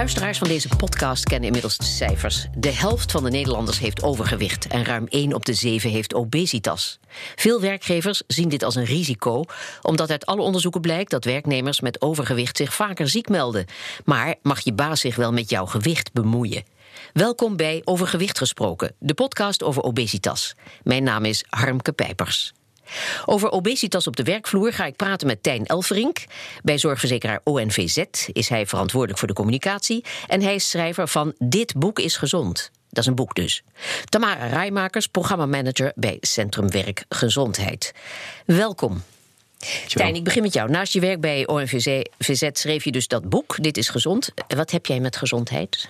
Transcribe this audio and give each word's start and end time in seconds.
Luisteraars 0.00 0.38
van 0.38 0.48
deze 0.48 0.68
podcast 0.76 1.24
kennen 1.24 1.46
inmiddels 1.46 1.76
de 1.76 1.84
cijfers. 1.84 2.46
De 2.56 2.72
helft 2.72 3.10
van 3.10 3.24
de 3.24 3.30
Nederlanders 3.30 3.78
heeft 3.78 4.02
overgewicht 4.02 4.66
en 4.66 4.84
ruim 4.84 5.06
1 5.08 5.34
op 5.34 5.44
de 5.44 5.54
7 5.54 5.90
heeft 5.90 6.14
obesitas. 6.14 6.98
Veel 7.36 7.60
werkgevers 7.60 8.22
zien 8.26 8.48
dit 8.48 8.62
als 8.62 8.74
een 8.74 8.84
risico, 8.84 9.44
omdat 9.82 10.10
uit 10.10 10.26
alle 10.26 10.42
onderzoeken 10.42 10.80
blijkt 10.80 11.10
dat 11.10 11.24
werknemers 11.24 11.80
met 11.80 12.02
overgewicht 12.02 12.56
zich 12.56 12.74
vaker 12.74 13.08
ziek 13.08 13.28
melden. 13.28 13.66
Maar 14.04 14.34
mag 14.42 14.60
je 14.60 14.72
baas 14.72 15.00
zich 15.00 15.16
wel 15.16 15.32
met 15.32 15.50
jouw 15.50 15.66
gewicht 15.66 16.12
bemoeien? 16.12 16.64
Welkom 17.12 17.56
bij 17.56 17.82
Overgewicht 17.84 18.38
gesproken, 18.38 18.94
de 18.98 19.14
podcast 19.14 19.62
over 19.62 19.82
obesitas. 19.82 20.54
Mijn 20.82 21.02
naam 21.02 21.24
is 21.24 21.44
Harmke 21.48 21.92
Pijpers. 21.92 22.52
Over 23.26 23.50
obesitas 23.50 24.06
op 24.06 24.16
de 24.16 24.22
werkvloer 24.22 24.72
ga 24.72 24.86
ik 24.86 24.96
praten 24.96 25.26
met 25.26 25.42
Tijn 25.42 25.66
Elverink. 25.66 26.24
Bij 26.62 26.78
zorgverzekeraar 26.78 27.40
ONVZ 27.44 28.04
is 28.32 28.48
hij 28.48 28.66
verantwoordelijk 28.66 29.18
voor 29.18 29.28
de 29.28 29.34
communicatie. 29.34 30.04
En 30.26 30.42
hij 30.42 30.54
is 30.54 30.70
schrijver 30.70 31.08
van 31.08 31.34
Dit 31.38 31.74
boek 31.74 31.98
is 31.98 32.16
gezond. 32.16 32.70
Dat 32.88 33.02
is 33.02 33.06
een 33.06 33.14
boek 33.14 33.34
dus. 33.34 33.62
Tamara 34.04 34.46
Rijmakers, 34.46 35.06
programmamanager 35.06 35.92
bij 35.94 36.16
Centrum 36.20 36.70
Werk 36.70 37.04
Gezondheid. 37.08 37.94
Welkom. 38.44 39.02
Tijn, 39.86 40.14
ik 40.14 40.24
begin 40.24 40.42
met 40.42 40.52
jou. 40.52 40.70
Naast 40.70 40.92
je 40.92 41.00
werk 41.00 41.20
bij 41.20 41.46
ONVZ 41.46 42.00
schreef 42.52 42.84
je 42.84 42.92
dus 42.92 43.08
dat 43.08 43.28
boek, 43.28 43.62
Dit 43.62 43.76
is 43.76 43.88
gezond. 43.88 44.32
Wat 44.48 44.70
heb 44.70 44.86
jij 44.86 45.00
met 45.00 45.16
gezondheid? 45.16 45.88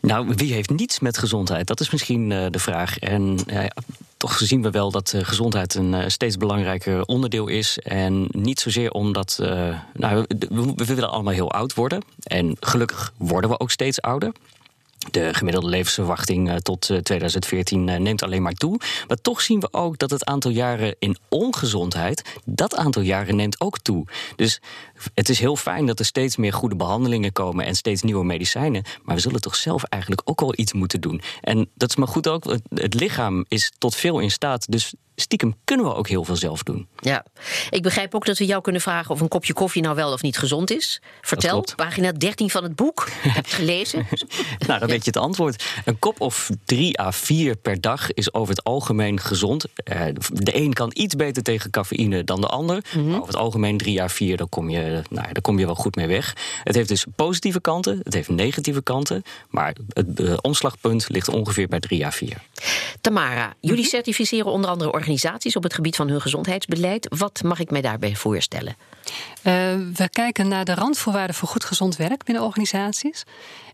Nou, 0.00 0.32
wie 0.34 0.52
heeft 0.52 0.70
niets 0.70 1.00
met 1.00 1.18
gezondheid? 1.18 1.66
Dat 1.66 1.80
is 1.80 1.90
misschien 1.90 2.30
uh, 2.30 2.46
de 2.50 2.58
vraag. 2.58 2.98
En 2.98 3.38
uh, 3.46 3.64
toch 4.18 4.38
zien 4.38 4.62
we 4.62 4.70
wel 4.70 4.90
dat 4.90 5.12
uh, 5.16 5.24
gezondheid 5.24 5.74
een 5.74 6.10
steeds 6.10 6.36
belangrijker 6.36 7.04
onderdeel 7.04 7.46
is. 7.46 7.78
En 7.78 8.28
niet 8.30 8.60
zozeer 8.60 8.90
omdat. 8.90 9.38
nou, 9.94 10.24
we, 10.38 10.72
we 10.76 10.84
willen 10.84 11.10
allemaal 11.10 11.32
heel 11.32 11.52
oud 11.52 11.74
worden. 11.74 12.02
En 12.22 12.56
gelukkig 12.60 13.12
worden 13.16 13.50
we 13.50 13.60
ook 13.60 13.70
steeds 13.70 14.00
ouder. 14.00 14.32
De 15.10 15.34
gemiddelde 15.34 15.68
levensverwachting 15.68 16.60
tot 16.62 16.90
2014 17.02 17.84
neemt 17.84 18.22
alleen 18.22 18.42
maar 18.42 18.52
toe. 18.52 18.80
Maar 19.08 19.20
toch 19.20 19.40
zien 19.40 19.60
we 19.60 19.68
ook 19.72 19.98
dat 19.98 20.10
het 20.10 20.24
aantal 20.24 20.50
jaren 20.50 20.96
in 20.98 21.16
ongezondheid, 21.28 22.38
dat 22.44 22.76
aantal 22.76 23.02
jaren 23.02 23.36
neemt 23.36 23.60
ook 23.60 23.78
toe. 23.78 24.06
Dus 24.36 24.60
het 25.14 25.28
is 25.28 25.38
heel 25.38 25.56
fijn 25.56 25.86
dat 25.86 25.98
er 25.98 26.04
steeds 26.04 26.36
meer 26.36 26.52
goede 26.52 26.76
behandelingen 26.76 27.32
komen 27.32 27.64
en 27.64 27.74
steeds 27.74 28.02
nieuwe 28.02 28.24
medicijnen. 28.24 28.84
Maar 29.02 29.14
we 29.14 29.20
zullen 29.20 29.40
toch 29.40 29.56
zelf 29.56 29.82
eigenlijk 29.82 30.22
ook 30.24 30.40
wel 30.40 30.52
iets 30.56 30.72
moeten 30.72 31.00
doen. 31.00 31.20
En 31.40 31.68
dat 31.74 31.88
is 31.88 31.96
maar 31.96 32.08
goed 32.08 32.28
ook. 32.28 32.56
Het 32.74 32.94
lichaam 32.94 33.44
is 33.48 33.72
tot 33.78 33.94
veel 33.94 34.18
in 34.18 34.30
staat. 34.30 34.70
Dus 34.70 34.94
stiekem 35.20 35.54
kunnen 35.64 35.86
we 35.86 35.94
ook 35.94 36.08
heel 36.08 36.24
veel 36.24 36.36
zelf 36.36 36.62
doen. 36.62 36.88
Ja, 37.00 37.24
ik 37.70 37.82
begrijp 37.82 38.14
ook 38.14 38.26
dat 38.26 38.38
we 38.38 38.46
jou 38.46 38.62
kunnen 38.62 38.80
vragen 38.80 39.10
of 39.10 39.20
een 39.20 39.28
kopje 39.28 39.52
koffie 39.52 39.82
nou 39.82 39.94
wel 39.94 40.12
of 40.12 40.22
niet 40.22 40.38
gezond 40.38 40.70
is. 40.70 41.00
Vertel, 41.20 41.64
pagina 41.76 42.12
13 42.12 42.50
van 42.50 42.62
het 42.62 42.74
boek. 42.74 43.08
Heb 43.22 43.46
je 43.46 43.54
gelezen? 43.54 44.06
nou, 44.66 44.80
dan 44.80 44.88
weet 44.88 45.04
je 45.04 45.10
het 45.10 45.16
antwoord. 45.16 45.64
Een 45.84 45.98
kop 45.98 46.20
of 46.20 46.50
3 46.64 47.00
à 47.00 47.10
4 47.10 47.56
per 47.56 47.80
dag 47.80 48.12
is 48.12 48.34
over 48.34 48.54
het 48.54 48.64
algemeen 48.64 49.20
gezond. 49.20 49.64
Eh, 49.84 50.02
de 50.32 50.56
een 50.56 50.72
kan 50.72 50.90
iets 50.94 51.14
beter 51.14 51.42
tegen 51.42 51.70
cafeïne 51.70 52.24
dan 52.24 52.40
de 52.40 52.46
ander. 52.46 52.84
Mhm. 52.94 53.06
Maar 53.06 53.16
over 53.16 53.26
het 53.26 53.42
algemeen 53.42 53.76
3 53.76 54.02
à 54.02 54.08
4, 54.08 54.36
dan 54.36 54.48
kom 54.48 54.70
je 54.70 54.80
eh, 54.80 54.92
nou, 55.10 55.32
daar 55.32 55.42
kom 55.42 55.58
je 55.58 55.66
wel 55.66 55.74
goed 55.74 55.96
mee 55.96 56.06
weg. 56.06 56.36
Het 56.64 56.74
heeft 56.74 56.88
dus 56.88 57.06
positieve 57.16 57.60
kanten, 57.60 58.00
het 58.02 58.14
heeft 58.14 58.28
negatieve 58.28 58.82
kanten. 58.82 59.22
Maar 59.48 59.74
het 59.88 60.20
uh, 60.20 60.34
omslagpunt 60.40 61.08
ligt 61.08 61.28
ongeveer 61.28 61.68
bij 61.68 61.80
3 61.80 62.06
à 62.06 62.10
4. 62.10 62.36
Tamara, 63.00 63.54
jullie 63.60 63.80
mhm. 63.80 63.88
certificeren 63.88 64.52
onder 64.52 64.70
andere 64.70 64.92
organisaties 64.92 65.06
op 65.56 65.62
het 65.62 65.74
gebied 65.74 65.96
van 65.96 66.08
hun 66.08 66.20
gezondheidsbeleid. 66.20 67.06
Wat 67.18 67.42
mag 67.42 67.60
ik 67.60 67.70
mij 67.70 67.80
daarbij 67.80 68.16
voorstellen? 68.16 68.76
Uh, 69.08 69.52
we 69.94 70.08
kijken 70.10 70.48
naar 70.48 70.64
de 70.64 70.74
randvoorwaarden 70.74 71.36
voor 71.36 71.48
goed 71.48 71.64
gezond 71.64 71.96
werk 71.96 72.24
binnen 72.24 72.44
organisaties. 72.44 73.24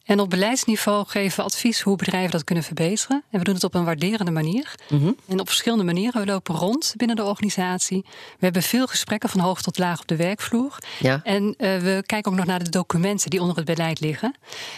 En 0.05 0.21
op 0.21 0.31
beleidsniveau 0.31 1.07
geven 1.07 1.37
we 1.37 1.43
advies 1.43 1.81
hoe 1.81 1.97
bedrijven 1.97 2.31
dat 2.31 2.45
kunnen 2.45 2.65
verbeteren. 2.65 3.23
En 3.31 3.39
we 3.39 3.45
doen 3.45 3.55
het 3.55 3.65
op 3.65 3.75
een 3.75 3.85
waarderende 3.85 4.31
manier. 4.31 4.75
Mhm. 4.89 5.13
En 5.29 5.41
op 5.41 5.47
verschillende 5.47 5.85
manieren. 5.85 6.21
We 6.21 6.27
lopen 6.27 6.55
rond 6.55 6.95
binnen 6.97 7.17
de 7.17 7.25
organisatie. 7.25 8.05
We 8.39 8.45
hebben 8.45 8.63
veel 8.63 8.87
gesprekken 8.87 9.29
van 9.29 9.41
hoog 9.41 9.63
tot 9.63 9.79
laag 9.79 10.01
op 10.01 10.07
de 10.07 10.17
werkvloer. 10.17 10.79
Ja. 10.99 11.21
En 11.23 11.45
uh, 11.45 11.53
we 11.57 12.03
kijken 12.07 12.33
ook 12.33 12.37
nog 12.39 12.47
naar 12.47 12.65
de 12.65 12.71
documenten 12.71 13.31
die 13.31 13.41
onder 13.41 13.57
het 13.57 13.65
beleid 13.65 14.01
liggen. 14.01 14.35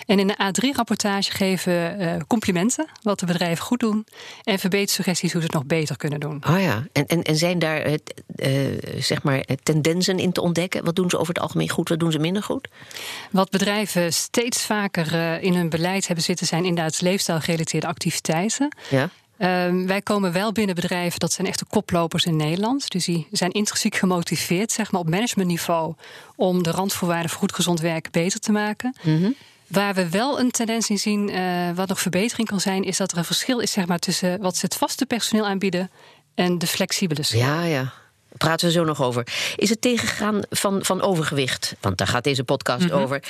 En 0.06 0.19
in 0.19 0.27
de 0.27 0.34
A3-rapportage 0.34 1.31
geven 1.31 1.72
we 1.72 2.05
uh, 2.05 2.17
complimenten, 2.27 2.87
wat 3.03 3.21
de 3.21 3.27
bedrijven 3.27 3.65
goed 3.65 3.81
doen. 3.81 4.06
En 4.43 4.59
verbetersuggesties 4.59 5.33
hoe 5.33 5.41
ze 5.41 5.47
het 5.47 5.56
nog 5.56 5.67
beter 5.67 5.97
kunnen 5.97 6.21
doen. 6.21 6.43
Oh 6.49 6.61
ja, 6.61 6.87
en, 6.93 7.06
en, 7.06 7.22
en 7.22 7.37
zijn 7.37 7.59
daar 7.59 7.87
uh, 7.87 7.99
zeg 8.99 9.22
maar 9.22 9.45
tendensen 9.62 10.19
in 10.19 10.33
te 10.33 10.41
ontdekken? 10.41 10.84
Wat 10.84 10.97
doen 10.97 11.11
ze 11.11 11.19
over 11.19 11.34
het 11.34 11.43
algemeen 11.43 11.69
goed, 11.69 11.89
wat 11.89 11.99
doen 11.99 12.12
ze 12.12 12.19
minder 12.19 12.43
goed? 12.43 12.69
Wat 13.31 13.51
bedrijven 13.51 14.12
steeds 14.12 14.65
vaker 14.67 15.16
uh, 15.16 15.43
in 15.43 15.54
hun 15.54 15.69
beleid 15.69 16.06
hebben 16.06 16.25
zitten, 16.25 16.47
zijn 16.47 16.65
inderdaad 16.65 17.00
leefstijlgerelateerde 17.00 17.87
activiteiten. 17.87 18.77
Ja. 18.91 19.10
Uh, 19.38 19.87
wij 19.87 20.03
komen 20.03 20.32
wel 20.32 20.53
binnen 20.53 20.75
bedrijven, 20.75 21.21
dat 21.21 21.32
zijn 21.32 21.47
echte 21.47 21.65
koplopers 21.65 22.25
in 22.25 22.37
Nederland. 22.37 22.91
Dus 22.91 23.04
die 23.04 23.27
zijn 23.31 23.50
intrinsiek 23.50 23.94
gemotiveerd, 23.94 24.72
zeg 24.72 24.93
maar 24.93 25.00
op 25.00 25.09
managementniveau, 25.09 25.94
om 26.37 26.62
de 26.62 26.71
randvoorwaarden 26.71 27.31
voor 27.31 27.38
goed 27.38 27.54
gezond 27.54 27.81
werk 27.81 28.10
beter 28.10 28.41
te 28.41 28.53
maken. 28.53 28.97
Mm 29.03 29.22
-hmm. 29.22 29.34
Waar 29.66 29.94
we 29.94 30.09
wel 30.09 30.41
een 30.41 30.50
tendens 30.50 30.91
in 30.91 30.99
zien, 30.99 31.31
uh, 31.31 31.71
wat 31.75 31.88
nog 31.88 32.00
verbetering 32.00 32.48
kan 32.48 32.60
zijn, 32.60 32.84
is 32.84 32.97
dat 32.97 33.12
er 33.12 33.19
een 33.19 33.25
verschil 33.25 33.59
is 33.59 33.72
zeg 33.72 33.87
maar, 33.87 33.98
tussen 33.98 34.41
wat 34.41 34.56
ze 34.56 34.65
het 34.65 34.75
vaste 34.75 35.06
personeel 35.06 35.47
aanbieden 35.47 35.91
en 36.34 36.59
de 36.59 36.66
flexibele. 36.66 37.25
Ja, 37.28 37.62
ja 37.62 37.93
praten 38.37 38.67
we 38.67 38.73
zo 38.73 38.85
nog 38.85 39.03
over. 39.03 39.27
Is 39.57 39.69
het 39.69 39.81
tegengaan 39.81 40.41
van, 40.51 40.85
van 40.85 41.03
overgewicht, 41.03 41.75
want 41.81 41.99
daar 41.99 42.07
gaat 42.07 42.25
deze 42.25 42.45
podcast 42.45 42.87
mhm. 42.87 42.95
over. 42.95 43.23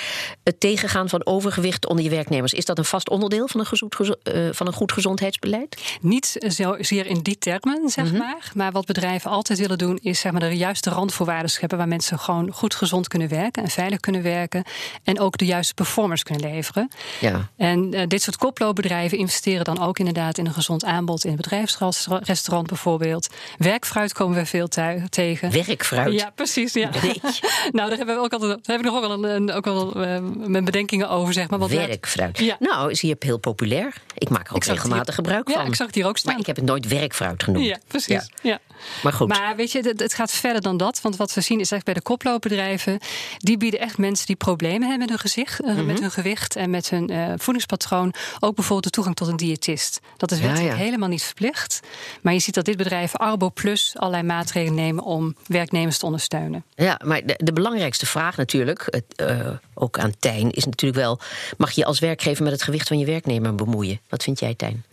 Het 0.44 0.60
tegengaan 0.60 1.08
van 1.08 1.26
overgewicht 1.26 1.86
onder 1.86 2.04
je 2.04 2.10
werknemers, 2.10 2.52
is 2.52 2.64
dat 2.64 2.78
een 2.78 2.84
vast 2.84 3.08
onderdeel 3.08 3.48
van 3.48 3.60
een, 3.60 4.16
uh, 4.34 4.48
van 4.52 4.66
een 4.66 4.72
goed 4.72 4.92
gezondheidsbeleid? 4.92 5.98
Niet 6.00 6.36
zozeer 6.38 7.06
in 7.06 7.20
die 7.20 7.38
termen, 7.38 7.88
zeg 7.88 8.04
mhm. 8.04 8.16
maar. 8.16 8.50
Maar 8.54 8.72
wat 8.72 8.86
bedrijven 8.86 9.30
altijd 9.30 9.58
willen 9.58 9.78
doen, 9.78 9.98
is 10.02 10.20
zeg 10.20 10.32
maar, 10.32 10.40
de 10.40 10.56
juiste 10.56 10.90
randvoorwaarden 10.90 11.50
scheppen 11.50 11.78
waar 11.78 11.88
mensen 11.88 12.18
gewoon 12.18 12.52
goed 12.52 12.74
gezond 12.74 13.08
kunnen 13.08 13.28
werken 13.28 13.62
en 13.62 13.70
veilig 13.70 14.00
kunnen 14.00 14.22
werken. 14.22 14.64
En 15.04 15.20
ook 15.20 15.38
de 15.38 15.44
juiste 15.44 15.74
performance 15.74 16.24
kunnen 16.24 16.50
leveren. 16.50 16.90
Ja. 17.20 17.50
En 17.56 17.94
uh, 17.94 18.02
dit 18.06 18.22
soort 18.22 18.36
koploopbedrijven 18.36 19.18
investeren 19.18 19.64
dan 19.64 19.80
ook 19.80 19.98
inderdaad 19.98 20.38
in 20.38 20.46
een 20.46 20.52
gezond 20.52 20.84
aanbod 20.84 21.24
in 21.24 21.32
het 21.32 21.40
bedrijfsrestaurant 21.40 22.66
bijvoorbeeld. 22.66 23.26
Werkfruit 23.58 24.12
komen 24.12 24.38
we 24.38 24.46
veel 24.46 24.68
thuis 24.68 24.95
tegen. 25.08 25.50
Werkfruit? 25.50 26.12
Ja, 26.12 26.30
precies. 26.34 26.72
Ja. 26.72 26.90
nou, 27.72 27.88
daar 27.88 27.96
hebben 27.96 28.14
we 28.14 28.20
ook 28.20 28.32
altijd, 28.32 28.50
daar 28.50 28.76
heb 28.76 28.86
ik 28.86 28.92
nog 28.92 29.00
wel, 29.00 29.24
een, 29.24 29.52
ook 29.52 29.64
wel 29.64 30.02
uh, 30.02 30.18
mijn 30.46 30.64
bedenkingen 30.64 31.08
over, 31.08 31.32
zeg 31.32 31.50
maar. 31.50 31.58
Wat 31.58 31.70
werkfruit. 31.70 32.38
Ja. 32.38 32.56
Nou, 32.58 32.90
is 32.90 33.00
hier 33.00 33.16
heel 33.18 33.38
populair. 33.38 33.94
Ik 34.14 34.28
maak 34.28 34.48
er 34.48 34.54
ook 34.54 34.64
regelmatig 34.64 35.14
gebruik 35.14 35.50
van. 35.50 35.62
Ja, 35.62 35.68
ik 35.68 35.74
zag 35.74 35.86
het 35.86 35.94
hier 35.94 36.06
ook 36.06 36.18
staan. 36.18 36.32
Maar 36.32 36.40
ik 36.40 36.46
heb 36.46 36.56
het 36.56 36.64
nooit 36.64 36.88
werkfruit 36.88 37.42
genoemd. 37.42 37.66
Ja, 37.66 37.78
precies. 37.86 38.30
Ja. 38.42 38.58
Maar 39.02 39.12
goed. 39.12 39.28
Maar 39.28 39.56
weet 39.56 39.72
je, 39.72 39.80
het, 39.80 40.00
het, 40.00 40.14
gaat 40.14 40.32
verder 40.32 40.62
dan 40.62 40.76
dat. 40.76 41.00
Want 41.00 41.16
wat 41.16 41.34
we 41.34 41.40
zien 41.40 41.60
is 41.60 41.70
echt 41.70 41.84
bij 41.84 41.94
de 41.94 42.02
koploopbedrijven... 42.02 42.98
die 43.38 43.56
bieden 43.56 43.80
echt 43.80 43.98
mensen 43.98 44.26
die 44.26 44.36
problemen 44.36 44.88
hebben 44.88 44.98
met 44.98 45.08
hun, 45.08 45.18
gezicht, 45.18 45.60
uh, 45.60 45.74
met 45.74 45.86
mhm. 45.86 46.00
hun 46.00 46.10
gewicht... 46.10 46.56
en 46.56 46.70
met 46.70 46.90
hun 46.90 47.12
uh, 47.12 47.32
voedingspatroon 47.36 48.14
ook 48.40 48.54
bijvoorbeeld 48.54 48.84
de 48.84 48.90
toegang 48.90 49.16
tot 49.16 49.28
een 49.28 49.36
diëtist. 49.36 50.00
Dat 50.16 50.30
is 50.30 50.40
wettelijk 50.40 50.76
ja, 50.76 50.76
helemaal 50.76 51.08
niet 51.08 51.22
verplicht. 51.22 51.80
Maar 52.20 52.32
je 52.32 52.38
ziet 52.38 52.54
dat 52.54 52.64
dit 52.64 52.76
bedrijf 52.76 53.16
Arbo 53.16 53.50
Plus 53.50 53.94
allerlei 53.96 54.22
maatregelen 54.22 54.74
nemen... 54.74 55.04
om 55.04 55.36
werknemers 55.46 55.98
te 55.98 56.04
ondersteunen. 56.04 56.64
Ja, 56.74 57.00
maar 57.04 57.26
de, 57.26 57.34
de 57.42 57.52
belangrijkste 57.52 58.06
vraag 58.06 58.36
natuurlijk, 58.36 58.86
het, 58.90 59.04
uh, 59.30 59.48
ook 59.74 59.98
aan 59.98 60.12
Tijn... 60.18 60.50
is 60.50 60.64
natuurlijk 60.64 61.00
wel, 61.00 61.20
mag 61.56 61.70
je 61.70 61.84
als 61.84 61.98
werkgever 61.98 62.42
met 62.42 62.52
het 62.52 62.62
gewicht 62.62 62.88
van 62.88 62.98
je 62.98 63.06
werknemer 63.06 63.54
bemoeien? 63.54 64.00
Wat 64.08 64.22
vind 64.22 64.40
jij, 64.40 64.54
Tijn? 64.54 64.84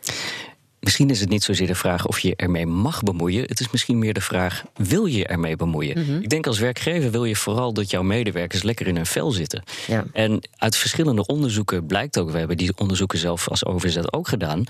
Misschien 0.84 1.10
is 1.10 1.20
het 1.20 1.30
niet 1.30 1.44
zozeer 1.44 1.68
de 1.68 1.76
vraag 1.76 2.08
of 2.08 2.20
je 2.20 2.36
ermee 2.36 2.66
mag 2.66 3.04
bemoeien. 3.04 3.44
Het 3.44 3.60
is 3.60 3.72
misschien 3.72 4.00
meer 4.00 4.14
de 4.14 4.22
vraag: 4.22 4.64
wil 4.76 5.06
je 5.06 5.28
ermee 5.28 5.56
bemoeien? 5.56 6.00
Mhm. 6.00 6.22
Ik 6.22 6.30
denk 6.30 6.48
als 6.48 6.60
werkgever 6.60 7.12
wil 7.12 7.26
je 7.26 7.36
vooral 7.36 7.74
dat 7.74 7.90
jouw 7.90 8.04
medewerkers 8.04 8.64
lekker 8.64 8.88
in 8.88 8.96
hun 8.96 9.06
vel 9.06 9.32
zitten. 9.32 9.64
Ja. 9.88 10.06
En 10.14 10.50
uit 10.58 10.76
verschillende 10.76 11.26
onderzoeken 11.26 11.86
blijkt 11.86 12.18
ook, 12.18 12.32
we 12.32 12.38
hebben 12.38 12.58
die 12.58 12.72
onderzoeken 12.78 13.18
zelf 13.20 13.50
als 13.50 13.66
overzet 13.66 14.14
ook 14.14 14.28
gedaan. 14.28 14.64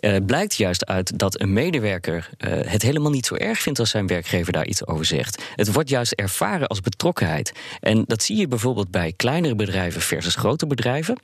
Uh, 0.00 0.16
blijkt 0.26 0.54
juist 0.54 0.86
uit 0.86 1.18
dat 1.18 1.40
een 1.40 1.52
medewerker 1.52 2.30
uh, 2.38 2.52
het 2.64 2.82
helemaal 2.82 3.10
niet 3.10 3.26
zo 3.26 3.34
erg 3.34 3.58
vindt 3.58 3.78
als 3.78 3.90
zijn 3.90 4.06
werkgever 4.06 4.52
daar 4.52 4.66
iets 4.66 4.86
over 4.86 5.04
zegt. 5.04 5.42
Het 5.56 5.72
wordt 5.72 5.88
juist 5.88 6.12
ervaren 6.12 6.68
als 6.68 6.80
betrokkenheid. 6.80 7.52
En 7.80 8.04
dat 8.06 8.22
zie 8.22 8.36
je 8.36 8.48
bijvoorbeeld 8.48 8.90
bij 8.90 9.12
kleinere 9.16 9.54
bedrijven 9.54 10.00
versus 10.00 10.34
grote 10.34 10.66
bedrijven. 10.66 11.18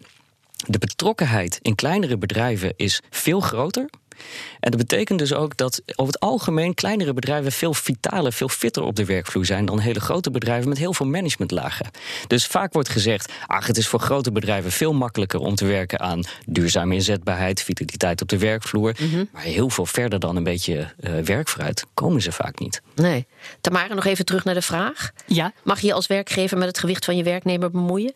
De 0.67 0.79
betrokkenheid 0.79 1.59
in 1.63 1.75
kleinere 1.75 2.19
bedrijven 2.19 2.73
is 2.77 3.01
veel 3.11 3.41
groter. 3.41 3.89
En 4.61 4.71
dat 4.71 4.81
betekent 4.81 5.19
dus 5.19 5.33
ook 5.33 5.57
dat 5.57 5.83
over 5.87 6.13
het 6.13 6.23
algemeen 6.23 6.75
kleinere 6.75 7.13
bedrijven 7.13 7.53
veel 7.53 7.75
vitaler, 7.75 8.33
veel 8.33 8.49
fitter 8.49 8.83
op 8.83 8.97
de 8.97 9.05
werkvloer 9.05 9.47
zijn 9.47 9.67
dan 9.67 9.79
hele 9.79 10.01
grote 10.01 10.31
bedrijven 10.31 10.69
met 10.69 10.79
heel 10.79 10.93
veel 10.93 11.07
managementlagen. 11.07 11.91
Dus 12.27 12.47
vaak 12.47 12.73
wordt 12.73 12.89
gezegd: 12.89 13.33
ach, 13.47 13.67
het 13.67 13.77
is 13.77 13.89
voor 13.89 14.01
grote 14.01 14.33
bedrijven 14.33 14.73
veel 14.73 14.93
makkelijker 14.93 15.41
om 15.41 15.55
te 15.55 15.67
werken 15.67 16.01
aan 16.01 16.23
duurzame 16.47 16.95
inzetbaarheid, 16.95 17.63
vitaliteit 17.63 18.23
op 18.23 18.29
de 18.29 18.39
werkvloer. 18.39 18.95
Mhm. 18.99 19.25
Maar 19.33 19.43
heel 19.43 19.71
veel 19.71 19.87
verder 19.87 20.19
dan 20.19 20.37
een 20.37 20.45
beetje 20.45 20.93
uh, 21.01 21.19
werkvooruit 21.19 21.85
komen 21.95 22.23
ze 22.23 22.33
vaak 22.33 22.59
niet. 22.59 22.83
Nee. 22.95 23.27
Tamara, 23.61 23.95
nog 23.95 24.05
even 24.05 24.25
terug 24.25 24.45
naar 24.45 24.55
de 24.55 24.63
vraag. 24.63 25.11
Ja. 25.27 25.53
Mag 25.63 25.81
je 25.81 25.93
als 25.93 26.07
werkgever 26.07 26.59
met 26.59 26.69
het 26.69 26.79
gewicht 26.79 27.05
van 27.05 27.17
je 27.17 27.23
werknemer 27.23 27.71
bemoeien? 27.71 28.15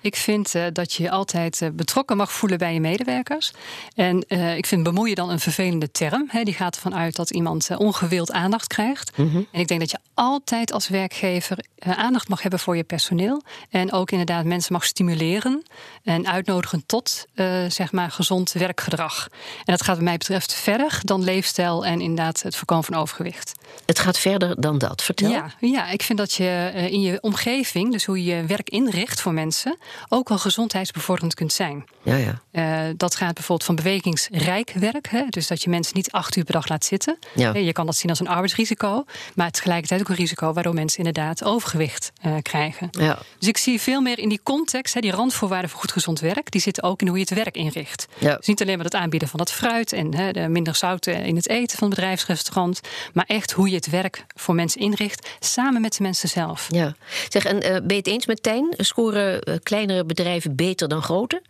Ik 0.00 0.16
vind 0.16 0.54
uh, 0.54 0.64
dat 0.72 0.92
je 0.92 1.10
altijd 1.10 1.60
uh, 1.60 1.68
betrokken 1.72 2.16
mag 2.16 2.32
voelen 2.32 2.58
bij 2.58 2.74
je 2.74 2.80
medewerkers. 2.80 3.52
En 3.94 4.24
uh, 4.28 4.56
ik 4.56 4.66
vind 4.66 4.82
bemoeien 4.82 5.14
dan 5.14 5.30
een 5.30 5.40
vervelende 5.40 5.90
term. 5.90 6.24
Hè. 6.28 6.42
Die 6.42 6.54
gaat 6.54 6.74
ervan 6.74 6.94
uit 6.94 7.16
dat 7.16 7.30
iemand 7.30 7.68
ongewild 7.76 8.32
aandacht 8.32 8.66
krijgt. 8.66 9.16
Mm 9.16 9.30
-hmm. 9.30 9.46
En 9.50 9.60
ik 9.60 9.68
denk 9.68 9.80
dat 9.80 9.90
je 9.90 9.98
altijd 10.20 10.72
als 10.72 10.88
werkgever 10.88 11.64
aandacht 11.78 12.28
mag 12.28 12.42
hebben 12.42 12.60
voor 12.60 12.76
je 12.76 12.84
personeel. 12.84 13.42
En 13.70 13.92
ook 13.92 14.10
inderdaad 14.10 14.44
mensen 14.44 14.72
mag 14.72 14.84
stimuleren 14.84 15.62
en 16.04 16.26
uitnodigen 16.26 16.86
tot 16.86 17.26
zeg 17.68 17.92
maar 17.92 18.10
gezond 18.10 18.52
werkgedrag. 18.52 19.28
En 19.58 19.72
dat 19.72 19.82
gaat 19.82 19.94
wat 19.94 20.04
mij 20.04 20.16
betreft 20.16 20.54
verder 20.54 21.00
dan 21.02 21.24
leefstijl 21.24 21.86
en 21.86 22.00
inderdaad 22.00 22.42
het 22.42 22.56
voorkomen 22.56 22.84
van 22.84 22.94
overgewicht. 22.94 23.52
Het 23.86 23.98
gaat 23.98 24.18
verder 24.18 24.60
dan 24.60 24.78
dat. 24.78 25.02
Vertel. 25.02 25.30
Ja, 25.30 25.54
ja 25.60 25.90
ik 25.90 26.02
vind 26.02 26.18
dat 26.18 26.32
je 26.32 26.70
in 26.90 27.00
je 27.00 27.18
omgeving, 27.20 27.92
dus 27.92 28.04
hoe 28.04 28.24
je 28.24 28.44
werk 28.44 28.70
inricht 28.70 29.20
voor 29.20 29.32
mensen 29.32 29.78
ook 30.08 30.28
wel 30.28 30.38
gezondheidsbevorderend 30.38 31.34
kunt 31.34 31.52
zijn. 31.52 31.84
Ja, 32.02 32.16
ja. 32.16 32.40
Uh, 32.52 32.94
dat 32.96 33.14
gaat 33.14 33.34
bijvoorbeeld 33.34 33.64
van 33.64 33.74
bewegingsrijk 33.74 34.72
werk. 34.72 35.08
Hè? 35.08 35.24
Dus 35.28 35.46
dat 35.46 35.62
je 35.62 35.70
mensen 35.70 35.96
niet 35.96 36.10
acht 36.12 36.36
uur 36.36 36.44
per 36.44 36.52
dag 36.52 36.68
laat 36.68 36.84
zitten. 36.84 37.18
Ja. 37.34 37.54
Je 37.54 37.72
kan 37.72 37.86
dat 37.86 37.96
zien 37.96 38.10
als 38.10 38.20
een 38.20 38.28
arbeidsrisico. 38.28 39.04
Maar 39.34 39.50
tegelijkertijd 39.50 40.00
ook 40.00 40.08
risico 40.14 40.52
waardoor 40.52 40.74
mensen 40.74 40.98
inderdaad 40.98 41.44
overgewicht 41.44 42.12
uh, 42.26 42.34
krijgen. 42.42 42.88
Ja. 42.90 43.18
Dus 43.38 43.48
ik 43.48 43.56
zie 43.56 43.80
veel 43.80 44.00
meer 44.00 44.18
in 44.18 44.28
die 44.28 44.40
context, 44.42 44.94
hè, 44.94 45.00
die 45.00 45.10
randvoorwaarden 45.10 45.70
voor 45.70 45.80
goed 45.80 45.92
gezond 45.92 46.20
werk, 46.20 46.50
die 46.50 46.60
zitten 46.60 46.82
ook 46.82 47.00
in 47.00 47.06
hoe 47.06 47.16
je 47.16 47.24
het 47.28 47.34
werk 47.34 47.56
inricht. 47.56 48.06
Ja. 48.18 48.36
Dus 48.36 48.46
niet 48.46 48.60
alleen 48.62 48.76
maar 48.76 48.84
het 48.84 48.94
aanbieden 48.94 49.28
van 49.28 49.38
dat 49.38 49.52
fruit 49.52 49.92
en 49.92 50.14
hè, 50.14 50.32
de 50.32 50.48
minder 50.48 50.74
zout 50.74 51.06
in 51.06 51.36
het 51.36 51.48
eten 51.48 51.78
van 51.78 51.88
het 51.88 51.96
bedrijfsrestaurant. 51.96 52.80
Maar 53.12 53.24
echt 53.26 53.52
hoe 53.52 53.68
je 53.68 53.74
het 53.74 53.90
werk 53.90 54.24
voor 54.34 54.54
mensen 54.54 54.80
inricht, 54.80 55.28
samen 55.40 55.80
met 55.80 55.96
de 55.96 56.02
mensen 56.02 56.28
zelf. 56.28 56.66
Ja. 56.68 56.94
Zeg, 57.28 57.44
en 57.44 57.56
uh, 57.56 57.62
ben 57.62 57.82
je 57.86 57.94
het 57.94 58.06
eens 58.06 58.26
met 58.26 58.42
Tijn? 58.42 58.74
Scoren 58.76 59.60
kleinere 59.62 60.04
bedrijven 60.04 60.56
beter 60.56 60.88
dan 60.88 61.02
grote? 61.02 61.42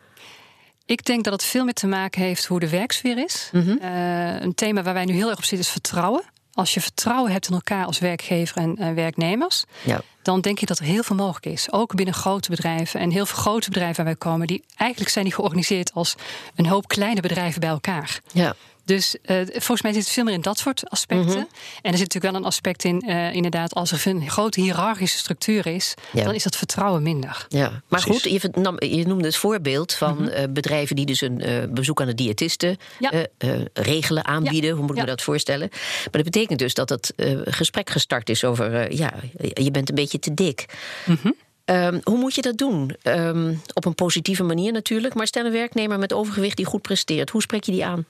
Ik 0.91 1.05
denk 1.05 1.25
dat 1.25 1.33
het 1.33 1.45
veel 1.45 1.65
meer 1.65 1.75
te 1.75 1.87
maken 1.87 2.23
heeft 2.23 2.45
hoe 2.45 2.61
de 2.61 2.69
werksfeer 2.69 3.19
is. 3.19 3.49
Mm 3.53 3.63
-hmm. 3.63 3.79
uh, 3.83 4.41
een 4.41 4.55
thema 4.55 4.83
waar 4.83 4.95
wij 4.95 5.05
nu 5.05 5.13
heel 5.13 5.29
erg 5.29 5.39
op 5.39 5.45
zitten 5.45 5.67
is 5.67 5.73
vertrouwen. 5.73 6.23
Als 6.55 6.75
je 6.75 6.81
vertrouwen 6.81 7.33
hebt 7.33 7.49
in 7.49 7.55
elkaar 7.55 7.85
als 7.85 7.99
werkgever 7.99 8.57
en 8.57 8.95
werknemers, 8.95 9.65
ja. 9.83 10.01
dan 10.23 10.41
denk 10.41 10.61
ik 10.61 10.69
dat 10.69 10.79
er 10.79 10.85
heel 10.85 11.03
veel 11.03 11.17
mogelijk 11.17 11.47
is. 11.47 11.73
Ook 11.73 11.95
binnen 11.95 12.15
grote 12.15 12.51
bedrijven. 12.51 13.01
En 13.01 13.11
heel 13.11 13.27
veel 13.27 13.39
grote 13.39 13.69
bedrijven 13.69 13.97
waar 13.97 14.05
wij 14.05 14.17
komen, 14.17 14.47
die 14.47 14.65
eigenlijk 14.77 15.11
zijn 15.11 15.25
die 15.25 15.35
georganiseerd 15.35 15.93
als 15.95 16.15
een 16.55 16.67
hoop 16.67 16.89
kleine 16.89 17.21
bedrijven 17.21 17.61
bij 17.61 17.71
elkaar. 17.71 18.21
Ja. 18.33 18.55
Dus 18.91 19.17
uh, 19.27 19.37
volgens 19.47 19.83
mij 19.83 19.93
zit 19.93 20.03
het 20.03 20.13
veel 20.13 20.25
meer 20.25 20.35
in 20.35 20.41
dat 20.41 20.59
soort 20.59 20.91
aspecten. 20.91 21.27
Mm 21.27 21.33
-hmm. 21.33 21.49
En 21.83 21.93
er 21.93 21.99
zit 21.99 22.13
natuurlijk 22.13 22.33
wel 22.33 22.35
een 22.35 22.47
aspect 22.47 22.85
in, 22.85 23.05
uh, 23.07 23.35
inderdaad, 23.35 23.75
als 23.75 23.93
er 23.93 24.03
een 24.05 24.31
grote 24.31 24.61
hiërarchische 24.61 25.19
structuur 25.19 25.67
is, 25.67 25.95
ja. 26.13 26.25
dan 26.25 26.35
is 26.35 26.43
dat 26.43 26.57
vertrouwen 26.57 27.03
minder. 27.03 27.47
Ja, 27.49 27.69
maar 27.69 28.03
Precies. 28.03 28.23
goed, 28.23 28.43
je, 28.79 28.97
je, 28.97 29.07
noemde 29.07 29.25
het 29.25 29.37
voorbeeld 29.37 29.93
van 29.93 30.13
mm 30.13 30.27
-hmm. 30.27 30.37
uh, 30.37 30.45
bedrijven 30.51 30.97
die 30.97 31.07
dus 31.07 31.21
een 31.21 31.71
bezoek 31.75 32.01
aan 32.01 32.07
de 32.07 32.15
diëtiste 32.15 32.79
ja. 32.99 33.27
regelen, 33.73 34.25
aanbieden. 34.25 34.71
Ja. 34.71 34.77
Hoe 34.77 34.87
moet 34.87 34.95
ik 34.95 35.01
me 35.01 35.07
dat 35.07 35.23
voorstellen? 35.23 35.69
Maar 35.71 36.09
dat 36.11 36.25
betekent 36.25 36.59
dus 36.59 36.75
dat 36.75 36.89
het 36.89 37.13
gesprek 37.45 37.91
gestart 37.91 38.29
is 38.29 38.45
over, 38.45 38.95
ja, 38.95 39.13
je 39.55 39.71
bent 39.71 39.89
een 39.89 39.95
beetje 39.95 40.19
te 40.19 40.35
dik. 40.35 40.65
Mm 41.07 41.19
-hmm. 41.23 41.35
Um, 41.65 42.01
hoe 42.05 42.19
moet 42.19 42.35
je 42.35 42.43
dat 42.43 42.57
doen? 42.57 42.97
Um, 43.03 43.63
op 43.75 43.85
een 43.85 43.95
positieve 43.95 44.43
manier 44.43 44.73
natuurlijk. 44.73 45.15
Maar 45.15 45.27
stel 45.27 45.45
een 45.45 45.53
werknemer 45.53 45.99
met 45.99 46.13
overgewicht 46.13 46.57
die 46.57 46.67
goed 46.67 46.83
presteert. 46.83 47.31
Hoe 47.31 47.43
spreek 47.43 47.65
je 47.65 47.73
die 47.73 47.85
aan? 47.85 48.07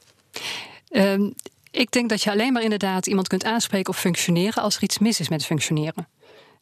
Um, 0.90 1.34
ik 1.70 1.90
denk 1.90 2.08
dat 2.08 2.22
je 2.22 2.31
alleen 2.31 2.52
maar 2.52 2.62
inderdaad 2.62 3.06
iemand 3.06 3.28
kunt 3.28 3.44
aanspreken 3.44 3.92
op 3.92 3.98
functioneren 3.98 4.62
als 4.62 4.76
er 4.76 4.82
iets 4.82 4.98
mis 4.98 5.20
is 5.20 5.28
met 5.28 5.44
functioneren. 5.44 6.08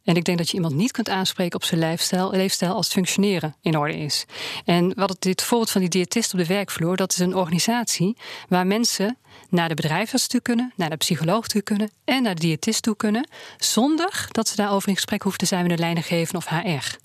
En 0.05 0.17
ik 0.17 0.25
denk 0.25 0.39
dat 0.39 0.49
je 0.49 0.55
iemand 0.55 0.75
niet 0.75 0.91
kunt 0.91 1.09
aanspreken 1.09 1.55
op 1.55 1.65
zijn 1.65 1.81
leefstijl, 1.81 2.31
leefstijl 2.31 2.75
als 2.75 2.89
functioneren 2.89 3.57
in 3.61 3.79
orde 3.79 3.97
is. 3.97 4.25
En 4.65 4.95
wat 4.95 5.09
het 5.09 5.21
dit 5.21 5.43
voorbeeld 5.43 5.71
van 5.71 5.81
die 5.81 5.91
diëtist 5.91 6.33
op 6.33 6.39
de 6.39 6.47
werkvloer, 6.47 6.97
dat 6.97 7.13
is 7.13 7.19
een 7.19 7.37
organisatie 7.37 8.17
waar 8.49 8.67
mensen 8.67 9.19
naar 9.49 9.69
de 9.69 9.75
bedrijfsarts 9.75 10.27
toe 10.27 10.41
kunnen, 10.41 10.73
naar 10.77 10.91
de 10.91 10.97
psycholoog 10.97 11.47
toe 11.47 11.63
kunnen 11.63 11.91
en 12.05 12.23
naar 12.23 12.35
de 12.35 12.41
diëtist 12.41 12.83
toe 12.83 12.97
kunnen, 12.97 13.29
zonder 13.59 14.29
dat 14.31 14.49
ze 14.49 14.57
daarover 14.57 14.89
in 14.89 14.95
gesprek 14.95 15.23
hoeven 15.23 15.41
te 15.41 15.47
zijn 15.47 15.63
met 15.67 15.77
de 15.77 15.83
leidinggever 15.83 16.37
of 16.37 16.47
HR. 16.47 16.97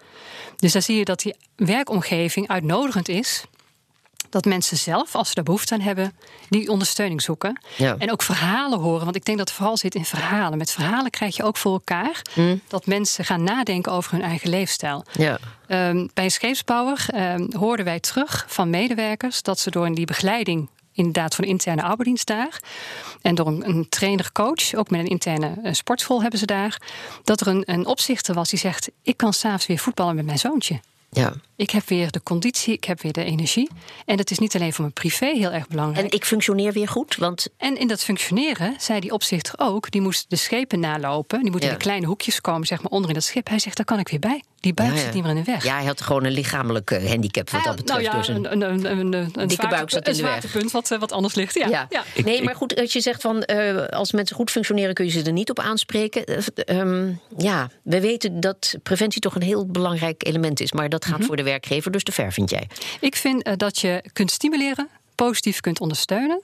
Dus 0.56 0.72
daar 0.72 0.82
zie 0.82 0.98
je 0.98 1.06
dat 1.06 1.20
die 1.20 1.36
werkomgeving 1.56 2.48
uitnodigend 2.48 3.10
is 3.10 3.44
dat 4.34 4.46
mensen 4.46 4.78
zelf, 4.78 5.16
als 5.16 5.28
ze 5.28 5.36
daar 5.36 5.44
behoefte 5.44 5.74
aan 5.74 5.82
hebben, 5.82 6.14
die 6.50 6.70
ondersteuning 6.70 7.22
zoeken. 7.22 7.60
Ja. 7.78 7.96
En 7.98 8.12
ook 8.12 8.22
verhalen 8.22 8.80
horen. 8.80 9.04
Want 9.04 9.16
ik 9.16 9.26
denk 9.26 9.38
dat 9.38 9.48
het 9.48 9.58
vooral 9.58 9.78
zit 9.78 9.96
in 9.96 10.06
verhalen. 10.06 10.58
Met 10.58 10.72
verhalen 10.72 11.12
krijg 11.12 11.36
je 11.36 11.44
ook 11.44 11.58
voor 11.58 11.72
elkaar 11.74 12.22
mm. 12.34 12.62
dat 12.68 12.86
mensen 12.86 13.26
gaan 13.26 13.44
nadenken 13.44 13.92
over 13.92 14.12
hun 14.12 14.22
eigen 14.22 14.50
leefstijl. 14.50 15.06
Ja. 15.12 15.40
Um, 15.68 16.10
bij 16.14 16.24
een 16.24 16.32
scheepsbouwer 16.32 17.06
um, 17.16 17.48
hoorden 17.58 17.86
wij 17.86 18.00
terug 18.00 18.46
van 18.48 18.70
medewerkers 18.70 19.42
dat 19.42 19.60
ze 19.60 19.72
door 19.72 19.96
die 19.96 20.06
begeleiding 20.06 20.70
inderdaad 20.94 21.36
van 21.36 21.44
de 21.44 21.50
interne 21.50 21.82
arbeidsdienst 21.82 22.28
daar. 22.28 22.60
En 23.22 23.36
door 23.36 23.48
een, 23.48 23.70
een 23.70 23.90
trainer-coach, 23.90 24.74
ook 24.76 24.90
met 24.90 25.00
een 25.00 25.08
interne 25.08 25.54
uh, 25.64 25.74
sportschool 25.74 26.22
hebben 26.22 26.40
ze 26.40 26.46
daar. 26.46 26.82
Dat 27.24 27.42
er 27.42 27.48
een, 27.48 27.64
een 27.66 27.86
opzichter 27.86 28.36
was 28.36 28.50
die 28.50 28.60
zegt: 28.60 28.92
Ik 29.04 29.18
kan 29.18 29.34
s'avonds 29.34 29.66
weer 29.66 29.80
voetballen 29.80 30.16
met 30.16 30.26
mijn 30.26 30.40
zoontje. 30.40 30.80
Ja. 31.14 31.34
Ik 31.56 31.70
heb 31.70 31.88
weer 31.88 32.12
de 32.12 32.24
conditie, 32.24 32.74
ik 32.74 32.84
heb 32.84 33.02
weer 33.02 33.14
de 33.14 33.24
energie. 33.24 33.70
En 34.06 34.18
dat 34.18 34.32
is 34.32 34.40
niet 34.40 34.56
alleen 34.56 34.74
voor 34.74 34.82
mijn 34.82 34.94
privé 34.94 35.26
heel 35.26 35.52
erg 35.52 35.68
belangrijk. 35.68 36.06
En 36.06 36.12
ik 36.18 36.26
functioneer 36.26 36.72
weer 36.74 36.88
goed. 36.88 37.16
Want... 37.16 37.48
En 37.58 37.78
in 37.78 37.88
dat 37.88 38.04
functioneren 38.04 38.76
zei 38.78 39.00
die 39.00 39.12
opzichter 39.12 39.54
ook, 39.58 39.92
die 39.92 40.02
moest 40.02 40.26
de 40.30 40.36
schepen 40.36 40.80
nalopen. 40.80 41.42
Die 41.42 41.52
moet 41.52 41.62
ja. 41.62 41.68
in 41.68 41.74
de 41.74 41.80
kleine 41.80 42.06
hoekjes 42.06 42.42
komen, 42.42 42.68
zeg 42.68 42.82
maar, 42.82 42.92
onder 42.92 43.10
in 43.10 43.16
dat 43.16 43.24
schip. 43.24 43.48
Hij 43.48 43.60
zegt, 43.60 43.76
daar 43.76 43.86
kan 43.86 44.00
ik 44.00 44.10
weer 44.10 44.20
bij. 44.20 44.44
Die 44.60 44.74
buik 44.74 44.90
ja, 44.90 44.96
ja. 44.96 45.02
zit 45.02 45.14
niet 45.14 45.24
meer 45.24 45.32
in 45.32 45.44
de 45.44 45.52
weg. 45.52 45.64
Ja, 45.64 45.76
hij 45.76 45.86
had 45.86 46.02
gewoon 46.02 46.24
een 46.24 46.32
lichamelijk 46.32 46.90
handicap 47.08 47.50
wat 47.50 47.64
dat 47.64 47.76
betreft. 47.76 48.02
Nou 48.02 48.18
dus 48.18 48.28
een, 48.28 48.52
een, 48.52 48.62
een, 48.62 48.92
een, 48.92 49.14
een, 49.14 49.32
dikke 49.34 49.54
zwaarte, 49.54 49.76
buik 49.76 49.90
zat 49.90 50.08
in 50.08 50.14
de 50.14 50.22
weg. 50.22 50.52
punt 50.52 50.72
wat, 50.72 50.88
wat 50.88 51.12
anders 51.12 51.36
ligt. 51.36 51.54
Ja. 51.54 51.88
ja. 51.90 52.04
Nee, 52.24 52.44
maar 52.44 52.56
goed, 52.56 52.80
als 52.80 52.94
je 52.94 53.02
zegt 53.02 53.22
van 53.22 53.44
uh, 53.52 53.86
als 53.88 54.12
mensen 54.12 54.36
goed 54.36 54.52
functioneren, 54.52 54.94
kun 54.94 55.06
je 55.06 55.12
ze 55.12 55.24
er 55.24 55.32
niet 55.32 55.50
op 55.50 55.60
aanspreken. 55.60 56.24
Uh, 56.66 56.80
um, 56.80 57.20
ja, 57.38 57.70
we 57.84 58.02
weten 58.02 58.40
dat 58.40 58.76
preventie 58.84 59.22
toch 59.22 59.36
een 59.36 59.42
heel 59.42 59.66
belangrijk 59.66 60.26
element 60.26 60.60
is. 60.60 60.72
Maar 60.72 60.90
dat 60.90 61.03
gaat 61.04 61.12
mm 61.12 61.18
-hmm. 61.18 61.28
voor 61.28 61.36
de 61.36 61.44
werkgever 61.44 61.92
dus 61.92 62.04
te 62.04 62.12
ver, 62.12 62.34
vind 62.34 62.50
jij? 62.50 62.68
Ik 63.00 63.16
vind 63.16 63.48
uh, 63.48 63.54
dat 63.58 63.80
je 63.80 64.04
kunt 64.14 64.32
stimuleren, 64.32 64.90
positief 65.16 65.60
kunt 65.60 65.80
ondersteunen. 65.80 66.42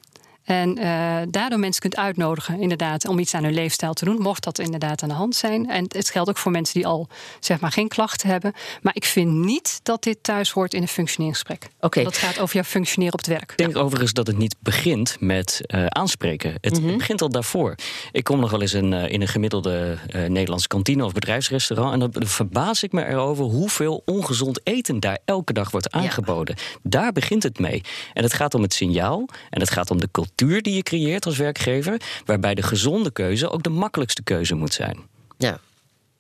En 0.50 0.80
uh, 0.80 1.18
daardoor 1.30 1.60
mensen 1.60 1.81
kunt 1.81 1.96
uitnodigen, 1.96 2.60
inderdaad, 2.60 3.07
om 3.07 3.19
iets 3.19 3.34
aan 3.34 3.44
hun 3.44 3.54
leefstijl 3.54 3.94
te 3.94 4.06
doen, 4.06 4.22
mocht 4.22 4.44
dat 4.44 4.60
inderdaad 4.60 5.04
aan 5.04 5.10
de 5.10 5.16
hand 5.16 5.36
zijn. 5.36 5.69
En 5.69 5.86
het 5.88 6.10
geldt 6.10 6.30
ook 6.30 6.38
voor 6.38 6.51
mensen 6.51 6.74
die 6.74 6.88
al 6.88 7.08
zeg 7.39 7.60
maar 7.60 7.72
geen 7.72 7.88
klachten 7.88 8.29
hebben. 8.29 8.53
Maar 8.82 8.96
ik 8.96 9.06
vind 9.06 9.32
niet 9.32 9.79
dat 9.84 10.03
dit 10.03 10.24
thuis 10.24 10.51
hoort 10.51 10.74
in 10.74 10.82
een 10.82 10.88
functioneringsgesprek. 10.88 11.70
Okay. 11.79 12.03
Dat 12.03 12.18
gaat 12.18 12.39
over 12.39 12.56
jouw 12.56 12.63
functioneren 12.63 13.13
op 13.13 13.20
het 13.20 13.27
werk. 13.27 13.51
Ik 13.51 13.58
denk 13.58 13.75
ja. 13.75 13.82
overigens 13.82 14.13
dat 14.13 14.27
het 14.27 14.38
niet 14.38 14.56
begint 14.60 15.18
met 15.20 15.62
uh, 15.68 15.86
aanspreken. 15.86 16.53
Het, 16.62 16.74
mm 16.74 16.79
-hmm. 16.79 16.88
het, 16.88 16.98
begint 16.98 17.22
al 17.22 17.29
daarvoor. 17.29 17.75
Ik 18.12 18.24
kom 18.24 18.39
nog 18.39 18.51
wel 18.51 18.62
eens 18.62 18.74
in, 18.74 18.91
uh, 18.91 19.12
in 19.12 19.22
een 19.22 19.27
gemiddelde 19.27 19.98
Nederlandse 20.27 20.68
kantine 20.68 21.06
of 21.06 21.12
bedrijfsrestaurant. 21.12 21.94
En 21.94 22.00
dan 22.00 22.27
verbaas 22.27 22.84
ik 22.84 22.91
me 22.91 23.06
erover 23.06 23.46
hoeveel 23.46 24.01
ongezond 24.06 24.60
eten 24.63 25.00
daar 25.00 25.20
elke 25.25 25.53
dag 25.53 25.72
wordt 25.72 25.91
aangeboden. 25.91 26.56
Ja. 26.58 26.79
Daar 26.84 27.12
begint 27.12 27.44
het 27.44 27.60
mee. 27.60 27.82
En 28.13 28.24
het 28.24 28.34
gaat 28.34 28.53
om 28.53 28.62
het 28.62 28.74
signaal 28.74 29.25
en 29.50 29.60
het 29.60 29.70
gaat 29.70 29.91
om 29.91 30.00
de 30.00 30.10
cultuur 30.12 30.38
die 30.48 30.75
je 30.75 30.84
creëert 30.84 31.25
als 31.25 31.38
werkgever, 31.38 32.01
waarbij 32.25 32.55
de 32.55 32.63
gezonde 32.63 33.12
keuze 33.12 33.50
ook 33.50 33.63
de 33.63 33.69
makkelijkste 33.69 34.24
keuze 34.24 34.55
moet 34.55 34.74
zijn. 34.74 34.98
Ja. 35.38 35.60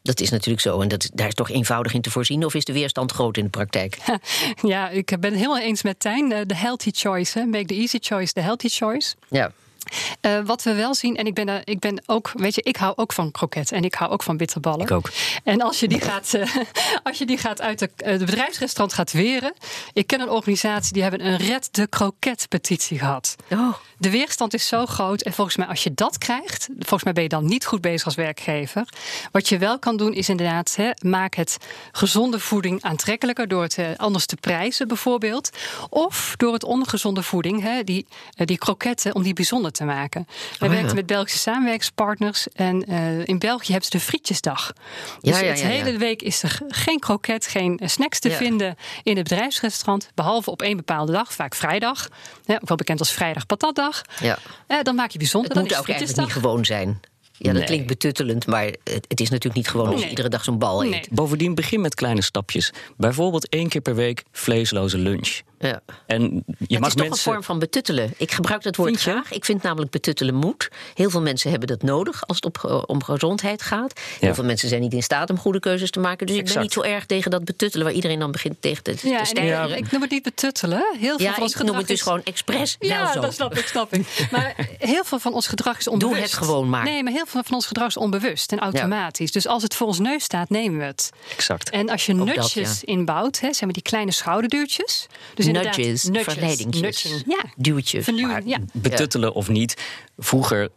Dat 0.01 0.19
is 0.19 0.29
natuurlijk 0.29 0.61
zo. 0.61 0.81
En 0.81 0.87
dat, 0.87 1.09
daar 1.13 1.27
is 1.27 1.33
toch 1.33 1.49
eenvoudig 1.49 1.93
in 1.93 2.01
te 2.01 2.11
voorzien? 2.11 2.45
Of 2.45 2.53
is 2.53 2.65
de 2.65 2.73
weerstand 2.73 3.11
groot 3.11 3.37
in 3.37 3.43
de 3.43 3.49
praktijk? 3.49 3.97
Ja, 4.61 4.89
ik 4.89 5.05
ben 5.05 5.31
het 5.31 5.33
helemaal 5.33 5.59
eens 5.59 5.81
met 5.81 5.99
Tijn. 5.99 6.29
De 6.29 6.55
healthy 6.55 6.89
choice. 6.93 7.39
Hè? 7.39 7.45
Make 7.45 7.65
the 7.65 7.73
easy 7.73 7.97
choice, 8.01 8.33
the 8.33 8.39
healthy 8.39 8.67
choice. 8.67 9.15
Ja. 9.29 9.51
Uh, 10.21 10.39
wat 10.45 10.63
we 10.63 10.73
wel 10.73 10.95
zien, 10.95 11.17
en 11.17 11.25
ik 11.25 11.33
ben, 11.33 11.47
uh, 11.47 11.55
ik 11.63 11.79
ben 11.79 12.03
ook, 12.05 12.31
weet 12.33 12.55
je, 12.55 12.61
ik 12.61 12.75
hou 12.75 12.93
ook 12.95 13.13
van 13.13 13.31
kroket 13.31 13.71
en 13.71 13.83
ik 13.83 13.93
hou 13.93 14.11
ook 14.11 14.23
van 14.23 14.37
bitterballen. 14.37 14.81
Ik 14.81 14.91
ook. 14.91 15.09
En 15.43 15.61
als 15.61 15.79
je 15.79 15.87
die 15.87 16.01
gaat, 16.01 16.33
uh, 16.33 16.55
als 17.03 17.17
je 17.17 17.25
die 17.25 17.37
gaat 17.37 17.61
uit 17.61 17.79
de, 17.79 17.89
de 17.95 18.25
bedrijfsrestaurant 18.25 18.93
gaat 18.93 19.11
weren. 19.11 19.53
Ik 19.93 20.07
ken 20.07 20.21
een 20.21 20.29
organisatie 20.29 20.93
die 20.93 21.01
hebben 21.01 21.25
een 21.25 21.37
Red 21.37 21.67
de 21.71 21.87
Kroket 21.87 22.45
petitie 22.49 22.99
gehad. 22.99 23.35
Oh. 23.51 23.73
De 23.97 24.09
weerstand 24.09 24.53
is 24.53 24.67
zo 24.67 24.85
groot. 24.85 25.21
En 25.21 25.33
volgens 25.33 25.57
mij, 25.57 25.67
als 25.67 25.83
je 25.83 25.93
dat 25.93 26.17
krijgt, 26.17 26.67
volgens 26.79 27.03
mij 27.03 27.13
ben 27.13 27.23
je 27.23 27.29
dan 27.29 27.45
niet 27.45 27.65
goed 27.65 27.81
bezig 27.81 28.05
als 28.05 28.15
werkgever. 28.15 28.87
Wat 29.31 29.49
je 29.49 29.57
wel 29.57 29.79
kan 29.79 29.97
doen, 29.97 30.13
is 30.13 30.29
inderdaad, 30.29 30.75
hè, 30.75 30.89
maak 31.01 31.35
het 31.35 31.57
gezonde 31.91 32.39
voeding 32.39 32.81
aantrekkelijker 32.83 33.47
door 33.47 33.61
het 33.61 33.77
anders 33.97 34.25
te 34.25 34.35
prijzen, 34.35 34.87
bijvoorbeeld. 34.87 35.49
Of 35.89 36.33
door 36.37 36.53
het 36.53 36.63
ongezonde 36.63 37.23
voeding, 37.23 37.61
hè, 37.61 37.83
die, 37.83 38.07
die 38.35 38.57
kroketten, 38.57 39.15
om 39.15 39.23
die 39.23 39.33
bijzonder 39.33 39.71
te 39.71 39.78
maken. 39.85 40.27
We 40.59 40.65
oh, 40.65 40.71
werken 40.71 40.87
ja. 40.87 40.93
met 40.93 41.05
Belgische 41.05 41.39
samenwerkspartners. 41.39 42.47
En 42.53 42.91
uh, 42.91 43.27
in 43.27 43.39
België 43.39 43.71
hebben 43.71 43.91
ze 43.91 43.97
de 43.97 44.03
frietjesdag. 44.03 44.73
Dus 45.21 45.39
ja, 45.39 45.45
ja, 45.45 45.51
het 45.51 45.61
hele 45.61 45.97
week 45.97 46.21
is 46.21 46.43
er 46.43 46.59
geen 46.67 46.99
kroket, 46.99 47.47
geen 47.47 47.79
snacks 47.83 48.19
te 48.19 48.31
vinden 48.31 48.75
in 49.03 49.17
het 49.17 49.27
bedrijfsrestaurant. 49.29 50.11
Behalve 50.15 50.51
op 50.51 50.61
één 50.61 50.77
bepaalde 50.77 51.11
dag, 51.11 51.33
vaak 51.33 51.55
vrijdag. 51.55 52.09
Ja, 52.45 52.55
ook 52.55 52.67
wel 52.67 52.77
bekend 52.77 52.99
als 52.99 53.11
vrijdag 53.11 53.45
patatdag. 53.45 54.01
Ja. 54.21 54.37
Uh, 54.67 54.81
dan 54.81 54.95
maak 54.95 55.11
je 55.11 55.17
bijzonder. 55.17 55.51
Het 55.51 55.59
moet 55.59 55.77
ook 55.77 55.87
eigenlijk 55.87 56.19
niet 56.19 56.33
gewoon 56.33 56.65
zijn. 56.65 56.99
Ja, 57.39 57.53
dat 57.53 57.63
klinkt 57.63 57.87
betuttelend, 57.87 58.47
maar 58.47 58.65
het, 58.83 59.19
is 59.19 59.29
natuurlijk 59.29 59.55
niet 59.55 59.67
gewoon 59.67 59.87
als 59.87 60.03
je 60.03 60.09
iedere 60.09 60.29
dag 60.29 60.43
zo'n 60.43 60.57
bal 60.57 60.83
eet. 60.83 61.07
Bovendien 61.11 61.55
begin 61.55 61.81
met 61.81 61.95
kleine 61.95 62.21
stapjes. 62.21 62.73
Bijvoorbeeld 62.97 63.49
één 63.49 63.69
keer 63.69 63.81
per 63.81 63.95
week 63.95 64.23
vleesloze 64.31 64.97
lunch. 64.97 65.41
Ja. 65.59 65.81
En 66.05 66.21
je 66.21 66.29
het 66.57 66.57
mag 66.57 66.69
is 66.69 66.79
mensen... 66.79 66.97
toch 66.97 67.09
een 67.09 67.17
vorm 67.17 67.43
van 67.43 67.59
betuttelen. 67.59 68.13
Ik 68.17 68.31
gebruik 68.31 68.63
dat 68.63 68.75
woord 68.75 68.99
graag. 68.99 69.31
Ik 69.31 69.45
vind 69.45 69.63
namelijk 69.63 69.91
betuttelen 69.91 70.35
moet. 70.35 70.69
Heel 70.93 71.09
veel 71.09 71.21
mensen 71.21 71.49
hebben 71.49 71.67
dat 71.67 71.81
nodig 71.81 72.27
als 72.27 72.35
het 72.35 72.45
op, 72.45 72.83
om 72.87 73.03
gezondheid 73.03 73.61
gaat. 73.61 73.99
Heel 74.19 74.33
veel 74.33 74.43
mensen 74.43 74.69
zijn 74.69 74.81
niet 74.81 74.93
in 74.93 75.03
staat 75.03 75.29
om 75.29 75.37
goede 75.37 75.59
keuzes 75.59 75.91
te 75.91 75.99
maken. 75.99 76.27
Dus 76.27 76.35
ik 76.35 76.53
ben 76.53 76.61
niet 76.61 76.73
zo 76.73 76.81
erg 76.81 77.05
tegen 77.05 77.31
dat 77.31 77.45
betuttelen... 77.45 77.85
waar 77.85 77.95
iedereen 77.95 78.19
dan 78.19 78.31
begint 78.31 78.61
tegen 78.61 78.83
te, 78.83 78.95
ja, 79.03 79.23
te 79.23 79.41
Ja, 79.41 79.65
ik 79.65 79.91
noem 79.91 80.01
het 80.01 80.11
niet 80.11 80.23
betuttelen. 80.23 80.95
Heel 80.99 81.17
veel 81.17 81.25
ja, 81.25 81.33
van 81.33 81.43
ons 81.43 81.55
ik 81.55 81.63
noem 81.63 81.75
het 81.75 81.87
dus 81.87 82.01
gewoon 82.01 82.23
expres. 82.23 82.75
Ja, 82.79 83.13
dat 83.13 83.33
snap 83.33 83.57
ik, 83.57 83.67
snap 83.67 83.93
ik. 83.93 84.27
Maar 84.31 84.67
heel 84.77 85.03
veel 85.03 85.19
van 85.19 85.33
ons 85.33 85.47
gedrag 85.47 85.77
is 85.77 85.87
onbewust. 85.87 86.15
Doe 86.15 86.23
het 86.23 86.33
gewoon 86.33 86.69
maar. 86.69 86.83
Nee, 86.83 87.03
maar 87.03 87.13
heel 87.13 87.25
veel 87.25 87.43
van 87.43 87.53
ons 87.53 87.65
gedrag 87.65 87.87
is 87.87 87.97
onbewust 87.97 88.51
en 88.51 88.59
automatisch. 88.59 89.31
Dus 89.31 89.47
als 89.47 89.63
het 89.63 89.75
voor 89.75 89.87
ons 89.87 89.99
neus 89.99 90.23
staat, 90.23 90.49
nemen 90.49 90.79
we 90.79 90.85
het. 90.85 91.11
Exact. 91.35 91.69
En 91.69 91.89
als 91.89 92.05
je 92.05 92.13
nutjes 92.13 92.83
inbouwt, 92.83 93.39
hè, 93.39 93.53
zeg 93.53 93.61
maar 93.61 93.73
die 93.73 93.81
kleine 93.81 94.11
schouderdeurtjes. 94.11 95.07
Dus 95.33 95.47
inderdaad, 95.55 95.77
nutjes 95.77 96.09
verleidingjes. 96.11 97.23
Ja. 97.27 97.43
Duwtjes. 97.55 98.03
Vernieuwen, 98.03 98.47
ja. 98.47 98.59
Betuttelen 98.73 99.33
of 99.33 99.49
niet. 99.49 99.77
Vroeger 100.17 100.69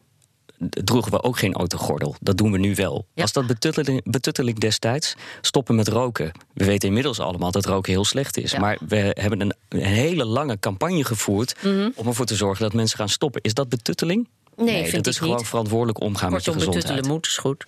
droegen 0.70 1.12
we 1.12 1.22
ook 1.22 1.38
geen 1.38 1.54
autogordel. 1.54 2.14
Dat 2.20 2.38
doen 2.38 2.52
we 2.52 2.58
nu 2.58 2.74
wel. 2.74 3.06
Ja. 3.14 3.22
Als 3.22 3.32
dat 3.32 3.46
betutteling, 3.46 4.00
betutteling 4.04 4.58
destijds, 4.58 5.14
stoppen 5.40 5.74
met 5.74 5.88
roken. 5.88 6.32
We 6.54 6.64
weten 6.64 6.88
inmiddels 6.88 7.20
allemaal 7.20 7.50
dat 7.50 7.64
roken 7.64 7.92
heel 7.92 8.04
slecht 8.04 8.36
is. 8.36 8.56
Maar 8.56 8.78
we 8.88 9.16
hebben 9.20 9.40
een, 9.40 9.54
een, 9.68 9.82
hele 9.82 10.24
lange 10.24 10.58
campagne 10.58 11.04
gevoerd... 11.04 11.54
Mhm. 11.62 11.90
om 11.94 12.06
ervoor 12.06 12.26
te 12.26 12.34
zorgen 12.34 12.62
dat 12.62 12.72
mensen 12.72 12.98
gaan 12.98 13.08
stoppen. 13.08 13.40
Is 13.42 13.54
dat 13.54 13.68
betutteling? 13.68 14.28
Nee, 14.56 14.82
nee 14.82 14.92
dat 14.92 15.06
is 15.06 15.18
gewoon 15.18 15.44
verantwoordelijk 15.44 16.00
omgaan 16.00 16.32
met 16.32 16.44
je 16.44 16.52
gezondheid. 16.52 17.06
moet, 17.06 17.26
is 17.26 17.36
goed. 17.36 17.64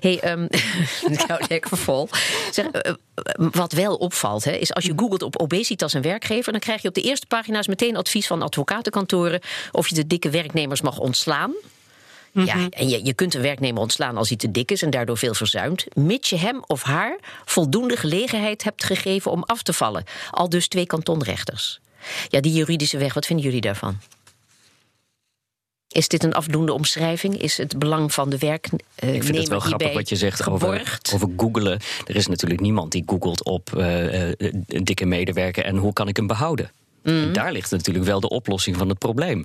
hey, 0.00 0.30
um, 0.32 0.48
ik 1.16 1.24
hou 1.26 1.44
lekker 1.48 1.76
vol. 1.76 2.08
Zeg, 2.50 2.66
uh, 2.66 2.92
wat 3.36 3.72
wel 3.72 3.94
opvalt, 3.96 4.44
hè, 4.44 4.52
is 4.52 4.74
als 4.74 4.84
je 4.84 4.92
googelt 4.96 5.22
op 5.22 5.40
obesitas 5.40 5.94
en 5.94 6.02
werkgever... 6.02 6.52
dan 6.52 6.60
krijg 6.60 6.82
je 6.82 6.88
op 6.88 6.94
de 6.94 7.00
eerste 7.00 7.26
pagina's 7.26 7.66
meteen 7.66 7.96
advies 7.96 8.26
van 8.26 8.42
advocatenkantoren... 8.42 9.40
of 9.72 9.88
je 9.88 9.94
de 9.94 10.06
dikke 10.06 10.30
werknemers 10.30 10.80
mag 10.80 10.98
ontslaan. 10.98 11.52
Ja, 12.32 12.54
mhm. 12.56 12.66
en 12.70 12.88
je, 12.88 13.04
je 13.04 13.14
kunt 13.14 13.34
een 13.34 13.42
werknemer 13.42 13.80
ontslaan 13.82 14.16
als 14.16 14.28
hij 14.28 14.36
te 14.36 14.50
dik 14.50 14.70
is 14.70 14.82
en 14.82 14.90
daardoor 14.90 15.18
veel 15.18 15.34
verzuimt, 15.34 15.86
mits 15.92 16.30
je 16.30 16.36
hem 16.36 16.62
of 16.66 16.82
haar 16.82 17.18
voldoende 17.44 17.96
gelegenheid 17.96 18.64
hebt 18.64 18.84
gegeven 18.84 19.30
om 19.30 19.42
af 19.42 19.62
te 19.62 19.72
vallen. 19.72 20.04
Al 20.30 20.48
dus 20.48 20.68
twee 20.68 20.86
kantonrechters. 20.86 21.80
Ja, 22.28 22.40
die 22.40 22.52
juridische 22.52 22.98
weg, 22.98 23.14
wat 23.14 23.26
vinden 23.26 23.44
jullie 23.44 23.60
daarvan? 23.60 23.98
Is 25.94 26.08
dit 26.08 26.24
een 26.24 26.34
afdoende 26.34 26.72
omschrijving? 26.72 27.42
Is 27.42 27.58
het 27.58 27.78
belang 27.78 28.12
van 28.12 28.30
de 28.30 28.38
werknemer 28.38 28.84
Ik 29.16 29.22
vind 29.22 29.36
het 29.36 29.48
wel 29.48 29.60
grappig 29.60 29.92
wat 29.92 30.08
je 30.08 30.16
zegt 30.16 30.48
over, 30.48 31.00
over 31.14 31.28
googelen. 31.36 31.80
Er 32.06 32.16
is 32.16 32.26
natuurlijk 32.26 32.60
niemand 32.60 32.92
die 32.92 33.02
googelt 33.06 33.44
op 33.44 33.70
uh, 33.76 34.28
een 34.28 34.84
dikke 34.84 35.04
medewerker 35.04 35.64
en 35.64 35.76
hoe 35.76 35.92
kan 35.92 36.08
ik 36.08 36.16
hem 36.16 36.26
behouden. 36.26 36.70
Mm. 37.02 37.32
Daar 37.32 37.52
ligt 37.52 37.70
natuurlijk 37.70 38.04
wel 38.04 38.20
de 38.20 38.28
oplossing 38.28 38.76
van 38.76 38.88
het 38.88 38.98
probleem. 38.98 39.44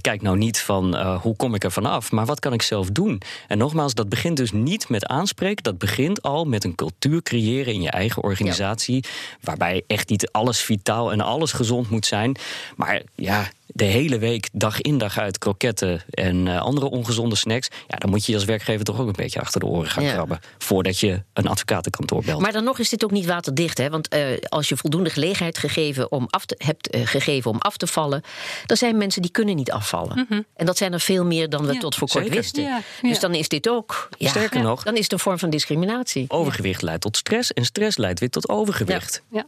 Kijk 0.00 0.22
nou 0.22 0.36
niet 0.36 0.60
van 0.60 0.96
uh, 0.96 1.20
hoe 1.20 1.36
kom 1.36 1.54
ik 1.54 1.64
er 1.64 1.72
vanaf, 1.72 2.12
maar 2.12 2.26
wat 2.26 2.40
kan 2.40 2.52
ik 2.52 2.62
zelf 2.62 2.90
doen? 2.90 3.22
En 3.48 3.58
nogmaals, 3.58 3.94
dat 3.94 4.08
begint 4.08 4.36
dus 4.36 4.52
niet 4.52 4.88
met 4.88 5.06
aanspreken. 5.06 5.62
Dat 5.62 5.78
begint 5.78 6.22
al 6.22 6.44
met 6.44 6.64
een 6.64 6.74
cultuur 6.74 7.22
creëren 7.22 7.72
in 7.72 7.82
je 7.82 7.90
eigen 7.90 8.22
organisatie. 8.22 9.04
Waarbij 9.40 9.82
echt 9.86 10.08
niet 10.08 10.30
alles 10.30 10.60
vitaal 10.60 11.12
en 11.12 11.20
alles 11.20 11.52
gezond 11.52 11.90
moet 11.90 12.06
zijn. 12.06 12.36
Maar 12.76 13.02
ja, 13.14 13.50
de 13.72 13.84
hele 13.84 14.18
week, 14.18 14.48
dag 14.52 14.80
in 14.80 14.98
dag 14.98 15.18
uit, 15.18 15.38
kroketten 15.38 16.02
en 16.10 16.46
uh, 16.46 16.60
andere 16.60 16.90
ongezonde 16.90 17.36
snacks. 17.36 17.68
Ja, 17.88 17.96
dan 17.96 18.10
moet 18.10 18.26
je 18.26 18.34
als 18.34 18.44
werkgever 18.44 18.84
toch 18.84 19.00
ook 19.00 19.06
een 19.06 19.12
beetje 19.12 19.40
achter 19.40 19.60
de 19.60 19.66
oren 19.66 19.90
gaan 19.90 20.06
krabben. 20.06 20.40
Voordat 20.58 20.98
je 20.98 21.22
een 21.32 21.46
advocatenkantoor 21.46 22.24
belt. 22.24 22.40
Maar 22.40 22.52
dan 22.52 22.64
nog 22.64 22.78
is 22.78 22.88
dit 22.88 23.04
ook 23.04 23.10
niet 23.10 23.26
waterdicht. 23.26 23.78
Hè? 23.78 23.90
Want 23.90 24.14
uh, 24.14 24.22
als 24.48 24.68
je 24.68 24.76
voldoende 24.76 25.10
gelegenheid 25.10 25.58
gegeven 25.58 26.12
om 26.12 26.26
af 26.30 26.46
te, 26.46 26.54
hebt 26.58 26.94
uh, 26.94 27.06
gegeven 27.06 27.50
om 27.50 27.58
af 27.58 27.76
te 27.76 27.86
vallen. 27.86 28.22
dan 28.66 28.76
zijn 28.76 28.96
mensen 28.96 29.22
die 29.22 29.30
kunnen 29.30 29.56
niet 29.56 29.70
afvallen. 29.70 30.16
Mm 30.16 30.26
-hmm. 30.28 30.44
En 30.56 30.66
dat 30.66 30.76
zijn 30.76 30.92
er 30.92 31.00
veel 31.00 31.24
meer 31.24 31.48
dan 31.48 31.66
we 31.66 31.72
ja, 31.72 31.78
tot 31.78 31.94
voor 31.94 32.08
kort 32.08 32.24
zeker. 32.24 32.40
wisten. 32.40 32.62
Ja, 32.62 32.80
dus 33.02 33.20
dan 33.20 33.34
is 33.34 33.48
dit 33.48 33.68
ook. 33.68 34.08
Sterker 34.18 34.62
nog, 34.62 34.82
dan 34.82 34.96
is 34.96 35.02
het 35.02 35.12
een 35.12 35.18
vorm 35.18 35.38
van 35.38 35.50
discriminatie. 35.50 36.24
Overgewicht 36.28 36.82
leidt 36.82 37.02
tot 37.02 37.16
stress. 37.16 37.52
En 37.52 37.64
stress 37.64 37.96
leidt 37.96 38.20
weer 38.20 38.30
tot 38.30 38.48
overgewicht. 38.48 39.22
ja. 39.30 39.46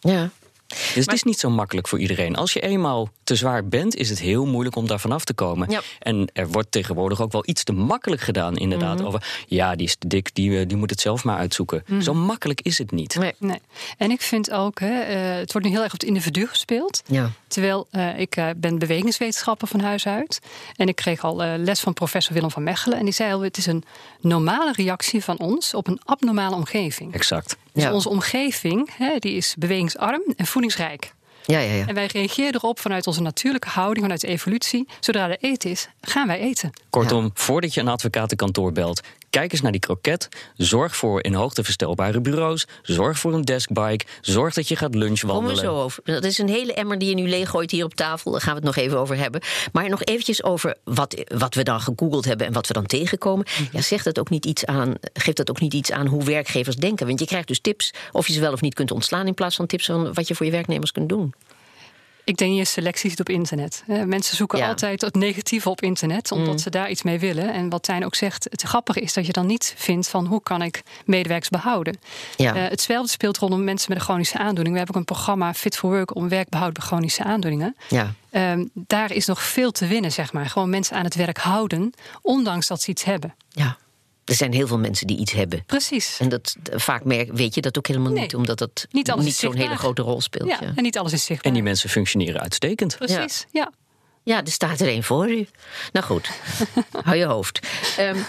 ja. 0.00 0.30
Dus 0.94 1.04
het 1.04 1.12
is 1.12 1.22
niet 1.22 1.38
zo 1.38 1.50
makkelijk 1.50 1.88
voor 1.88 1.98
iedereen. 1.98 2.36
Als 2.36 2.52
je 2.52 2.60
eenmaal 2.60 3.08
te 3.24 3.34
zwaar 3.34 3.68
bent, 3.68 3.94
is 3.94 4.08
het 4.08 4.20
heel 4.20 4.46
moeilijk 4.46 4.76
om 4.76 4.86
daar 4.86 5.00
vanaf 5.00 5.24
te 5.24 5.34
komen. 5.34 5.70
Ja. 5.70 5.80
En 5.98 6.30
er 6.32 6.48
wordt 6.48 6.72
tegenwoordig 6.72 7.20
ook 7.20 7.32
wel 7.32 7.42
iets 7.46 7.64
te 7.64 7.72
makkelijk 7.72 8.22
gedaan, 8.22 8.56
inderdaad. 8.56 8.98
Mm 8.98 9.06
Over 9.06 9.44
ja, 9.46 9.76
die 9.76 9.86
is 9.86 9.96
te 9.96 10.08
dik, 10.08 10.34
die, 10.34 10.58
eh, 10.58 10.68
die 10.68 10.76
moet 10.76 10.90
het 10.90 11.00
zelf 11.00 11.24
maar 11.24 11.38
uitzoeken. 11.38 11.82
Mm 11.86 12.02
Zo 12.02 12.14
makkelijk 12.14 12.60
is 12.60 12.78
het 12.78 12.90
niet. 12.90 13.14
Nee. 13.14 13.34
nee. 13.38 13.60
En 13.98 14.10
ik 14.10 14.22
vind 14.22 14.50
ook, 14.50 14.80
hè, 14.80 14.90
uh, 14.90 15.38
het 15.38 15.52
wordt 15.52 15.66
nu 15.66 15.72
heel 15.72 15.82
erg 15.82 15.92
op 15.92 16.00
het 16.00 16.08
individu 16.08 16.46
gespeeld. 16.46 17.02
Ja. 17.06 17.30
Terwijl 17.48 17.86
uh, 17.92 18.18
ik 18.18 18.54
ben 18.56 18.78
bewegingswetenschapper 18.78 19.68
van 19.68 19.80
huis 19.80 20.06
uit. 20.06 20.40
En 20.76 20.88
ik 20.88 20.96
kreeg 20.96 21.24
al 21.24 21.36
les 21.36 21.80
van 21.80 21.92
professor 21.92 22.34
Willem 22.34 22.50
van 22.50 22.62
Mechelen. 22.62 22.98
En 22.98 23.04
die 23.04 23.14
zei 23.14 23.32
al, 23.32 23.40
het 23.40 23.56
is 23.56 23.66
een 23.66 23.84
normale 24.20 24.72
reactie 24.72 25.24
van 25.24 25.38
ons 25.38 25.74
op 25.74 25.86
een 25.86 26.00
abnormale 26.04 26.54
omgeving. 26.54 27.14
Exact. 27.14 27.56
Dus 27.72 27.86
onze 27.86 28.08
omgeving 28.08 28.90
hè, 28.96 29.18
die 29.18 29.34
is 29.34 29.54
bewegingsarm 29.58 30.22
en 30.36 30.46
voedingsrijk. 30.46 31.14
Ja, 31.46 31.58
ja, 31.58 31.72
ja. 31.72 31.86
En 31.86 31.94
wij 31.94 32.06
reageren 32.06 32.54
erop 32.54 32.80
vanuit 32.80 33.06
onze 33.06 33.20
natuurlijke 33.20 33.68
houding, 33.68 34.00
vanuit 34.00 34.20
de 34.20 34.26
evolutie. 34.26 34.88
Zodra 35.00 35.28
er 35.28 35.36
eten 35.40 35.70
is, 35.70 35.88
gaan 36.00 36.26
wij 36.26 36.38
eten. 36.38 36.70
Kortom, 36.90 37.30
voordat 37.34 37.74
je 37.74 37.80
een 37.80 37.88
advocatenkantoor 37.88 38.72
belt, 38.72 39.00
Kijk 39.32 39.52
eens 39.52 39.60
naar 39.60 39.72
die 39.72 39.80
kroket. 39.80 40.28
Zorg 40.56 40.96
voor 40.96 41.24
in 41.24 41.34
hoogte 41.34 41.64
verstelbare 41.64 42.20
bureaus. 42.20 42.66
Zorg 42.82 43.18
voor 43.18 43.34
een 43.34 43.42
deskbike. 43.42 44.04
Zorg 44.20 44.54
dat 44.54 44.68
je 44.68 44.76
gaat 44.76 44.94
lunchwandelen. 44.94 45.56
Kom 45.56 45.64
er 45.64 45.70
zo 45.70 45.82
over. 45.82 46.02
Dat 46.04 46.24
is 46.24 46.38
een 46.38 46.48
hele 46.48 46.74
emmer 46.74 46.98
die 46.98 47.08
je 47.08 47.14
nu 47.14 47.28
leeggooit 47.28 47.70
hier 47.70 47.84
op 47.84 47.94
tafel. 47.94 48.30
Daar 48.30 48.40
gaan 48.40 48.54
we 48.54 48.56
het 48.56 48.64
nog 48.64 48.84
even 48.84 48.98
over 48.98 49.16
hebben. 49.16 49.40
Maar 49.72 49.88
nog 49.88 50.02
eventjes 50.02 50.42
over 50.42 50.76
wat, 50.84 51.24
wat 51.34 51.54
we 51.54 51.62
dan 51.62 51.80
gegoogeld 51.80 52.24
hebben 52.24 52.46
en 52.46 52.52
wat 52.52 52.66
we 52.66 52.72
dan 52.72 52.86
tegenkomen. 52.86 53.46
Ja, 53.72 53.80
zegt 53.80 54.04
dat 54.04 54.18
ook 54.18 54.30
niet 54.30 54.46
iets 54.46 54.66
aan, 54.66 54.94
geeft 55.12 55.36
dat 55.36 55.50
ook 55.50 55.60
niet 55.60 55.74
iets 55.74 55.92
aan 55.92 56.06
hoe 56.06 56.24
werkgevers 56.24 56.76
denken? 56.76 57.06
Want 57.06 57.20
je 57.20 57.26
krijgt 57.26 57.48
dus 57.48 57.60
tips 57.60 57.92
of 58.12 58.26
je 58.26 58.32
ze 58.32 58.40
wel 58.40 58.52
of 58.52 58.60
niet 58.60 58.74
kunt 58.74 58.90
ontslaan... 58.90 59.26
in 59.26 59.34
plaats 59.34 59.56
van 59.56 59.66
tips 59.66 59.86
van 59.86 60.12
wat 60.14 60.28
je 60.28 60.34
voor 60.34 60.46
je 60.46 60.52
werknemers 60.52 60.92
kunt 60.92 61.08
doen. 61.08 61.34
Ik 62.24 62.36
denk 62.36 62.56
je 62.56 62.64
selectie 62.64 63.10
zit 63.10 63.20
op 63.20 63.28
internet. 63.28 63.84
Mensen 63.86 64.36
zoeken 64.36 64.62
altijd 64.62 65.00
het 65.00 65.14
negatieve 65.14 65.70
op 65.70 65.82
internet, 65.82 66.32
omdat 66.32 66.52
mm. 66.52 66.58
ze 66.58 66.70
daar 66.70 66.90
iets 66.90 67.02
mee 67.02 67.18
willen. 67.18 67.52
En 67.52 67.68
wat 67.68 67.82
Tijn 67.82 68.04
ook 68.04 68.14
zegt, 68.14 68.46
het 68.50 68.62
grappige 68.62 69.00
is 69.00 69.12
dat 69.12 69.26
je 69.26 69.32
dan 69.32 69.46
niet 69.46 69.74
vindt 69.76 70.08
van 70.08 70.26
hoe 70.26 70.42
kan 70.42 70.62
ik 70.62 70.82
medewerkers 71.04 71.48
behouden. 71.48 71.98
Ja. 72.36 72.56
Uh, 72.56 72.62
hetzelfde 72.68 73.10
speelt 73.10 73.38
rondom 73.38 73.64
mensen 73.64 73.88
met 73.88 73.98
een 73.98 74.04
chronische 74.04 74.38
aandoening. 74.38 74.70
We 74.70 74.76
hebben 74.76 74.94
ook 74.94 75.00
een 75.08 75.14
programma 75.14 75.54
Fit 75.54 75.76
for 75.76 75.90
Work 75.90 76.14
om 76.14 76.28
werkbehoud 76.28 76.72
bij 76.72 76.82
chronische 76.82 77.24
aandoeningen. 77.24 77.76
Ja. 77.88 78.14
Um, 78.30 78.70
daar 78.74 79.12
is 79.12 79.26
nog 79.26 79.42
veel 79.42 79.72
te 79.72 79.86
winnen, 79.86 80.12
zeg 80.12 80.32
maar. 80.32 80.46
Gewoon 80.46 80.70
mensen 80.70 80.96
aan 80.96 81.04
het 81.04 81.14
werk 81.14 81.38
houden, 81.38 81.92
ondanks 82.22 82.66
dat 82.66 82.82
ze 82.82 82.90
iets 82.90 83.04
hebben. 83.04 83.34
Ja. 83.48 83.76
Er 84.24 84.34
zijn 84.34 84.52
heel 84.52 84.66
veel 84.66 84.78
mensen 84.78 85.06
die 85.06 85.16
iets 85.16 85.32
hebben. 85.32 85.62
Precies. 85.66 86.16
En 86.20 86.28
dat, 86.28 86.56
vaak 86.70 87.04
merk, 87.04 87.32
weet 87.32 87.54
je 87.54 87.60
dat 87.60 87.78
ook 87.78 87.86
helemaal 87.86 88.12
niet, 88.12 88.34
omdat 88.34 88.58
dat 88.58 88.86
niet, 88.90 89.16
niet 89.16 89.34
zo'n 89.34 89.56
hele 89.56 89.76
grote 89.76 90.02
rol 90.02 90.20
speelt. 90.20 90.48
Ja, 90.48 90.60
en 90.60 90.82
niet 90.82 90.98
alles 90.98 91.12
is 91.12 91.24
zichtbaar. 91.24 91.46
En 91.46 91.54
die 91.54 91.62
mensen 91.62 91.90
functioneren 91.90 92.40
uitstekend. 92.40 92.96
Precies, 92.96 93.46
ja. 93.52 93.72
ja. 94.22 94.44
er 94.44 94.50
staat 94.50 94.80
er 94.80 94.88
één 94.88 95.02
voor 95.02 95.30
u. 95.30 95.46
Nou 95.92 96.06
goed, 96.06 96.30
hou 97.04 97.16
je 97.16 97.24
hoofd. 97.24 97.66
Um, 97.98 98.26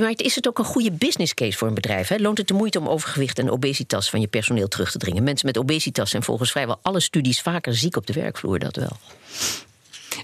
maar 0.00 0.12
is 0.16 0.34
het 0.34 0.48
ook 0.48 0.58
een 0.58 0.64
goede 0.64 0.92
business 0.92 1.34
case 1.34 1.58
voor 1.58 1.68
een 1.68 1.74
bedrijf? 1.74 2.08
Hè? 2.08 2.16
Loont 2.16 2.38
het 2.38 2.48
de 2.48 2.54
moeite 2.54 2.78
om 2.78 2.88
overgewicht 2.88 3.38
en 3.38 3.50
obesitas 3.50 4.10
van 4.10 4.20
je 4.20 4.28
personeel 4.28 4.68
terug 4.68 4.90
te 4.90 4.98
dringen? 4.98 5.22
Mensen 5.22 5.46
met 5.46 5.58
obesitas 5.58 6.10
zijn 6.10 6.22
volgens 6.22 6.50
vrijwel 6.50 6.78
alle 6.82 7.00
studies 7.00 7.40
vaker 7.40 7.74
ziek 7.74 7.96
op 7.96 8.06
de 8.06 8.12
werkvloer, 8.12 8.58
dat 8.58 8.76
wel. 8.76 8.96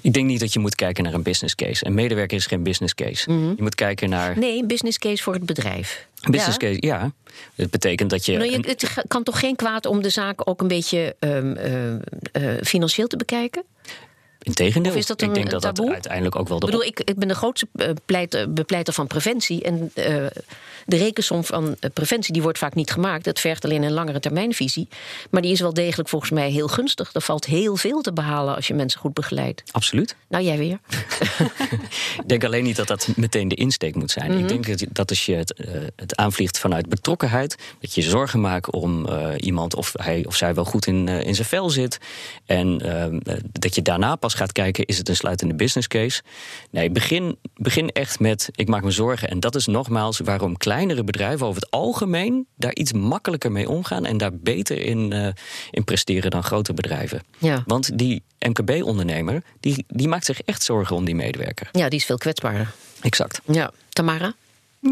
Ik 0.03 0.13
denk 0.13 0.27
niet 0.27 0.41
dat 0.41 0.53
je 0.53 0.59
moet 0.59 0.75
kijken 0.75 1.05
naar 1.05 1.15
een 1.15 1.23
business 1.23 1.55
case. 1.55 1.87
Een 1.87 1.95
medewerker 1.95 2.37
is 2.37 2.47
geen 2.47 2.63
business 2.63 2.95
case. 2.95 3.31
Mhm. 3.31 3.49
Je 3.57 3.63
moet 3.63 3.75
kijken 3.75 4.09
naar. 4.09 4.39
Nee, 4.39 4.61
een 4.61 4.67
business 4.67 4.99
case 4.99 5.23
voor 5.23 5.35
het 5.35 5.47
bedrijf. 5.47 6.07
Een 6.21 6.31
business 6.31 6.57
case, 6.57 6.77
ja. 6.81 7.13
Het 7.55 7.71
betekent 7.71 8.11
dat 8.11 8.27
je. 8.27 8.37
Nou, 8.37 8.51
je 8.51 8.59
het 8.67 9.05
kan 9.09 9.23
toch 9.23 9.39
geen 9.39 9.57
kwaad 9.57 9.87
om 9.87 10.03
de 10.03 10.09
zaak 10.09 10.49
ook 10.49 10.61
een 10.61 10.69
beetje 10.69 11.17
um, 11.21 11.57
uh, 11.57 11.93
uh, 11.93 12.63
financieel 12.63 13.07
te 13.07 13.17
bekijken? 13.17 13.63
Integendeel, 14.43 14.93
of 14.93 14.99
is 14.99 15.07
dat 15.07 15.23
een, 15.23 15.29
ik 15.29 15.35
denk 15.35 15.51
dat 15.51 15.63
taboe? 15.63 15.85
dat 15.85 15.95
uiteindelijk 15.95 16.37
ook 16.37 16.49
wel 16.49 16.59
de. 16.59 16.67
Ik 16.67 16.73
bedoel, 16.73 16.89
ik, 16.89 17.01
ik 17.01 17.17
ben 17.17 17.29
de 17.29 17.35
grootste 17.35 17.69
pleiter, 18.05 18.53
bepleiter 18.53 18.93
van 18.93 19.07
preventie. 19.07 19.63
En 19.63 19.91
uh, 19.95 20.27
de 20.87 20.97
rekensom 20.97 21.45
van 21.45 21.77
preventie 21.93 22.33
die 22.33 22.43
wordt 22.43 22.59
vaak 22.59 22.75
niet 22.75 22.91
gemaakt. 22.91 23.25
Dat 23.25 23.41
vergt 23.41 23.65
alleen 23.65 23.83
een 23.83 23.93
langere 23.93 24.21
termijnvisie. 24.21 24.89
Maar 25.31 25.43
die 25.43 25.53
is 25.53 25.61
wel 25.61 25.75
degelijk 25.75 26.09
volgens 26.09 26.31
mij 26.31 26.51
heel 26.51 26.69
gunstig. 26.69 27.11
Er 27.13 27.21
valt 27.21 27.45
heel 27.45 27.77
veel 27.77 28.01
te 28.01 28.13
behalen 28.13 28.55
als 28.55 28.67
je 28.67 28.75
mensen 28.75 29.01
goed 29.01 29.15
begeleidt. 29.15 29.63
Absoluut. 29.71 30.17
Nou, 30.29 30.45
jij 30.45 30.59
weer. 30.59 30.79
ik 32.23 32.29
denk 32.29 32.45
alleen 32.45 32.65
niet 32.65 32.77
dat 32.77 32.87
dat 32.87 33.09
meteen 33.17 33.49
de 33.49 33.55
insteek 33.55 33.95
moet 33.95 34.11
zijn. 34.11 34.31
Mm 34.31 34.33
-hmm. 34.33 34.43
Ik 34.43 34.49
denk 34.49 34.79
dat, 34.79 34.89
dat 34.93 35.11
als 35.11 35.27
je 35.27 35.35
het, 35.35 35.61
uh, 35.67 35.83
het 35.97 36.17
aanvliegt 36.17 36.59
vanuit 36.59 36.89
betrokkenheid, 36.89 37.57
dat 37.81 37.95
je 37.95 38.03
zorgen 38.03 38.41
maakt 38.41 38.71
om 38.71 39.07
uh, 39.07 39.29
iemand 39.37 39.75
of 39.75 39.93
hij 39.97 40.25
of 40.27 40.37
zij 40.37 40.55
wel 40.55 40.65
goed 40.65 40.87
in, 40.87 41.07
uh, 41.07 41.27
in 41.27 41.35
zijn 41.35 41.49
vel 41.49 41.71
zit. 41.71 41.99
En 42.47 42.79
dat 43.53 43.75
je 43.75 43.83
daarna 43.83 44.17
pas 44.17 44.35
gaat 44.35 44.53
kijken, 44.53 44.85
is 44.85 44.99
het 44.99 45.09
een 45.09 45.17
sluitende 45.17 45.55
business 45.55 45.89
case? 45.89 46.23
Nee, 46.71 46.91
begin, 46.91 47.39
begin 47.55 47.91
echt 47.91 48.21
met, 48.21 48.49
ik 48.55 48.69
maak 48.69 48.83
me 48.83 48.91
zorgen. 48.91 49.29
En 49.29 49.41
dat 49.41 49.55
is 49.55 49.67
nogmaals 49.67 50.19
waarom 50.19 50.57
kleinere 50.75 51.05
bedrijven 51.05 51.47
over 51.47 51.61
het 51.63 51.71
algemeen 51.71 52.47
daar 52.57 52.75
iets 52.75 52.93
makkelijker 52.93 53.53
mee 53.53 53.69
omgaan 53.69 54.05
en 54.05 54.17
daar 54.17 54.35
beter 54.35 54.81
in, 54.81 55.11
uh, 55.15 55.29
in 55.71 55.85
presteren 55.85 56.31
dan 56.31 56.43
grote 56.43 56.75
bedrijven. 56.75 57.23
Ja. 57.39 57.63
Want 57.67 57.99
die 57.99 58.23
MKB-ondernemer, 58.39 59.43
die, 59.61 59.85
die 59.89 60.09
maakt 60.09 60.25
zich 60.25 60.43
echt 60.43 60.63
zorgen 60.63 60.97
om 60.97 61.05
die 61.05 61.15
medewerker. 61.15 61.69
Ja, 61.73 61.89
die 61.89 61.99
is 61.99 62.05
veel 62.05 62.19
kwetsbaarder. 62.19 62.73
Exact. 63.01 63.41
Ja. 63.45 63.73
Tamara? 63.89 64.35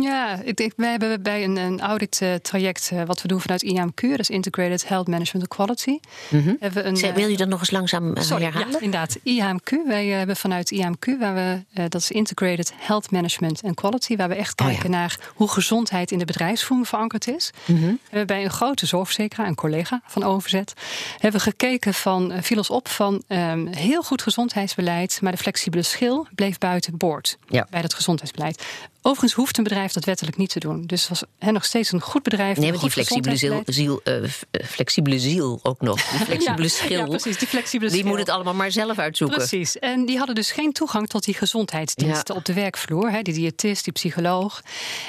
Ja, 0.01 0.41
ik, 0.45 0.73
wij 0.77 0.91
hebben 0.91 1.23
bij 1.23 1.45
een, 1.45 1.57
een 1.57 1.81
audit-traject 1.81 2.91
uh, 2.93 3.03
wat 3.03 3.23
we 3.23 3.29
doen 3.29 3.41
vanuit 3.41 3.65
IAMQ, 3.65 4.09
dat 4.11 4.19
is 4.19 4.31
Integrated 4.31 4.89
Health 4.89 5.07
Management 5.07 5.49
and 5.49 5.49
Quality. 5.49 5.99
Mm 6.29 6.43
-hmm. 6.43 6.57
hebben 6.61 6.87
een, 6.87 6.97
Zeg, 6.97 7.15
wil 7.15 7.29
je 7.29 7.37
dat 7.37 7.49
nog 7.49 7.59
eens 7.59 7.71
langzaam 7.71 8.17
sorry, 8.17 8.45
herhalen? 8.45 8.71
Ja, 8.71 8.81
inderdaad, 8.81 9.19
IAMQ. 9.19 9.87
Wij 9.87 10.07
hebben 10.07 10.37
vanuit 10.37 10.73
IAMQ, 10.73 11.19
waar 11.19 11.35
we, 11.35 11.89
dat 11.89 12.01
is 12.01 12.11
Integrated 12.11 12.73
Health 12.77 13.11
Management 13.11 13.63
and 13.63 13.75
Quality, 13.75 14.17
waar 14.17 14.29
we 14.29 14.35
echt 14.35 14.55
kijken 14.55 14.77
oh, 14.77 14.83
ja. 14.83 14.89
naar 14.89 15.19
hoe 15.35 15.49
gezondheid 15.49 16.11
in 16.11 16.19
de 16.19 16.25
bedrijfsvoering 16.25 16.89
verankerd 16.89 17.29
is. 17.29 17.51
Mm 17.65 17.77
-hmm. 17.77 17.99
We 18.03 18.17
hebben 18.17 18.27
bij 18.37 18.45
een 18.45 18.51
grote 18.51 18.87
zorgverzekeraar, 18.87 19.47
een 19.47 19.55
collega 19.55 20.01
van 20.07 20.23
Overzet, 20.23 20.73
hebben 21.19 21.41
we 21.41 21.47
gekeken 21.47 21.95
van, 21.95 22.33
viel 22.41 22.57
ons 22.57 22.71
op 22.71 22.89
van 22.89 23.23
um, 23.29 23.67
heel 23.67 24.03
goed 24.03 24.23
gezondheidsbeleid, 24.23 25.19
maar 25.21 25.33
de 25.33 25.39
flexibele 25.39 25.83
schil 25.83 26.27
bleef 26.35 26.59
buiten 26.59 26.97
boord 26.97 27.39
ja. 27.49 27.67
bij 27.71 27.83
dat 27.83 27.95
gezondheidsbeleid. 27.95 28.65
Overigens 29.05 29.33
hoeft 29.33 29.59
een 29.59 29.65
bedrijf 29.65 29.93
dat 29.93 30.05
wettelijk 30.05 30.37
niet 30.37 30.51
te 30.51 30.59
doen. 30.59 30.83
Dus 30.87 31.01
het 31.01 31.09
was 31.09 31.23
he, 31.39 31.51
nog 31.51 31.65
steeds 31.65 31.93
een 31.93 32.01
goed 32.01 32.23
bedrijf. 32.23 32.59
Nee, 32.59 32.71
maar 32.71 32.81
die 32.81 32.91
flexibele 32.91 33.37
ziel, 33.37 33.63
ziel 33.67 34.01
uh, 34.05 34.29
flexibele 34.65 35.19
ziel 35.19 35.61
ook 35.63 35.81
nog. 35.81 36.09
Die 36.11 36.19
flexibele 36.27 36.63
ja, 36.63 36.69
schil. 36.69 36.99
Ja, 36.99 37.07
precies, 37.07 37.39
die 37.39 37.49
flexibele 37.49 37.91
Die 37.91 38.05
moet 38.05 38.19
het 38.19 38.29
allemaal 38.29 38.55
maar 38.55 38.73
zelf 38.73 38.99
uitzoeken. 38.99 39.37
Precies. 39.37 39.79
En 39.79 40.07
die 40.07 40.17
hadden 40.17 40.35
dus 40.35 40.51
geen 40.51 40.73
toegang 40.73 41.09
tot 41.09 41.25
die 41.25 41.35
gezondheidsdiensten 41.35 42.35
ja. 42.35 42.41
op 42.41 42.47
de 42.47 42.53
werkvloer. 42.53 43.11
Hè, 43.11 43.23
die 43.23 43.35
diëtist, 43.35 43.85
die 43.85 43.93
psycholoog. 43.93 44.63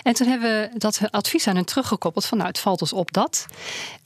En 0.03 0.13
toen 0.13 0.27
hebben 0.27 0.49
we 0.49 0.69
dat 0.79 0.99
advies 1.09 1.47
aan 1.47 1.55
hen 1.55 1.65
teruggekoppeld 1.65 2.25
van 2.25 2.37
nou, 2.37 2.49
het 2.49 2.59
valt 2.59 2.81
ons 2.81 2.93
op 2.93 3.13
dat. 3.13 3.45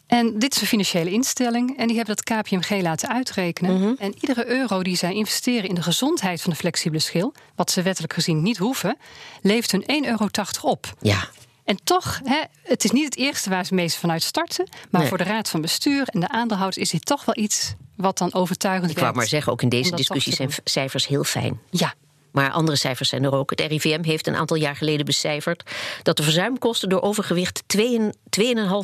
En 0.07 0.39
dit 0.39 0.55
is 0.55 0.61
een 0.61 0.67
financiële 0.67 1.11
instelling 1.11 1.77
en 1.77 1.87
die 1.87 1.97
hebben 1.97 2.15
dat 2.15 2.23
KPMG 2.23 2.81
laten 2.81 3.09
uitrekenen. 3.09 3.75
Mm 3.75 3.81
-hmm. 3.81 3.95
En 3.99 4.13
iedere 4.19 4.47
euro 4.47 4.83
die 4.83 4.95
zij 4.95 5.13
investeren 5.13 5.69
in 5.69 5.75
de 5.75 5.81
gezondheid 5.81 6.41
van 6.41 6.51
de 6.51 6.57
flexibele 6.57 7.01
schil, 7.01 7.33
wat 7.55 7.71
ze 7.71 7.81
wettelijk 7.81 8.13
gezien 8.13 8.41
niet 8.41 8.57
hoeven, 8.57 8.97
levert 9.41 9.71
hun 9.71 10.03
1,80 10.03 10.09
euro 10.09 10.27
op. 10.61 10.93
Ja. 11.01 11.27
En 11.63 11.79
toch, 11.83 12.19
hè, 12.23 12.41
het 12.63 12.83
is 12.83 12.91
niet 12.91 13.05
het 13.05 13.17
eerste 13.17 13.49
waar 13.49 13.65
ze 13.65 13.73
meest 13.73 13.97
vanuit 13.97 14.23
starten. 14.23 14.69
Maar 14.89 15.01
nee. 15.01 15.09
voor 15.09 15.17
de 15.17 15.23
raad 15.23 15.49
van 15.49 15.61
bestuur 15.61 16.07
en 16.07 16.19
de 16.19 16.27
aandeelhouders 16.27 16.77
is 16.77 16.89
dit 16.89 17.05
toch 17.05 17.25
wel 17.25 17.37
iets 17.37 17.73
wat 17.95 18.17
dan 18.17 18.33
overtuigend 18.33 18.89
is. 18.89 18.95
Ik 18.95 19.01
wou 19.01 19.15
maar 19.15 19.27
zeggen, 19.27 19.51
ook 19.51 19.61
in 19.61 19.69
deze 19.69 19.95
discussie 19.95 20.33
zijn 20.33 20.49
cijfers 20.63 21.07
heel 21.07 21.23
fijn. 21.23 21.59
Ja, 21.69 21.93
maar 22.37 22.51
andere 22.51 22.77
cijfers 22.77 23.09
zijn 23.09 23.23
er 23.23 23.33
ook. 23.33 23.49
Het 23.49 23.59
RIVM 23.59 24.03
heeft 24.03 24.27
een 24.27 24.35
aantal 24.35 24.57
jaar 24.57 24.75
geleden 24.75 25.05
becijferd 25.05 25.71
dat 26.03 26.17
de 26.17 26.23
verzuimkosten 26.23 26.89
door 26.89 27.01
overgewicht 27.01 27.63
2,5 27.77 27.81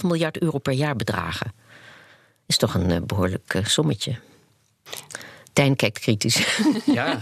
miljard 0.01 0.37
euro 0.37 0.57
per 0.57 0.73
jaar 0.73 0.95
bedragen. 0.95 1.53
Is 2.45 2.57
toch 2.57 2.73
een 2.73 2.89
uh, 2.89 2.97
behoorlijk 3.05 3.53
uh, 3.53 3.65
sommetje. 3.65 4.15
Tijn 5.53 5.75
kijkt 5.75 5.99
kritisch. 5.99 6.37
Ja, 6.85 7.21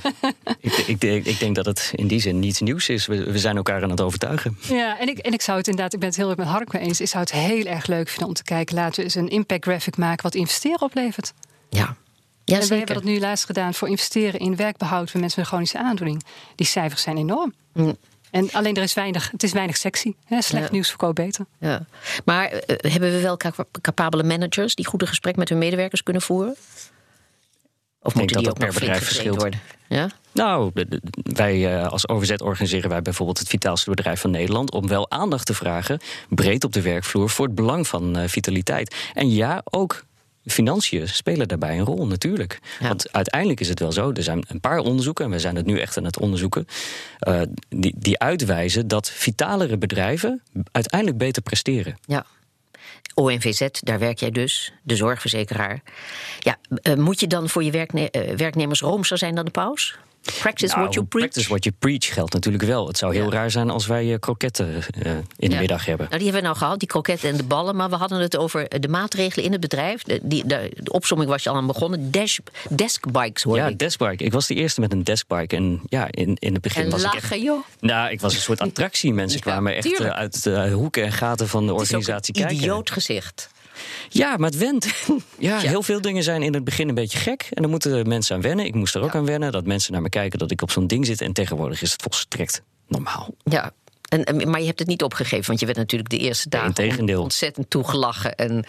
ik, 0.60 0.74
ik, 1.02 1.26
ik, 1.26 1.40
denk 1.40 1.56
dat 1.56 1.66
het 1.66 1.92
in 1.96 2.08
die 2.08 2.20
zin 2.20 2.40
niets 2.40 2.60
nieuws 2.60 2.90
is. 2.90 3.06
We, 3.06 3.32
we, 3.32 3.40
zijn 3.40 3.56
elkaar 3.56 3.84
aan 3.84 3.90
het 3.90 4.02
overtuigen. 4.02 4.58
Ja, 4.62 5.00
en 5.00 5.08
ik, 5.08 5.18
en 5.18 5.34
ik 5.34 5.42
zou 5.42 5.58
het 5.58 5.68
inderdaad, 5.68 5.94
ik 5.94 6.00
ben 6.00 6.08
het 6.08 6.18
heel 6.18 6.30
erg 6.30 6.38
met 6.38 6.48
Hark 6.48 6.74
mee 6.74 6.82
eens. 6.82 7.02
Ik 7.02 7.08
zou 7.08 7.24
het 7.24 7.32
heel 7.32 7.66
erg 7.66 7.88
leuk 7.88 8.10
vinden 8.10 8.28
om 8.28 8.34
te 8.34 8.44
kijken. 8.44 8.76
Laten 8.76 8.96
we 8.96 9.04
eens 9.04 9.16
een 9.16 9.30
impact 9.30 9.64
graphic 9.64 9.98
maken 9.98 10.24
wat 10.24 10.36
investeren 10.36 10.82
oplevert. 10.82 11.34
Ja, 11.70 11.96
ja, 12.52 12.60
en 12.60 12.68
we 12.68 12.76
hebben 12.76 12.96
dat 12.96 13.04
nu 13.04 13.20
laatst 13.20 13.46
gedaan 13.46 13.74
voor 13.74 13.90
investeren 13.90 14.40
in 14.40 14.56
werkbehoud 14.56 15.12
voor 15.12 15.20
mensen 15.20 15.40
met 15.40 15.50
chronische 15.50 15.78
aandoening. 15.78 16.24
Die 16.56 16.68
cijfers 16.68 17.02
zijn 17.02 17.18
enorm. 17.18 17.54
Mm. 17.74 17.98
En 18.32 18.52
alleen 18.52 18.76
er 18.76 18.84
is 18.84 18.94
weinig, 18.94 19.32
het 19.32 19.44
is 19.44 19.52
weinig 19.52 19.78
sexy. 19.78 20.14
Hè? 20.26 20.42
Slecht 20.42 20.66
ja. 20.66 20.72
nieuws 20.72 20.90
verkoopt 20.90 21.16
beter. 21.16 21.46
Ja. 21.60 21.86
Maar 22.26 22.54
uh, 22.54 22.60
hebben 22.66 23.12
we 23.12 23.22
wel 23.22 23.38
capabele 23.82 24.24
managers 24.24 24.76
die 24.76 24.86
goed 24.86 25.02
een 25.02 25.08
gesprek 25.08 25.36
met 25.36 25.50
hun 25.50 25.58
medewerkers 25.58 26.04
kunnen 26.04 26.22
voeren? 26.22 26.56
Of 28.02 28.16
moeten 28.16 28.38
die 28.38 28.46
dat 28.46 28.54
ook 28.54 28.60
per 28.60 28.74
bedrijf 28.74 29.04
verschilt 29.04 29.42
worden? 29.42 29.60
Ja? 29.88 30.10
Nou, 30.32 30.72
wij 31.24 31.82
uh, 31.82 31.88
als 31.88 32.08
overzet 32.08 32.42
organiseren 32.42 32.90
wij 32.90 33.02
bijvoorbeeld 33.02 33.40
het 33.40 33.48
vitaalste 33.48 33.90
bedrijf 33.90 34.22
van 34.22 34.32
Nederland 34.32 34.72
om 34.72 34.88
wel 34.88 35.12
aandacht 35.12 35.46
te 35.46 35.54
vragen, 35.54 36.00
breed 36.30 36.64
op 36.64 36.74
de 36.74 36.82
werkvloer, 36.82 37.30
voor 37.30 37.46
het 37.46 37.56
belang 37.56 37.88
van 37.88 38.18
uh, 38.18 38.28
vitaliteit. 38.28 38.96
En 39.14 39.30
ja, 39.30 39.62
ook 39.64 40.04
Financiën 40.46 41.08
spelen 41.08 41.48
daarbij 41.48 41.80
een 41.80 41.86
rol, 41.86 42.08
natuurlijk. 42.08 42.60
Ja. 42.80 42.88
Want 42.88 43.12
uiteindelijk 43.12 43.60
is 43.60 43.70
het 43.70 43.80
wel 43.80 43.92
zo, 43.92 44.12
er 44.12 44.24
zijn 44.24 44.44
een 44.48 44.60
paar 44.60 44.80
onderzoeken, 44.80 45.26
en 45.26 45.32
we 45.32 45.40
zijn 45.40 45.56
het 45.56 45.66
nu 45.66 45.80
echt 45.80 45.98
aan 45.98 46.04
het 46.04 46.20
onderzoeken, 46.20 46.68
uh, 47.28 47.42
die, 47.70 47.94
die 47.98 48.20
uitwijzen 48.20 48.88
dat 48.88 49.10
vitalere 49.10 49.78
bedrijven 49.78 50.42
uiteindelijk 50.72 51.20
beter 51.20 51.42
presteren. 51.42 51.98
Ja. 52.06 52.26
ONVZ, 53.14 53.68
daar 53.72 54.00
werk 54.00 54.20
jij 54.20 54.32
dus, 54.32 54.74
de 54.84 54.96
zorgverzekeraar. 54.96 55.82
Ja, 56.40 56.58
uh, 56.84 56.96
moet 56.96 57.20
je 57.20 57.28
dan 57.28 57.50
voor 57.50 57.64
je 57.64 57.72
werkne 57.72 58.10
uh, 58.12 58.36
werknemers 58.36 58.82
roomser 58.82 59.18
zijn 59.18 59.36
dan 59.36 59.46
de 59.46 59.52
paus? 59.52 59.98
Practice 60.22 60.76
nou, 60.76 60.82
what 60.82 60.94
you 60.94 61.06
preach. 61.06 61.24
Practice 61.24 61.50
what 61.50 61.64
you 61.64 61.76
preach 61.80 62.14
geldt 62.14 62.34
natuurlijk 62.34 62.64
wel. 62.64 62.88
Het 62.88 62.98
zou 62.98 63.14
heel 63.14 63.26
ja. 63.26 63.32
raar 63.32 63.52
zijn 63.52 63.70
als 63.70 63.88
wij 63.88 64.06
uh, 64.06 64.16
kroketten 64.20 64.68
uh, 64.68 65.12
in 65.38 65.50
de 65.50 65.50
ja. 65.50 65.60
middag 65.60 65.86
hebben. 65.86 66.06
Nou, 66.10 66.18
die 66.22 66.32
hebben 66.32 66.42
we 66.42 66.48
nou 66.48 66.58
gehad, 66.58 66.80
die 66.80 66.88
kroketten 66.88 67.30
en 67.30 67.38
de 67.38 67.44
ballen. 67.44 67.76
Maar 67.76 67.90
we 67.90 67.96
hadden 67.96 68.20
het 68.20 68.38
over 68.38 68.80
de 68.80 68.88
maatregelen 68.88 69.46
in 69.46 69.52
het 69.52 69.62
bedrijf. 69.62 70.04
De, 70.04 70.20
die, 70.24 70.46
de, 70.48 70.72
de 70.76 70.92
opsomming 70.92 71.30
was 71.30 71.44
je 71.44 71.50
al 71.50 71.56
aan 71.56 71.68
begonnen. 71.68 72.12
Dash, 72.12 72.38
deskbikes 72.70 73.44
hoor 73.44 73.56
ja, 73.56 73.68
ik. 73.68 73.80
deskbike. 73.80 74.24
Ik 74.24 74.32
was 74.32 74.48
de 74.48 74.54
eerste 74.54 74.80
met 74.80 74.92
een 74.92 75.04
deskbike. 75.04 75.56
En 75.56 75.82
ja, 75.86 76.08
in, 76.12 76.36
in 76.40 76.54
het 76.54 76.62
begin 76.62 76.84
en 76.84 76.90
was 76.90 77.02
lachen, 77.02 77.18
ik 77.18 77.32
echt... 77.32 77.42
joh. 77.42 77.64
Nou, 77.80 78.12
ik 78.12 78.22
was 78.22 78.34
een 78.34 78.42
soort 78.42 78.60
attractie. 78.70 79.14
Mensen 79.14 79.40
ja, 79.44 79.52
kwamen 79.52 79.76
echt 79.76 80.00
uh, 80.00 80.10
uit 80.10 80.44
de 80.44 80.70
hoeken 80.72 81.04
en 81.04 81.12
gaten 81.12 81.48
van 81.48 81.68
de 81.68 81.74
organisatie 81.74 82.34
kijken. 82.34 82.56
idioot 82.56 82.92
gezicht. 82.92 83.50
Ja, 84.10 84.38
maar 84.38 84.50
het 84.50 84.60
went. 84.60 84.86
Ja, 85.38 85.62
ja, 85.62 85.70
heel 85.70 85.84
veel 85.84 86.02
dingen 86.02 86.24
zijn 86.24 86.44
in 86.44 86.54
het 86.54 86.64
begin 86.64 86.90
een 86.90 86.96
beetje 86.96 87.18
gek. 87.18 87.48
En 87.52 87.62
dan 87.62 87.72
moeten 87.72 88.08
mensen 88.08 88.36
aan 88.36 88.42
wennen. 88.42 88.66
Ik 88.66 88.76
moest 88.76 88.96
er 88.96 89.02
ook 89.02 89.14
ja. 89.14 89.20
aan 89.20 89.26
wennen. 89.26 89.52
Dat 89.52 89.66
mensen 89.66 89.92
naar 89.94 90.02
me 90.02 90.10
kijken 90.10 90.40
dat 90.40 90.52
ik 90.52 90.62
op 90.62 90.72
zo'n 90.72 90.88
ding 90.88 91.06
zit. 91.06 91.22
En 91.22 91.34
tegenwoordig 91.34 91.82
is 91.82 91.92
het 91.92 92.02
volstrekt 92.02 92.62
normaal. 92.88 93.34
Ja, 93.44 93.72
en, 94.10 94.50
maar 94.50 94.60
je 94.60 94.66
hebt 94.66 94.80
het 94.80 94.88
niet 94.88 95.04
opgegeven. 95.04 95.46
Want 95.46 95.60
je 95.60 95.66
werd 95.66 95.78
natuurlijk 95.78 96.10
de 96.10 96.18
eerste 96.18 96.50
dagen 96.50 97.20
ontzettend 97.20 97.70
toegelachen. 97.70 98.36
En 98.36 98.66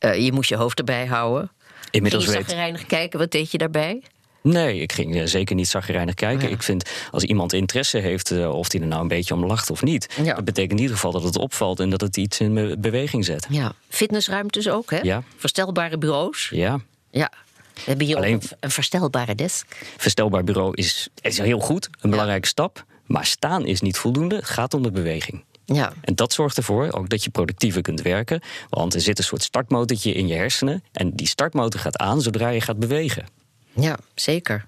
uh, 0.00 0.24
je 0.24 0.32
moest 0.32 0.48
je 0.48 0.56
hoofd 0.56 0.78
erbij 0.78 1.06
houden. 1.06 1.50
Inmiddels 1.90 2.24
Ging 2.24 2.48
je 2.48 2.72
weet... 2.72 2.86
kijken, 2.86 3.18
wat 3.18 3.30
deed 3.30 3.50
je 3.50 3.58
daarbij? 3.58 4.02
Nee, 4.48 4.80
ik 4.80 4.92
ging 4.92 5.16
uh, 5.16 5.26
zeker 5.26 5.54
niet 5.54 5.68
zagrijnig 5.68 6.14
kijken. 6.14 6.48
Ja. 6.48 6.54
Ik 6.54 6.62
vind 6.62 6.90
als 7.10 7.22
iemand 7.22 7.52
interesse 7.52 7.98
heeft, 7.98 8.30
uh, 8.30 8.54
of 8.54 8.72
hij 8.72 8.80
er 8.80 8.86
nou 8.86 9.02
een 9.02 9.08
beetje 9.08 9.34
om 9.34 9.46
lacht 9.46 9.70
of 9.70 9.82
niet, 9.82 10.14
ja. 10.22 10.34
dat 10.34 10.44
betekent 10.44 10.72
in 10.72 10.78
ieder 10.78 10.94
geval 10.94 11.12
dat 11.12 11.22
het 11.22 11.38
opvalt 11.38 11.80
en 11.80 11.90
dat 11.90 12.00
het 12.00 12.16
iets 12.16 12.40
in 12.40 12.80
beweging 12.80 13.24
zet. 13.24 13.46
Ja, 13.50 13.72
fitnessruimtes 13.88 14.68
ook, 14.68 14.90
hè? 14.90 14.98
Ja. 15.02 15.22
Verstelbare 15.36 15.98
bureaus. 15.98 16.48
Ja. 16.52 16.80
Ja. 17.10 17.30
We 17.74 17.80
hebben 17.84 18.06
hier 18.06 18.16
Alleen, 18.16 18.34
ook 18.34 18.42
een, 18.42 18.56
een 18.60 18.70
verstelbare 18.70 19.34
desk. 19.34 19.66
Verstelbaar 19.96 20.44
bureau 20.44 20.74
is, 20.74 21.08
is 21.20 21.38
heel 21.38 21.60
goed, 21.60 21.88
een 22.00 22.10
belangrijke 22.10 22.48
stap. 22.48 22.84
Maar 23.06 23.26
staan 23.26 23.66
is 23.66 23.80
niet 23.80 23.98
voldoende. 23.98 24.36
Het 24.36 24.48
gaat 24.48 24.74
om 24.74 24.82
de 24.82 24.90
beweging. 24.90 25.44
Ja. 25.64 25.92
En 26.00 26.14
dat 26.14 26.32
zorgt 26.32 26.56
ervoor 26.56 26.92
ook 26.92 27.08
dat 27.08 27.24
je 27.24 27.30
productiever 27.30 27.82
kunt 27.82 28.02
werken. 28.02 28.40
Want 28.70 28.94
er 28.94 29.00
zit 29.00 29.18
een 29.18 29.24
soort 29.24 29.42
startmotortje 29.42 30.12
in 30.12 30.26
je 30.26 30.34
hersenen. 30.34 30.84
En 30.92 31.10
die 31.10 31.26
startmotor 31.26 31.80
gaat 31.80 31.96
aan 31.96 32.22
zodra 32.22 32.48
je 32.48 32.60
gaat 32.60 32.78
bewegen. 32.78 33.26
Ja, 33.74 33.98
zeker. 34.14 34.66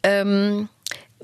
Um, 0.00 0.68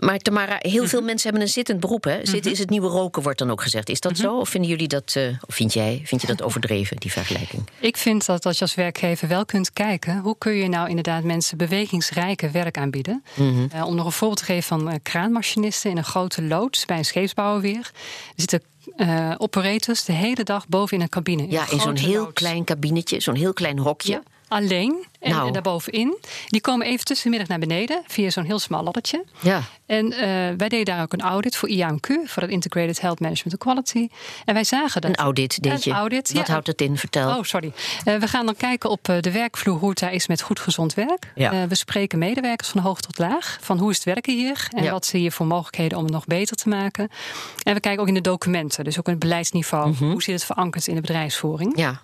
maar 0.01 0.19
Tamara, 0.19 0.57
heel 0.59 0.87
veel 0.87 1.03
mensen 1.03 1.29
hebben 1.29 1.43
een 1.47 1.53
zittend 1.53 1.81
beroep. 1.81 2.05
Hè? 2.05 2.15
Zitten 2.15 2.35
mm-hmm. 2.35 2.53
is 2.53 2.59
het 2.59 2.71
nieuwe 2.71 2.89
roken, 2.89 3.23
wordt 3.23 3.39
dan 3.39 3.51
ook 3.51 3.63
gezegd. 3.63 3.89
Is 3.89 4.01
dat 4.01 4.13
mm-hmm. 4.13 4.31
zo? 4.31 4.39
Of 4.39 4.49
vinden 4.49 4.71
jullie 4.71 4.89
dat, 4.89 5.15
uh, 5.19 5.29
of 5.47 5.55
vind 5.55 5.73
jij, 5.73 6.03
vind 6.05 6.21
je 6.21 6.27
dat 6.27 6.43
overdreven, 6.43 6.97
die 6.97 7.13
vergelijking? 7.13 7.69
Ik 7.79 7.97
vind 7.97 8.27
dat 8.27 8.47
als 8.47 8.57
je 8.57 8.63
als 8.63 8.75
werkgever 8.75 9.29
wel 9.29 9.45
kunt 9.45 9.73
kijken, 9.73 10.19
hoe 10.19 10.39
kun 10.39 10.53
je 10.53 10.69
nou 10.69 10.89
inderdaad 10.89 11.23
mensen 11.23 11.57
bewegingsrijke 11.57 12.51
werk 12.51 12.79
aanbieden? 12.79 13.25
Uh, 13.39 13.87
om 13.87 13.95
nog 13.95 14.07
een 14.07 14.13
voorbeeld 14.13 14.39
te 14.39 14.45
geven 14.45 14.63
van 14.63 14.89
uh, 14.89 14.95
kraanmachinisten 15.03 15.91
in 15.91 15.97
een 15.97 16.05
grote 16.05 16.43
loods 16.43 16.85
bij 16.85 16.99
een 16.99 17.05
scheepsbouwer 17.05 17.61
weer. 17.61 17.91
Er 18.37 18.45
zitten 18.47 18.63
operators 19.39 20.05
de 20.05 20.13
hele 20.13 20.43
dag 20.43 20.69
boven 20.69 20.97
in 20.97 21.03
een 21.03 21.09
cabine. 21.09 21.43
In 21.43 21.51
ja, 21.51 21.71
in 21.71 21.81
zo'n 21.81 21.97
heel 21.97 22.23
loods. 22.23 22.33
klein 22.33 22.65
kabinetje, 22.65 23.21
zo'n 23.21 23.35
heel 23.35 23.53
klein 23.53 23.79
hokje. 23.79 24.13
Ja 24.13 24.23
alleen 24.51 25.07
en, 25.21 25.31
nou. 25.31 25.47
en 25.47 25.53
daarbovenin. 25.53 26.19
Die 26.47 26.61
komen 26.61 26.87
even 26.87 27.05
tussenmiddag 27.05 27.49
naar 27.49 27.59
beneden 27.59 28.03
via 28.07 28.31
zo'n 28.31 28.45
heel 28.45 28.59
smal 28.59 28.83
laddertje. 28.83 29.25
Ja. 29.41 29.63
En 29.87 30.07
uh, 30.13 30.19
wij 30.57 30.69
deden 30.69 30.85
daar 30.85 31.03
ook 31.03 31.13
een 31.13 31.21
audit 31.21 31.57
voor 31.57 31.69
IAMQ, 31.69 32.09
voor 32.25 32.43
het 32.43 32.51
Integrated 32.51 33.01
Health 33.01 33.21
Management 33.21 33.53
and 33.53 33.63
Quality. 33.63 34.09
En 34.45 34.55
wij 34.55 34.65
zagen 34.65 35.01
dat. 35.01 35.11
Een 35.11 35.17
audit, 35.17 35.63
deed 35.63 35.85
je? 35.85 35.91
Een 35.91 35.97
audit, 35.97 36.33
Wat 36.33 36.47
ja. 36.47 36.53
houdt 36.53 36.67
het 36.67 36.81
in? 36.81 36.97
Vertel. 36.97 37.37
Oh, 37.37 37.43
sorry. 37.43 37.73
Uh, 38.05 38.17
we 38.17 38.29
gaan 38.29 38.47
dan 38.47 38.57
kijken 38.57 38.91
op 38.91 39.09
uh, 39.09 39.21
de 39.21 39.33
werkvloer 39.33 39.79
hoe 39.79 39.89
het 39.89 39.99
daar 39.99 40.13
is 40.13 40.27
met 40.27 40.43
goed 40.43 40.61
gezond 40.61 40.95
werk. 40.95 41.33
Ja. 41.35 41.67
we 41.69 41.75
spreken 41.75 42.19
medewerkers 42.19 42.69
van 42.69 42.81
hoog 42.81 43.01
tot 43.01 43.19
laag. 43.19 43.59
Van 43.61 43.79
hoe 43.79 43.91
is 43.91 43.97
het 43.97 44.05
werken 44.05 44.35
hier? 44.35 44.69
En 44.77 44.83
ja. 44.83 44.91
wat 44.91 45.07
zie 45.07 45.23
je 45.23 45.31
voor 45.31 45.47
mogelijkheden 45.47 45.99
om 45.99 46.05
het 46.05 46.13
nog 46.13 46.27
beter 46.27 46.57
te 46.57 46.69
maken? 46.69 47.09
En 47.63 47.75
we 47.75 47.81
kijken 47.81 48.03
ook 48.03 48.09
in 48.09 48.15
de 48.15 48.21
documenten, 48.21 48.85
dus 48.85 48.99
ook 48.99 49.07
in 49.07 49.13
het 49.13 49.21
beleidsniveau. 49.21 49.87
Mm 49.87 49.95
-hmm. 49.99 50.11
Hoe 50.11 50.23
zit 50.23 50.35
het 50.35 50.45
verankerd 50.45 50.87
in 50.87 50.95
de 50.95 51.01
bedrijfsvoering? 51.01 51.79
Ja. 51.79 52.03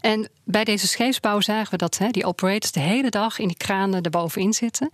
En 0.00 0.28
bij 0.44 0.64
deze 0.64 0.86
scheepsbouw 0.86 1.40
zagen 1.40 1.70
we 1.70 1.76
dat 1.76 1.98
hè, 1.98 2.08
die 2.08 2.24
operators 2.24 2.72
de 2.72 2.80
hele 2.80 3.08
dag 3.10 3.38
in 3.38 3.46
die 3.46 3.56
kranen 3.56 4.02
erbovenin 4.02 4.52
zitten. 4.52 4.90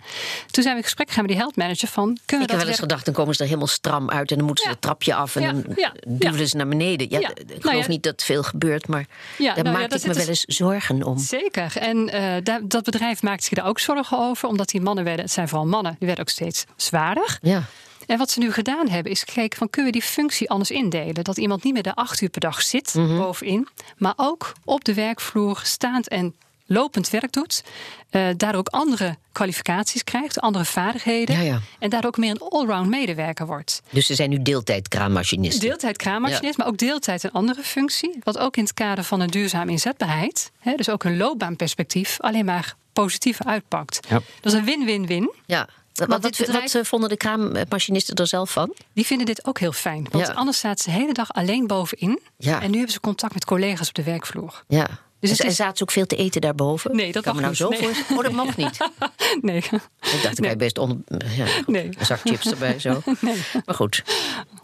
Toen 0.51 0.63
zijn 0.63 0.75
we 0.75 0.81
in 0.81 0.83
gesprek 0.83 1.09
gegaan 1.09 1.23
met 1.23 1.33
die 1.33 1.41
health 1.41 1.57
manager 1.57 1.89
van... 1.89 2.05
Kunnen 2.05 2.47
we 2.47 2.53
ik 2.53 2.59
heb 2.59 2.59
wel 2.59 2.69
eens 2.69 2.79
gedacht, 2.79 3.05
dan 3.05 3.15
komen 3.15 3.35
ze 3.35 3.41
er 3.41 3.47
helemaal 3.47 3.69
stram 3.69 4.11
uit... 4.11 4.31
en 4.31 4.37
dan 4.37 4.47
moeten 4.47 4.65
ze 4.65 4.71
het 4.71 4.81
trapje 4.81 5.15
af 5.15 5.37
en 5.37 5.43
dan 5.43 5.77
duwen 6.07 6.49
ze 6.49 6.57
naar 6.57 6.69
beneden. 6.69 7.11
Ja, 7.11 7.19
Ik 7.19 7.45
geloof 7.49 7.77
nou 7.77 7.89
niet 7.89 8.03
dat 8.03 8.23
veel 8.23 8.43
gebeurt, 8.43 8.89
maar 8.89 9.07
daar 9.39 9.63
nou 9.63 9.79
maak 9.79 9.93
ik 9.93 10.07
me 10.07 10.15
wel 10.15 10.27
eens 10.27 10.45
zorgen 10.45 11.03
om. 11.03 11.19
Zeker. 11.19 11.77
En 11.77 12.15
uh, 12.15 12.59
dat 12.65 12.85
bedrijf 12.85 13.23
maakt 13.23 13.45
zich 13.45 13.59
daar 13.59 13.67
ook 13.67 13.79
zorgen 13.79 14.19
over... 14.19 14.49
omdat 14.49 14.69
die 14.69 14.81
mannen 14.81 15.05
werden, 15.05 15.25
het 15.25 15.35
zijn 15.35 15.49
vooral 15.49 15.67
mannen, 15.67 15.97
die 15.99 16.07
werden 16.07 16.25
ook 16.25 16.31
steeds 16.31 16.65
zwaarder. 16.77 17.39
Ja. 17.43 17.63
En 18.07 18.19
wat 18.19 18.31
ze 18.31 18.39
nu 18.39 18.53
gedaan 18.53 18.89
hebben, 18.89 19.13
is 19.13 19.23
gekeken 19.23 19.59
van 19.59 19.71
kunnen 19.71 19.93
we 19.93 19.99
die 19.99 20.09
functie 20.09 20.51
anders 20.51 20.71
indelen? 20.71 21.25
Dat 21.25 21.37
iemand 21.37 21.63
niet 21.63 21.73
meer 21.73 21.83
de 21.83 21.95
acht 21.95 22.21
uur 22.21 22.29
per 22.29 22.41
dag 22.41 22.63
zit 22.63 22.95
mhm. 22.95 23.17
bovenin, 23.17 23.69
maar 23.97 24.15
ook 24.17 24.53
op 24.65 24.85
de 24.85 24.95
werkvloer 24.95 25.61
staand 25.65 26.09
en 26.09 26.35
lopend 26.67 27.11
werk 27.11 27.33
doet. 27.33 27.65
Uh, 28.11 28.23
daardoor 28.37 28.61
ook 28.61 28.69
andere 28.69 29.17
kwalificaties 29.33 30.05
krijgt, 30.05 30.41
andere 30.41 30.65
vaardigheden. 30.65 31.37
Ja, 31.37 31.43
ja. 31.43 31.61
En 31.79 31.91
daardoor 31.91 32.11
ook 32.11 32.17
meer 32.17 32.31
een 32.31 32.49
allround 32.49 32.89
medewerker 32.89 33.47
wordt. 33.47 33.83
Dus 33.91 34.07
ze 34.07 34.15
zijn 34.15 34.31
nu 34.31 34.43
deeltijd 34.43 34.89
kraanmachinisten? 34.89 35.69
Deeltijd 35.69 35.97
kraanmachinist, 35.97 36.59
maar 36.59 36.67
ook 36.67 36.79
deeltijd 36.79 37.23
een 37.23 37.33
andere 37.33 37.63
functie. 37.63 38.19
Wat 38.23 38.39
ook 38.39 38.57
in 38.57 38.63
het 38.63 38.75
kader 38.75 39.05
van 39.05 39.21
een 39.21 39.31
duurzame 39.31 39.71
inzetbaarheid, 39.71 40.51
hè, 40.59 40.75
dus 40.75 40.89
ook 40.89 41.05
een 41.05 41.17
loopbaanperspectief, 41.17 42.21
alleen 42.21 42.45
maar 42.45 42.75
positief 42.93 43.43
uitpakt. 43.43 44.01
Dat 44.09 44.23
is 44.41 44.53
een 44.53 44.65
win-win-win. 44.65 45.33
Ja. 45.47 45.69
Wat, 45.97 46.23
wat, 46.23 46.75
eh, 46.75 46.85
vonden 46.85 47.09
de 47.09 47.17
kraammachinisten 47.17 48.15
er 48.15 48.27
zelf 48.27 48.51
van? 48.51 48.75
Die 48.93 49.07
vinden 49.07 49.27
dit 49.27 49.47
ook 49.47 49.59
heel 49.59 49.73
fijn. 49.73 50.07
Want 50.11 50.35
anders 50.35 50.59
staat 50.59 50.81
ze 50.81 50.91
de 50.91 50.97
hele 50.97 51.13
dag 51.13 51.33
alleen 51.33 51.67
bovenin. 51.67 52.21
Ja. 52.37 52.63
En 52.63 52.71
nu 52.71 52.77
hebben 52.77 52.93
ze 52.93 53.01
contact 53.01 53.35
met 53.35 53.45
collega's 53.45 53.89
op 53.89 53.95
de 53.95 54.03
werkvloer. 54.03 54.65
Ja. 54.69 54.89
Dus 55.21 55.41
en, 55.41 55.53
zaten 55.53 55.77
ze 55.77 55.83
ook 55.83 55.91
veel 55.91 56.07
te 56.07 56.17
eten 56.17 56.41
daarboven? 56.41 56.97
Nee, 56.97 57.13
dat 57.13 57.23
kan 57.23 57.35
me 57.35 57.41
nou 57.41 57.55
zo 57.55 57.71
voor. 57.71 58.17
Oh, 58.17 58.23
dat 58.23 58.33
mag 58.33 58.57
niet. 58.57 58.77
nee. 59.41 59.57
Ik 59.57 60.21
dacht, 60.23 60.45
ik 60.45 60.59
best 60.59 60.79
onder, 60.79 60.99
ja, 61.37 61.47
nee. 61.67 61.85
een 61.85 62.07
zak 62.07 62.21
chips 62.25 62.51
erbij 62.51 62.79
zo. 62.79 63.01
Nee. 63.21 63.37
Maar 63.65 63.75
goed. 63.75 64.03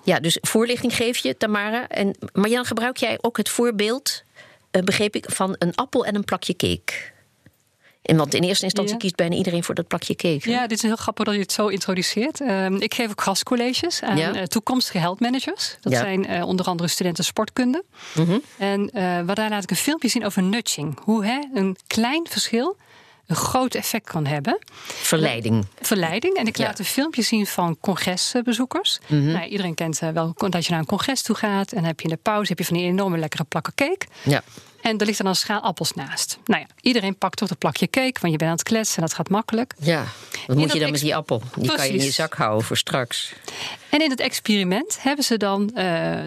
Ja, 0.04 0.20
dus 0.20 0.38
voorlichting 0.40 0.96
geef 0.96 1.18
je, 1.18 1.36
Tamara. 1.36 1.88
En 1.88 2.16
Marjan, 2.32 2.64
gebruik 2.64 2.96
jij 2.96 3.18
ook 3.20 3.36
het 3.36 3.48
voorbeeld, 3.48 4.22
uh, 4.70 4.82
begreep 4.82 5.16
ik, 5.16 5.24
van 5.30 5.56
een 5.58 5.74
appel 5.74 6.06
en 6.06 6.14
een 6.14 6.24
plakje 6.24 6.56
cake? 6.56 6.92
En 8.02 8.16
want 8.16 8.34
in 8.34 8.42
eerste 8.42 8.64
instantie 8.64 8.96
kiest 8.96 9.16
bijna 9.16 9.36
iedereen 9.36 9.64
voor 9.64 9.74
dat 9.74 9.86
plakje 9.86 10.14
cake. 10.14 10.50
Ja, 10.50 10.66
dit 10.66 10.76
is 10.76 10.82
heel 10.82 10.96
grappig 10.96 11.24
dat 11.24 11.34
je 11.34 11.40
het 11.40 11.52
zo 11.52 11.66
introduceert. 11.66 12.40
Ehm, 12.40 12.74
ik 12.74 12.94
geef 12.94 13.10
ook 13.10 13.20
gastcolleges 13.20 14.02
aan 14.02 14.16
ja. 14.16 14.34
uh, 14.34 14.42
toekomstige 14.42 14.98
health 14.98 15.20
managers. 15.20 15.76
Dat 15.80 15.92
zijn 15.92 16.30
uh, 16.30 16.46
onder 16.46 16.66
andere 16.66 16.88
studenten 16.88 17.24
sportkunde. 17.24 17.84
Mm 18.14 18.42
En 18.58 18.80
uh, 18.80 19.02
waar 19.02 19.48
laat 19.48 19.62
ik 19.62 19.70
een 19.70 19.76
filmpje 19.76 20.08
zien 20.08 20.24
over 20.24 20.42
nudging. 20.42 20.98
Hoe 21.04 21.24
hè, 21.24 21.40
een 21.54 21.76
klein 21.86 22.26
verschil 22.30 22.76
een 23.26 23.36
groot 23.36 23.74
effect 23.74 24.10
kan 24.10 24.26
hebben. 24.26 24.58
Verleiding. 24.84 25.66
Verleiding. 25.80 26.36
En 26.36 26.46
ik 26.46 26.58
laat 26.58 26.78
een 26.78 26.84
filmpje 26.84 27.22
zien 27.22 27.46
van 27.46 27.76
congresbezoekers. 27.80 28.98
Mm 29.06 29.32
nou, 29.32 29.46
iedereen 29.46 29.74
kent 29.74 29.98
wel 29.98 30.34
dat 30.36 30.64
je 30.64 30.70
naar 30.70 30.80
een 30.80 30.86
congres 30.86 31.22
toe 31.22 31.36
gaat. 31.36 31.72
En 31.72 31.84
heb 31.84 32.00
je 32.00 32.08
in 32.08 32.14
de 32.14 32.20
pauze 32.22 32.48
heb 32.48 32.58
je 32.58 32.64
van 32.64 32.76
die 32.76 32.86
enorme 32.86 33.18
lekkere 33.18 33.44
plakken 33.44 33.74
cake. 33.74 34.06
Ja. 34.22 34.42
En 34.82 34.98
er 34.98 35.06
ligt 35.06 35.18
dan 35.18 35.26
een 35.26 35.36
schaal 35.36 35.60
appels 35.60 35.92
naast. 35.92 36.38
Nou 36.44 36.60
ja, 36.60 36.66
iedereen 36.80 37.18
pakt 37.18 37.36
toch 37.36 37.50
een 37.50 37.58
plakje 37.58 37.90
cake, 37.90 38.20
want 38.20 38.32
je 38.32 38.38
bent 38.38 38.50
aan 38.50 38.56
het 38.56 38.62
kletsen 38.62 38.96
en 38.96 39.02
dat 39.02 39.14
gaat 39.14 39.28
makkelijk. 39.28 39.74
Ja, 39.78 40.04
wat 40.46 40.56
moet 40.56 40.72
je 40.72 40.78
dan 40.78 40.90
met 40.90 41.00
die 41.00 41.16
appel? 41.16 41.42
Die 41.56 41.72
kan 41.72 41.86
je 41.86 41.92
in 41.92 42.04
je 42.04 42.10
zak 42.10 42.34
houden 42.34 42.64
voor 42.66 42.76
straks. 42.76 43.32
En 43.88 44.02
in 44.02 44.10
het 44.10 44.20
experiment 44.20 44.98
hebben 45.00 45.24
ze 45.24 45.36
dan 45.36 45.62
uh, 45.62 45.76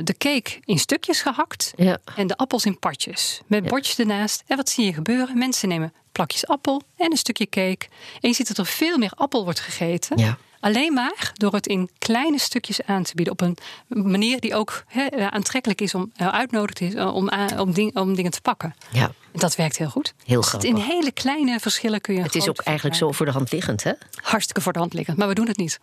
de 0.04 0.16
cake 0.18 0.60
in 0.66 0.80
stukjes 0.80 1.22
gehakt 1.22 1.74
ja. 1.76 1.98
en 2.16 2.28
de 2.28 2.38
appels 2.38 2.66
in 2.66 2.80
partjes. 2.80 3.42
Met 3.46 3.64
ja. 3.64 3.70
bordjes 3.70 4.00
ernaast. 4.00 4.44
En 4.48 4.58
wat 4.58 4.70
zie 4.70 4.86
je 4.86 4.94
gebeuren? 4.94 5.38
Mensen 5.38 5.70
nemen 5.70 5.94
plakjes 6.12 6.48
appel 6.48 6.82
en 6.98 7.12
een 7.12 7.18
stukje 7.18 7.50
cake. 7.50 7.88
En 8.22 8.30
je 8.30 8.34
ziet 8.34 8.48
dat 8.48 8.58
er 8.58 8.66
veel 8.66 8.98
meer 8.98 9.12
appel 9.16 9.44
wordt 9.44 9.60
gegeten. 9.60 10.18
Ja. 10.18 10.38
Alleen 10.66 10.94
maar 10.94 11.32
door 11.34 11.54
het 11.54 11.68
in 11.68 11.90
kleine 11.98 12.40
stukjes 12.40 12.82
aan 12.82 13.04
te 13.04 13.16
bieden. 13.16 13.34
Op 13.34 13.42
een 13.42 13.58
manier 13.88 14.40
die 14.40 14.56
ook 14.56 14.84
he, 14.88 15.30
aantrekkelijk 15.32 15.82
is 15.82 15.96
om 15.96 16.12
uh, 16.22 16.28
uitnodigd 16.28 16.82
is 16.82 16.94
uh, 16.94 17.16
om, 17.16 17.30
om, 17.58 17.74
ding, 17.74 17.96
om, 17.96 18.16
dingen 18.16 18.32
te 18.32 18.42
pakken. 18.42 18.76
Ja. 18.92 19.12
Dat 19.32 19.56
werkt 19.56 19.78
heel 19.78 19.90
goed. 19.90 20.14
Heel 20.24 20.40
dus 20.40 20.50
grappig. 20.50 20.70
In 20.70 20.76
hele 20.76 21.12
kleine 21.12 21.60
verschillen 21.60 22.02
kun 22.02 22.16
je. 22.16 22.22
Het 22.22 22.36
is 22.36 22.50
ook 22.50 22.60
eigenlijk 22.60 22.98
zo 22.98 23.12
voor 23.12 23.26
de 23.26 23.32
hand 23.32 23.52
liggend, 23.52 23.84
hè? 23.84 23.92
Hartstikke 24.22 24.62
voor 24.62 24.74
de 24.74 24.80
hand 24.80 24.94
liggend, 24.94 25.18
maar 25.18 25.28
we 25.28 25.34
doen 25.34 25.48
het 25.48 25.58
niet. 25.58 25.80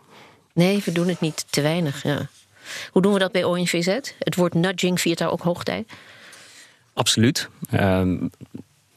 Nee, 0.53 0.83
we 0.85 0.93
doen 0.93 1.09
het 1.09 1.21
niet. 1.21 1.45
Te 1.51 1.61
weinig, 1.61 2.03
ja. 2.03 2.29
Hoe 2.91 3.03
doen 3.03 3.13
we 3.13 3.19
dat 3.19 3.33
bij 3.33 3.45
ONVZ? 3.45 3.99
Het 4.19 4.35
woord 4.37 4.55
nudging 4.55 5.01
viert 5.01 5.19
daar 5.19 5.31
ook 5.31 5.43
hoogtij? 5.43 5.87
Absoluut. 6.95 7.49
Um, 7.73 8.31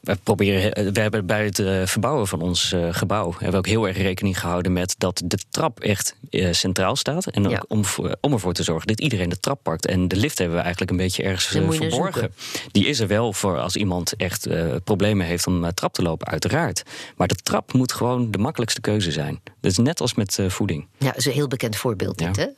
we, 0.06 0.16
proberen, 0.22 0.72
eh, 0.72 0.86
we 0.92 1.00
hebben 1.00 1.26
bij 1.26 1.44
het 1.44 1.58
uh, 1.58 1.86
verbouwen 1.86 2.26
van 2.26 2.40
ons 2.40 2.72
uh, 2.72 2.88
gebouw 2.90 3.30
hebben 3.30 3.50
we 3.50 3.56
ook 3.56 3.66
heel 3.66 3.86
erg 3.88 3.96
rekening 3.96 4.40
gehouden 4.40 4.72
met 4.72 4.94
dat 4.98 5.22
de 5.24 5.38
trap 5.50 5.80
echt 5.80 6.16
centraal 6.50 6.96
staat. 6.96 7.26
En 7.26 7.44
ook 7.44 7.52
ja. 7.52 7.64
om, 7.68 7.82
om 8.20 8.32
ervoor 8.32 8.52
te 8.52 8.62
zorgen 8.62 8.86
dat 8.86 9.00
iedereen 9.00 9.28
de 9.28 9.40
trap 9.40 9.62
pakt. 9.62 9.86
En 9.86 10.08
de 10.08 10.16
lift 10.16 10.38
hebben 10.38 10.56
we 10.56 10.62
eigenlijk 10.62 10.92
een 10.92 10.96
beetje 10.96 11.22
ergens 11.22 11.46
verborgen. 11.46 12.34
Die 12.70 12.86
is 12.86 13.00
er 13.00 13.06
wel 13.06 13.32
voor 13.32 13.58
als 13.58 13.76
iemand 13.76 14.16
echt 14.16 14.48
problemen 14.84 15.26
heeft 15.26 15.46
om 15.46 15.74
trap 15.74 15.92
te 15.92 16.02
lopen, 16.02 16.26
uiteraard. 16.26 16.82
Maar 17.16 17.28
de 17.28 17.34
trap 17.34 17.72
moet 17.72 17.92
gewoon 17.92 18.30
de 18.30 18.38
makkelijkste 18.38 18.80
keuze 18.80 19.12
zijn. 19.12 19.40
Dat 19.60 19.70
is 19.70 19.78
net 19.78 20.00
als 20.00 20.14
met 20.14 20.38
voeding. 20.48 20.86
Ja, 20.98 21.06
dat 21.06 21.16
is 21.16 21.26
een 21.26 21.32
heel 21.32 21.48
bekend 21.48 21.76
voorbeeld 21.76 22.18
dit, 22.18 22.36
ja. 22.36 22.42
hè? 22.42 22.48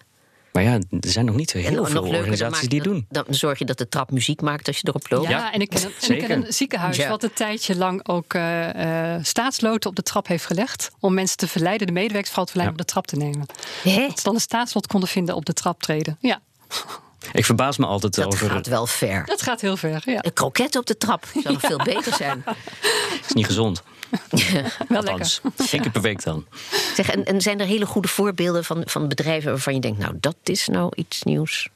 Maar 0.58 0.66
ja, 0.66 0.78
er 1.00 1.10
zijn 1.10 1.24
nog 1.24 1.34
niet 1.34 1.52
heel 1.52 1.84
en 1.84 1.90
veel 1.90 2.02
organisaties 2.02 2.68
die 2.68 2.82
dan, 2.82 2.92
doen. 2.92 3.06
Dan 3.10 3.24
zorg 3.28 3.58
je 3.58 3.64
dat 3.64 3.78
de 3.78 3.88
trap 3.88 4.10
muziek 4.10 4.40
maakt 4.40 4.66
als 4.66 4.78
je 4.78 4.88
erop 4.88 5.10
loopt. 5.10 5.28
Ja, 5.28 5.38
ja 5.38 5.52
en, 5.52 5.60
ik 5.60 5.68
ken, 5.68 5.80
en 5.82 6.16
ik 6.16 6.26
ken 6.26 6.30
een 6.30 6.52
ziekenhuis 6.52 6.96
Ja. 6.96 7.08
wat 7.08 7.22
een 7.22 7.32
tijdje 7.32 7.76
lang 7.76 8.08
ook 8.08 8.34
uh, 8.34 8.74
uh, 8.74 9.16
staatsloten 9.22 9.90
op 9.90 9.96
de 9.96 10.02
trap 10.02 10.26
heeft 10.26 10.46
gelegd. 10.46 10.90
Om 11.00 11.14
mensen 11.14 11.36
te 11.36 11.48
verleiden, 11.48 11.86
de 11.86 11.92
medewerkers 11.92 12.28
vooral 12.28 12.44
te 12.44 12.50
verleiden 12.52 12.80
op 12.80 12.86
de 12.86 12.92
trap 12.92 13.06
te 13.06 13.16
nemen. 13.16 13.46
Hè? 13.82 14.06
Dat 14.06 14.18
ze 14.18 14.24
dan 14.24 14.34
een 14.34 14.40
staatslot 14.40 14.86
konden 14.86 15.08
vinden 15.08 15.34
op 15.34 15.44
de 15.44 15.52
trap 15.52 15.82
treden. 15.82 16.16
Ja. 16.20 16.40
Ik 17.32 17.44
verbaas 17.44 17.76
me 17.76 17.86
altijd 17.86 18.14
Dat 18.14 18.26
over. 18.26 18.50
gaat 18.50 18.66
wel 18.66 18.86
ver. 18.86 19.24
Dat 19.26 19.42
gaat 19.42 19.60
heel 19.60 19.76
ver, 19.76 20.02
ja. 20.04 20.18
Een 20.24 20.32
kroket 20.32 20.76
op 20.76 20.86
de 20.86 20.96
trap 20.96 21.26
zou 21.42 21.54
nog 21.54 21.62
veel 21.62 21.82
beter 21.84 22.14
zijn. 22.14 22.44
is 23.26 23.32
niet 23.32 23.46
gezond. 23.46 23.82
Wel 24.88 24.98
Althans, 24.98 25.40
één 25.70 25.82
keer 25.82 25.90
per 25.90 26.00
week 26.00 26.22
dan. 26.22 26.46
Zeg, 26.94 27.10
en, 27.10 27.24
en 27.24 27.40
zijn 27.40 27.60
er 27.60 27.66
hele 27.66 27.86
goede 27.86 28.08
voorbeelden 28.08 28.64
van, 28.64 28.82
van 28.84 29.08
bedrijven 29.08 29.50
waarvan 29.50 29.74
je 29.74 29.80
denkt, 29.80 29.98
nou, 29.98 30.14
dat 30.20 30.36
is 30.42 30.68
nou 30.68 30.92
iets 30.96 31.22
nieuws? 31.22 31.68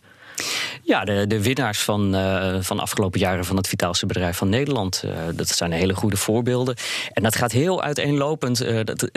Ja, 0.83 1.05
de, 1.05 1.27
de 1.27 1.43
winnaars 1.43 1.83
van, 1.83 2.15
uh, 2.15 2.57
van 2.61 2.77
de 2.77 2.83
afgelopen 2.83 3.21
jaren 3.21 3.45
van 3.45 3.57
het 3.57 3.69
vitaalste 3.69 4.07
bedrijf 4.07 4.37
van 4.37 4.49
Nederland. 4.49 5.03
Uh, 5.05 5.13
dat 5.35 5.49
zijn 5.49 5.73
hele 5.73 5.95
goede 5.95 6.17
voorbeelden. 6.17 6.77
En 7.13 7.23
dat 7.23 7.37
gaat 7.37 7.53
heel 7.53 7.83
uiteenlopend. 7.83 8.63
Uh, 8.63 8.81
dat, 8.85 9.11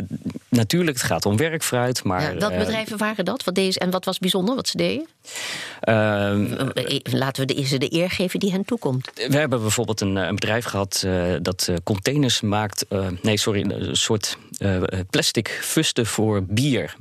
natuurlijk, 0.50 0.98
het 0.98 1.06
gaat 1.06 1.26
om 1.26 1.38
werkvrijheid. 1.38 2.04
Maar, 2.04 2.22
ja, 2.22 2.40
welke 2.40 2.58
bedrijven 2.58 2.98
waren 2.98 3.26
dat? 3.26 3.44
Wat 3.44 3.56
deze, 3.56 3.80
en 3.80 3.90
wat 3.90 4.06
was 4.06 4.20
bijzonder 4.20 4.56
wat 4.56 4.68
ze 4.68 4.78
deden? 4.78 5.08
Ehm, 5.80 6.70
Laten 7.04 7.48
we 7.48 7.54
de, 7.54 7.66
ze 7.66 7.78
de 7.78 7.94
eer 7.94 8.10
geven 8.10 8.40
die 8.40 8.52
hen 8.52 8.66
toekomt. 8.66 9.12
We 9.14 9.38
hebben 9.38 9.62
bijvoorbeeld 9.62 10.02
een, 10.02 10.16
een 10.16 10.36
bedrijf 10.36 10.66
gehad 10.66 11.08
dat 11.42 11.70
containers 11.84 12.42
maakt. 12.42 12.86
nee, 13.22 13.38
sorry, 13.38 13.62
een 13.62 13.96
soort 13.96 14.38
plastic 15.10 15.60
fusten 15.62 16.06
voor 16.06 16.44
bier. 16.44 16.96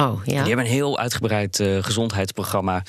Oh, 0.00 0.20
ja. 0.24 0.30
Die 0.30 0.36
hebben 0.36 0.58
een 0.64 0.70
heel 0.70 0.98
uitgebreid 0.98 1.58
uh, 1.58 1.82
gezondheidsprogramma. 1.82 2.82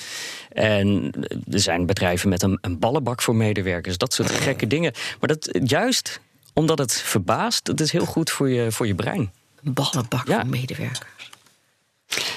En 0.48 1.12
er 1.50 1.60
zijn 1.60 1.86
bedrijven 1.86 2.28
met 2.28 2.42
een, 2.42 2.58
een 2.60 2.78
ballenbak 2.78 3.22
voor 3.22 3.36
medewerkers. 3.36 3.98
Dat 3.98 4.12
soort 4.14 4.30
gekke 4.30 4.66
dingen. 4.66 4.92
Maar 5.20 5.28
dat 5.28 5.58
juist 5.64 6.20
omdat 6.52 6.78
het 6.78 6.92
verbaast, 6.92 7.64
dat 7.64 7.80
is 7.80 7.92
heel 7.92 8.04
goed 8.06 8.30
voor 8.30 8.48
je, 8.50 8.72
voor 8.72 8.86
je 8.86 8.94
brein. 8.94 9.32
Een 9.64 9.72
ballenbak 9.72 10.26
Ja. 10.26 10.40
voor 10.40 10.48
medewerkers. 10.50 11.30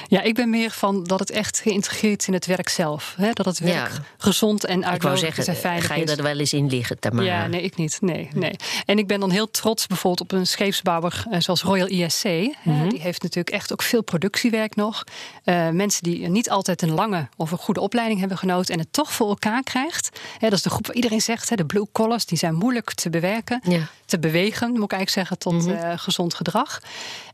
Ja, 0.08 0.22
ik 0.22 0.36
ben 0.36 0.50
meer 0.50 0.72
van 0.72 1.04
dat 1.04 1.20
het 1.20 1.30
echt 1.32 1.60
geïntegreerd 1.60 2.22
is 2.22 2.28
in 2.28 2.34
het 2.34 2.46
werk 2.46 2.70
zelf. 2.70 3.13
Hè? 3.18 3.32
Dat 3.34 3.46
het 3.46 3.60
werk 3.60 3.92
Ja. 3.92 4.04
gezond 4.18 4.66
en 4.66 4.86
uitnodigend 4.86 5.36
zeggen, 5.36 5.54
en 5.54 5.60
veilig 5.62 5.86
ga 5.86 5.96
je 5.96 6.04
is. 6.04 6.12
er 6.12 6.24
wel 6.24 6.39
eens 6.39 6.54
in 6.54 6.68
liggen, 6.70 7.00
Tamara? 7.00 7.26
Ja, 7.26 7.48
nee, 7.48 7.62
ik 7.62 7.76
niet. 7.76 7.98
Nee, 8.02 8.30
nee. 8.34 8.56
En 8.86 8.98
ik 8.98 9.08
ben 9.08 9.20
dan 9.20 9.30
heel 9.32 9.52
trots 9.52 9.88
bijvoorbeeld 9.88 10.32
op 10.32 10.38
een 10.39 10.48
scheepsbouwer 10.48 11.26
eh, 11.30 11.39
zoals 11.39 11.62
Royal 11.62 11.88
ISC. 11.88 12.24
Eh, 12.26 12.50
Die 12.89 13.00
heeft 13.02 13.22
natuurlijk 13.22 13.56
echt 13.56 13.72
ook 13.72 13.82
veel 13.82 14.02
productiewerk 14.04 14.76
nog. 14.76 15.04
Eh, 15.44 15.70
mensen 15.70 16.04
die 16.04 16.30
niet 16.30 16.50
altijd 16.50 16.82
een 16.82 16.92
lange 16.94 17.28
of 17.38 17.52
een 17.52 17.58
goede 17.58 17.80
opleiding 17.80 18.20
hebben 18.20 18.38
genoten 18.38 18.74
en 18.74 18.80
het 18.80 18.94
toch 18.94 19.13
voor 19.13 19.28
elkaar 19.30 19.63
krijgt. 19.63 20.20
Hè, 20.39 20.50
dat 20.50 20.58
is 20.58 20.63
de 20.63 20.70
groep 20.70 20.86
waar 20.88 20.96
iedereen 20.96 21.22
zegt, 21.22 21.50
hè, 21.50 21.56
de 21.56 21.66
blue 21.66 21.88
collars, 21.92 22.26
die 22.26 22.38
zijn 22.38 22.56
moeilijk 22.56 22.94
te 22.94 23.10
bewerken, 23.10 23.62
Ja. 23.63 23.88
te 24.06 24.20
bewegen, 24.20 24.72
moet 24.72 24.84
ik 24.84 24.92
eigenlijk 24.92 25.10
zeggen, 25.28 25.38
tot 25.38 25.68
eh, 25.68 25.92
gezond 25.96 26.34
gedrag. 26.34 26.80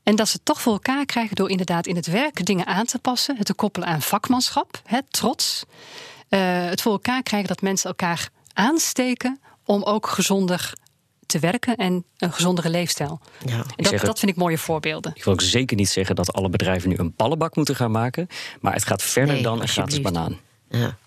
En 0.03 0.15
dat 0.15 0.27
ze 0.27 0.33
het 0.35 0.45
toch 0.45 0.61
voor 0.61 0.73
elkaar 0.73 1.05
krijgen 1.05 1.35
door 1.35 1.49
inderdaad 1.49 1.87
in 1.87 1.95
het 1.95 2.07
werk 2.07 2.45
dingen 2.45 2.58
aan 2.65 2.85
te 2.85 2.99
passen, 2.99 3.37
het 3.37 3.45
te 3.45 3.53
koppelen 3.53 3.87
aan 3.87 4.01
vakmanschap, 4.01 4.81
hè, 4.85 4.99
trots. 5.09 5.63
Eh, 6.29 6.39
het 6.65 6.81
voor 6.81 6.91
elkaar 6.91 7.23
krijgen 7.23 7.47
dat 7.49 7.61
mensen 7.61 7.89
elkaar 7.89 8.29
aansteken 8.53 9.39
om 9.65 9.83
ook 9.83 10.07
gezonder 10.07 10.73
te 11.25 11.39
werken 11.39 11.75
en 11.75 12.03
een 12.17 12.31
gezondere 12.33 12.69
leefstijl. 12.69 13.19
Ja. 13.45 13.53
En 13.53 13.63
dat, 13.75 13.91
het- 13.91 14.01
dat 14.01 14.19
vind 14.19 14.31
ik 14.31 14.37
mooie 14.37 14.57
voorbeelden. 14.57 15.11
Ik 15.15 15.23
wil 15.23 15.33
ook 15.33 15.41
zeker 15.41 15.77
niet 15.77 15.89
zeggen 15.89 16.15
dat 16.15 16.33
alle 16.33 16.49
bedrijven 16.49 16.89
nu 16.89 16.95
een 16.97 17.13
ballenbak 17.15 17.55
moeten 17.55 17.75
gaan 17.75 17.91
maken. 17.91 18.27
Maar 18.61 18.73
het 18.73 18.85
gaat 18.85 19.01
verder 19.03 19.33
Nee, 19.33 19.43
dan 19.43 19.61
een 19.61 19.67
gratis 19.67 20.01
banaan. 20.01 20.39
Ja. 20.69 20.97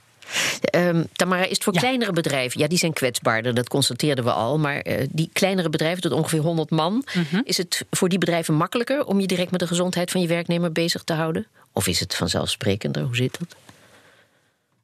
Um, 0.74 1.06
Tamara, 1.12 1.42
is 1.42 1.50
het 1.50 1.64
voor 1.64 1.72
kleinere 1.72 2.12
bedrijven, 2.12 2.60
ja, 2.60 2.68
die 2.68 2.78
zijn 2.78 2.92
kwetsbaarder, 2.92 3.54
dat 3.54 3.68
constateerden 3.68 4.24
we 4.24 4.32
al. 4.32 4.58
Maar 4.58 4.86
uh, 4.86 4.94
die 5.10 5.30
kleinere 5.32 5.68
bedrijven 5.68 6.02
tot 6.02 6.12
ongeveer 6.12 6.40
100 6.40 6.70
man, 6.70 7.04
mhm. 7.14 7.40
is 7.44 7.56
het 7.56 7.84
voor 7.90 8.08
die 8.08 8.18
bedrijven 8.18 8.54
makkelijker 8.54 9.04
om 9.04 9.20
je 9.20 9.26
direct 9.26 9.50
met 9.50 9.60
de 9.60 9.66
gezondheid 9.66 10.10
van 10.10 10.20
je 10.20 10.26
werknemer 10.26 10.72
bezig 10.72 11.02
te 11.02 11.12
houden? 11.12 11.46
Of 11.72 11.86
is 11.86 12.00
het 12.00 12.14
vanzelfsprekender? 12.14 13.02
Hoe 13.02 13.16
zit 13.16 13.38
dat? 13.38 13.56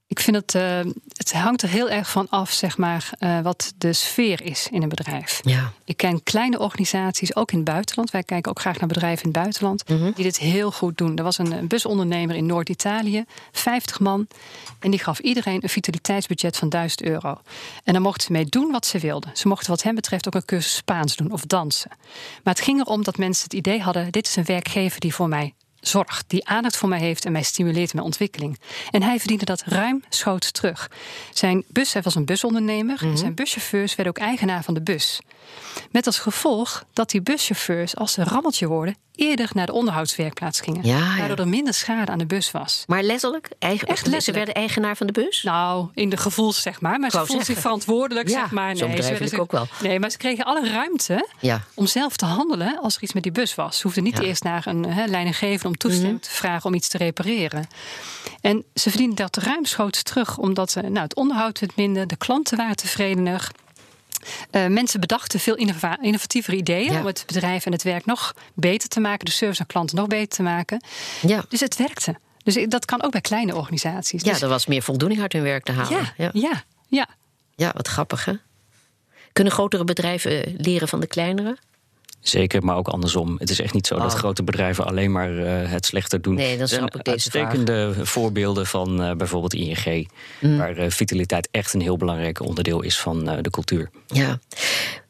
Ik 0.09 0.21
vind 0.21 0.37
het, 0.37 0.55
uh, 0.55 0.93
het 1.17 1.33
hangt 1.33 1.63
er 1.63 1.69
heel 1.69 1.91
erg 1.91 2.11
van 2.11 2.29
af, 2.29 2.51
zeg 2.51 2.79
maar, 2.79 3.11
uh, 3.21 3.41
wat 3.41 3.75
de 3.79 3.93
sfeer 3.93 4.43
is 4.43 4.69
in 4.71 4.83
een 4.83 4.89
bedrijf. 4.89 5.41
Ja. 5.43 5.73
Ik 5.85 5.97
ken 5.97 6.23
kleine 6.23 6.59
organisaties, 6.59 7.37
ook 7.37 7.51
in 7.51 7.57
het 7.57 7.67
buitenland. 7.67 8.11
Wij 8.11 8.23
kijken 8.23 8.51
ook 8.51 8.61
graag 8.61 8.79
naar 8.79 8.89
bedrijven 8.89 9.25
in 9.25 9.31
het 9.31 9.39
buitenland, 9.39 9.89
mm 9.89 9.99
-hmm. 9.99 10.13
die 10.15 10.25
dit 10.25 10.39
heel 10.39 10.71
goed 10.73 10.99
doen. 10.99 11.17
Er 11.17 11.25
was 11.25 11.39
een 11.39 11.69
busondernemer 11.69 12.37
in 12.37 12.47
Noord-Italië, 12.47 13.25
50 13.53 14.01
man, 14.01 14.27
en 14.79 14.91
die 14.91 15.01
gaf 15.01 15.19
iedereen 15.19 15.63
een 15.63 15.69
vitaliteitsbudget 15.69 16.57
van 16.57 16.69
1000 16.69 17.03
euro. 17.03 17.41
En 17.85 17.93
dan 17.93 18.03
mochten 18.03 18.23
ze 18.23 18.33
mee 18.33 18.47
doen 18.47 18.71
wat 18.71 18.87
ze 18.87 18.99
wilden. 18.99 19.31
Ze 19.35 19.49
mochten, 19.49 19.71
wat 19.71 19.83
hem 19.83 19.95
betreft, 19.95 20.27
ook 20.27 20.35
een 20.35 20.45
cursus 20.45 20.75
Spaans 20.75 21.17
doen 21.17 21.31
of 21.31 21.43
dansen. 21.43 21.91
Maar 22.43 22.55
het 22.55 22.63
ging 22.63 22.81
erom 22.81 23.05
dat 23.05 23.17
mensen 23.17 23.45
het 23.45 23.55
idee 23.55 23.81
hadden: 23.81 24.13
dit 24.13 24.27
is 24.27 24.37
een 24.37 24.45
werkgever 24.45 25.01
die 25.01 25.15
voor 25.15 25.29
mij 25.29 25.55
zorg, 25.89 26.25
die 26.27 26.47
aandacht 26.49 26.77
voor 26.77 26.89
mij 26.89 26.99
heeft 26.99 27.25
en 27.25 27.33
mij 27.33 27.43
stimuleert 27.43 27.91
in 27.91 27.95
mijn 27.95 28.07
ontwikkeling. 28.07 28.59
En 28.91 29.03
hij 29.03 29.19
verdiende 29.19 29.45
dat 29.45 29.63
ruim 29.67 30.05
schoots 30.09 30.51
terug. 30.51 30.91
Zijn 31.33 31.65
bus, 31.69 31.93
hij 31.93 32.03
was 32.03 32.15
een 32.15 32.25
busondernemer, 32.25 32.99
en 33.01 33.09
mhm. 33.09 33.17
zijn 33.17 33.35
buschauffeurs 33.35 33.95
werden 33.95 34.17
ook 34.17 34.29
eigenaar 34.29 34.65
van 34.65 34.75
de 34.75 34.83
bus. 34.83 35.21
Met 35.91 36.07
als 36.07 36.19
gevolg 36.19 36.85
dat 36.93 37.11
die 37.11 37.23
buschauffeurs, 37.23 37.97
als 37.97 38.13
ze 38.13 38.25
rammeltje 38.25 38.67
worden, 38.67 38.97
eerder 39.19 39.51
naar 39.53 39.67
de 39.67 39.73
onderhoudswerkplaats 39.73 40.61
gingen. 40.61 40.87
Ja, 40.87 41.17
Waardoor 41.19 41.39
er 41.39 41.49
minder 41.49 41.75
schade 41.75 42.13
aan 42.13 42.19
de 42.19 42.27
bus 42.27 42.51
was. 42.51 42.85
Maar 42.87 43.03
letterlijk? 43.03 43.49
Eigen, 43.59 43.89
Echt 43.89 43.97
letterlijk. 43.97 44.23
Ze 44.23 44.33
werden 44.33 44.55
eigenaar 44.55 44.97
van 44.97 45.07
de 45.07 45.13
bus? 45.13 45.43
Nou, 45.43 45.89
in 45.95 46.09
de 46.09 46.17
gevoels 46.17 46.63
zeg 46.63 46.81
maar. 46.81 46.99
Maar 46.99 47.11
ze 47.11 47.27
voelden 47.27 47.45
zich 47.45 47.59
verantwoordelijk, 47.59 48.29
zeg 48.29 48.51
maar. 48.51 48.75
Nee, 48.75 49.03
ze 49.03 49.29
zich, 49.29 49.39
ook 49.39 49.53
wel. 49.53 49.67
Nee, 49.83 50.01
maar 50.01 50.11
ze 50.11 50.17
kregen 50.17 50.45
alle 50.45 50.71
ruimte 50.71 51.29
ja. 51.41 51.61
om 51.75 51.87
zelf 51.87 52.17
te 52.17 52.25
handelen 52.25 52.79
als 52.81 52.97
er 52.97 53.03
iets 53.03 53.13
met 53.13 53.23
die 53.23 53.33
bus 53.33 53.55
was. 53.55 53.77
Ze 53.77 53.83
hoefden 53.83 54.03
niet 54.03 54.19
eerst 54.19 54.43
naar 54.43 54.67
een 54.67 54.85
he, 54.85 55.05
leidinggever 55.07 55.67
om 55.67 55.77
toestemming 55.77 56.19
mhm. 56.19 56.23
te 56.23 56.31
vragen 56.31 56.65
om 56.65 56.75
iets 56.75 56.89
te 56.89 56.99
repareren. 56.99 57.67
En 58.41 58.65
ze 58.75 58.91
verdienden 58.91 59.17
dat 59.17 59.37
ruimschoots 59.37 60.03
terug, 60.03 60.39
omdat 60.39 60.75
nou, 60.75 60.99
het 60.99 61.15
onderhoud 61.15 61.61
werd 61.61 61.77
minder, 61.77 62.07
de 62.07 62.17
klanten 62.17 62.57
waren 62.57 62.77
tevredener. 62.77 63.51
Uh, 64.51 64.67
mensen 64.67 65.01
bedachten 65.01 65.41
veel 65.41 65.55
innovatievere 66.01 66.57
ideeën 66.57 66.99
om 66.99 67.07
het 67.07 67.23
bedrijf 67.27 67.67
en 67.67 67.73
het 67.73 67.83
werk 67.83 68.07
nog 68.07 68.35
beter 68.55 68.89
te 68.89 69.01
maken, 69.01 69.25
de 69.25 69.31
service 69.31 69.61
aan 69.61 69.67
klanten 69.67 69.97
nog 69.97 70.07
beter 70.07 70.37
te 70.37 70.43
maken. 70.43 70.83
Ja. 71.21 71.45
Dus 71.49 71.61
het 71.61 71.77
werkte. 71.77 72.17
Dus 72.43 72.67
dat 72.69 72.85
kan 72.85 73.03
ook 73.03 73.11
bij 73.11 73.21
kleine 73.21 73.57
organisaties. 73.57 74.23
Ja, 74.23 74.33
dus... 74.33 74.43
er 74.43 74.49
was 74.49 74.67
meer 74.67 74.83
voldoening 74.83 75.21
uit 75.21 75.33
hun 75.33 75.43
werk 75.43 75.65
te 75.65 75.73
halen. 75.73 76.13
Ja, 76.17 76.31
ja, 76.33 76.65
ja. 76.89 77.09
Ja, 77.57 77.73
wat 77.75 77.89
grappig 77.89 78.25
hè? 78.25 78.33
Kunnen 79.33 79.53
grotere 79.53 79.85
bedrijven 79.85 80.45
eh, 80.45 80.55
leren 80.57 80.89
van 80.89 81.01
de 81.01 81.07
kleinere? 81.07 81.57
Zeker, 82.21 82.65
maar 82.65 82.77
ook 82.77 82.89
andersom. 82.89 83.37
Het 83.39 83.51
is 83.51 83.61
echt 83.61 83.75
niet 83.75 83.87
zo 83.87 83.99
dat 83.99 84.13
oh. 84.13 84.19
grote 84.19 84.43
bedrijven 84.43 84.87
alleen 84.87 85.13
maar 85.13 85.33
uh, 85.33 85.71
het 85.71 85.87
slechter 85.87 86.23
doen. 86.23 86.35
Nee, 86.35 86.59
dat 86.59 86.69
snap 86.69 86.97
ik 86.97 87.05
deze 87.05 87.11
uitstekende 87.11 87.95
voorbeelden 88.03 88.67
van 88.67 89.03
uh, 89.03 89.13
bijvoorbeeld 89.13 89.55
ING, 89.55 90.09
mm. 90.41 90.59
waar 90.59 90.79
uh, 90.79 90.91
vitaliteit 90.91 91.49
echt 91.51 91.75
een 91.75 91.81
heel 91.81 91.97
belangrijk 91.97 92.41
onderdeel 92.41 92.83
is 92.83 92.99
van 92.99 93.25
de 93.25 93.51
cultuur. 93.51 93.91
Ja. 94.07 94.39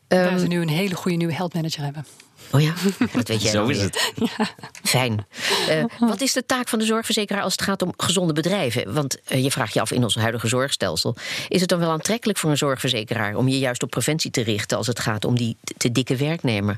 Waar 0.09 0.33
um, 0.33 0.39
we 0.39 0.47
nu 0.47 0.61
een 0.61 0.69
hele 0.69 0.95
goede 0.95 1.17
nieuwe 1.17 1.35
health 1.35 1.55
manager 1.55 1.85
hebben. 1.85 2.05
Oh 2.51 2.61
ja, 2.61 2.73
dat 3.13 3.29
weet 3.29 3.43
jij 3.43 3.51
Zo 3.51 3.67
is 3.67 3.81
het. 3.81 4.13
Ja. 4.15 4.49
Fijn. 4.83 5.27
Uh, 5.69 5.85
wat 6.09 6.21
is 6.21 6.33
de 6.33 6.47
taak 6.47 6.69
van 6.69 6.79
de 6.79 6.85
zorgverzekeraar 6.85 7.43
als 7.43 7.53
het 7.53 7.63
gaat 7.63 7.83
om 7.83 7.93
gezonde 7.97 8.33
bedrijven? 8.33 8.95
Want 8.95 9.19
uh, 9.29 9.43
je 9.43 9.51
vraagt 9.51 9.75
je 9.75 9.81
af 9.81 9.91
in 9.91 10.03
ons 10.03 10.15
huidige 10.15 10.49
zorgstelsel. 10.49 11.17
Is 11.49 11.61
het 11.61 11.69
dan 11.69 11.79
wel 11.79 11.91
aantrekkelijk 11.91 12.39
voor 12.39 12.51
een 12.51 12.57
zorgverzekeraar 12.57 13.37
om 13.37 13.49
je 13.49 13.59
juist 13.59 13.83
op 13.83 13.91
preventie 13.91 14.31
te 14.31 14.43
richten 14.43 14.77
als 14.77 14.87
het 14.87 15.01
gaat 15.01 15.25
om 15.25 15.37
die 15.37 15.57
te 15.77 15.93
dikke 15.93 16.17
werknemer? 16.17 16.77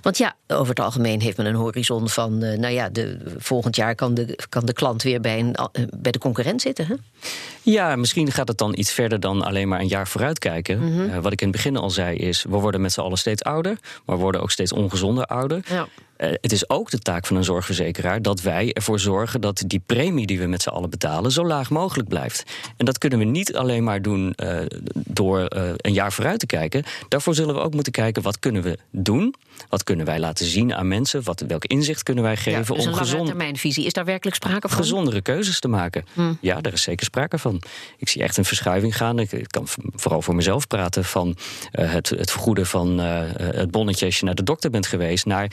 Want 0.00 0.18
ja, 0.18 0.36
over 0.46 0.68
het 0.68 0.80
algemeen 0.80 1.20
heeft 1.20 1.36
men 1.36 1.46
een 1.46 1.54
horizon 1.54 2.08
van, 2.08 2.44
uh, 2.44 2.58
nou 2.58 2.72
ja, 2.72 2.88
de, 2.88 3.18
volgend 3.38 3.76
jaar 3.76 3.94
kan 3.94 4.14
de, 4.14 4.38
kan 4.48 4.66
de 4.66 4.72
klant 4.72 5.02
weer 5.02 5.20
bij, 5.20 5.38
een, 5.38 5.56
bij 5.96 6.12
de 6.12 6.18
concurrent 6.18 6.60
zitten. 6.60 6.86
Hè? 6.86 6.94
Ja, 7.62 7.96
misschien 7.96 8.32
gaat 8.32 8.48
het 8.48 8.58
dan 8.58 8.78
iets 8.78 8.92
verder 8.92 9.20
dan 9.20 9.42
alleen 9.42 9.68
maar 9.68 9.80
een 9.80 9.88
jaar 9.88 10.08
vooruitkijken. 10.08 10.78
Mm 10.78 10.96
-hmm. 10.96 11.20
wat 11.20 11.32
ik 11.32 11.40
in 11.40 11.46
het 11.46 11.56
begin 11.56 11.76
al 11.76 11.90
zei 11.90 12.16
is, 12.16 12.42
we 12.42 12.56
worden 12.56 12.80
met 12.80 12.92
z'n 12.92 13.00
allen 13.00 13.18
steeds 13.18 13.42
ouder, 13.42 13.78
maar 14.04 14.16
we 14.16 14.22
worden 14.22 14.40
ook 14.40 14.50
steeds 14.50 14.72
ongezonder 14.72 15.11
ouder. 15.18 15.60
Ja. 15.68 15.86
Uh, 16.22 16.28
het 16.40 16.52
is 16.52 16.68
ook 16.68 16.90
de 16.90 16.98
taak 16.98 17.26
van 17.26 17.36
een 17.36 17.44
zorgverzekeraar 17.44 18.22
dat 18.22 18.40
wij 18.40 18.72
ervoor 18.72 19.00
zorgen 19.00 19.40
dat 19.40 19.62
die 19.66 19.82
premie 19.86 20.26
die 20.26 20.38
we 20.38 20.46
met 20.46 20.62
z'n 20.62 20.68
allen 20.68 20.90
betalen 20.90 21.30
zo 21.30 21.46
laag 21.46 21.70
mogelijk 21.70 22.08
blijft. 22.08 22.44
En 22.76 22.84
dat 22.84 22.98
kunnen 22.98 23.18
we 23.18 23.24
niet 23.24 23.56
alleen 23.56 23.84
maar 23.84 24.02
doen 24.02 24.34
uh, 24.36 24.58
door 24.92 25.38
uh, 25.56 25.70
een 25.76 25.92
jaar 25.92 26.12
vooruit 26.12 26.38
te 26.38 26.46
kijken. 26.46 26.84
Daarvoor 27.08 27.34
zullen 27.34 27.54
we 27.54 27.60
ook 27.60 27.74
moeten 27.74 27.92
kijken 27.92 28.22
wat 28.22 28.38
kunnen 28.38 28.62
we 28.62 28.78
doen. 28.90 29.34
Wat 29.68 29.84
kunnen 29.84 30.06
wij 30.06 30.18
laten 30.18 30.46
zien 30.46 30.74
aan 30.74 30.88
mensen? 30.88 31.22
Wat, 31.22 31.44
welk 31.46 31.64
inzicht 31.64 32.02
kunnen 32.02 32.24
wij 32.24 32.36
geven 32.36 32.74
ja, 32.74 32.74
dus 32.74 32.86
om 32.86 32.94
gezond, 32.94 33.26
termijnvisie. 33.26 33.84
Is 33.84 33.92
daar 33.92 34.04
werkelijk 34.04 34.36
sprake 34.36 34.68
van? 34.68 34.78
Gezondere 34.78 35.20
keuzes 35.20 35.60
te 35.60 35.68
maken. 35.68 36.04
Hm. 36.12 36.32
Ja, 36.40 36.60
daar 36.60 36.72
is 36.72 36.82
zeker 36.82 37.06
sprake 37.06 37.38
van. 37.38 37.62
Ik 37.96 38.08
zie 38.08 38.22
echt 38.22 38.36
een 38.36 38.44
verschuiving 38.44 38.96
gaan. 38.96 39.18
Ik 39.18 39.44
kan 39.46 39.66
vooral 39.94 40.22
voor 40.22 40.34
mezelf 40.34 40.66
praten 40.66 41.04
van 41.04 41.36
het, 41.70 42.08
het 42.08 42.30
vergoeden 42.30 42.66
van 42.66 42.98
het 42.98 43.70
bonnetje 43.70 44.06
als 44.06 44.18
je 44.18 44.24
naar 44.24 44.34
de 44.34 44.42
dokter 44.42 44.70
bent 44.70 44.86
geweest. 44.86 45.26
Naar 45.26 45.50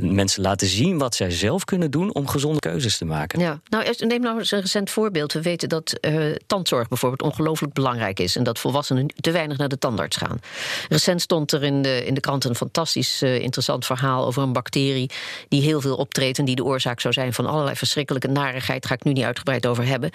mensen 0.00 0.42
laten 0.42 0.66
zien 0.66 0.98
wat 0.98 1.14
zij 1.14 1.30
zelf 1.30 1.64
kunnen 1.64 1.90
doen 1.90 2.14
om 2.14 2.28
gezonde 2.28 2.58
keuzes 2.58 2.98
te 2.98 3.04
maken. 3.04 3.40
Ja, 3.40 3.60
nou, 3.68 3.94
neem 3.98 4.20
nou 4.20 4.38
eens 4.38 4.50
een 4.50 4.60
recent 4.60 4.90
voorbeeld. 4.90 5.32
We 5.32 5.42
weten 5.42 5.68
dat 5.68 5.98
uh, 6.00 6.34
tandzorg 6.46 6.88
bijvoorbeeld 6.88 7.22
ongelooflijk 7.22 7.72
belangrijk 7.72 8.20
is. 8.20 8.36
En 8.36 8.42
dat 8.42 8.58
volwassenen 8.58 9.06
te 9.20 9.30
weinig 9.30 9.56
naar 9.56 9.68
de 9.68 9.78
tandarts 9.78 10.16
gaan. 10.16 10.40
Recent 10.88 11.20
stond 11.20 11.52
er 11.52 11.62
in 11.62 11.82
de, 11.82 12.04
in 12.04 12.14
de 12.14 12.20
krant 12.20 12.44
een 12.44 12.54
fantastisch 12.54 13.22
uh, 13.22 13.38
interessant 13.38 13.86
verhaal 13.86 14.26
over 14.26 14.42
een 14.42 14.52
bacterie. 14.52 15.10
die 15.48 15.62
heel 15.62 15.80
veel 15.80 15.96
optreedt 15.96 16.38
en 16.38 16.44
die 16.44 16.56
de 16.56 16.64
oorzaak 16.64 17.00
zou 17.00 17.14
zijn 17.14 17.32
van 17.32 17.46
allerlei 17.46 17.76
verschrikkelijke 17.76 18.28
narigheid. 18.28 18.82
Daar 18.82 18.90
ga 18.90 18.96
ik 18.96 19.04
nu 19.04 19.12
niet 19.12 19.24
uitgebreid 19.24 19.66
over 19.66 19.86
hebben. 19.86 20.10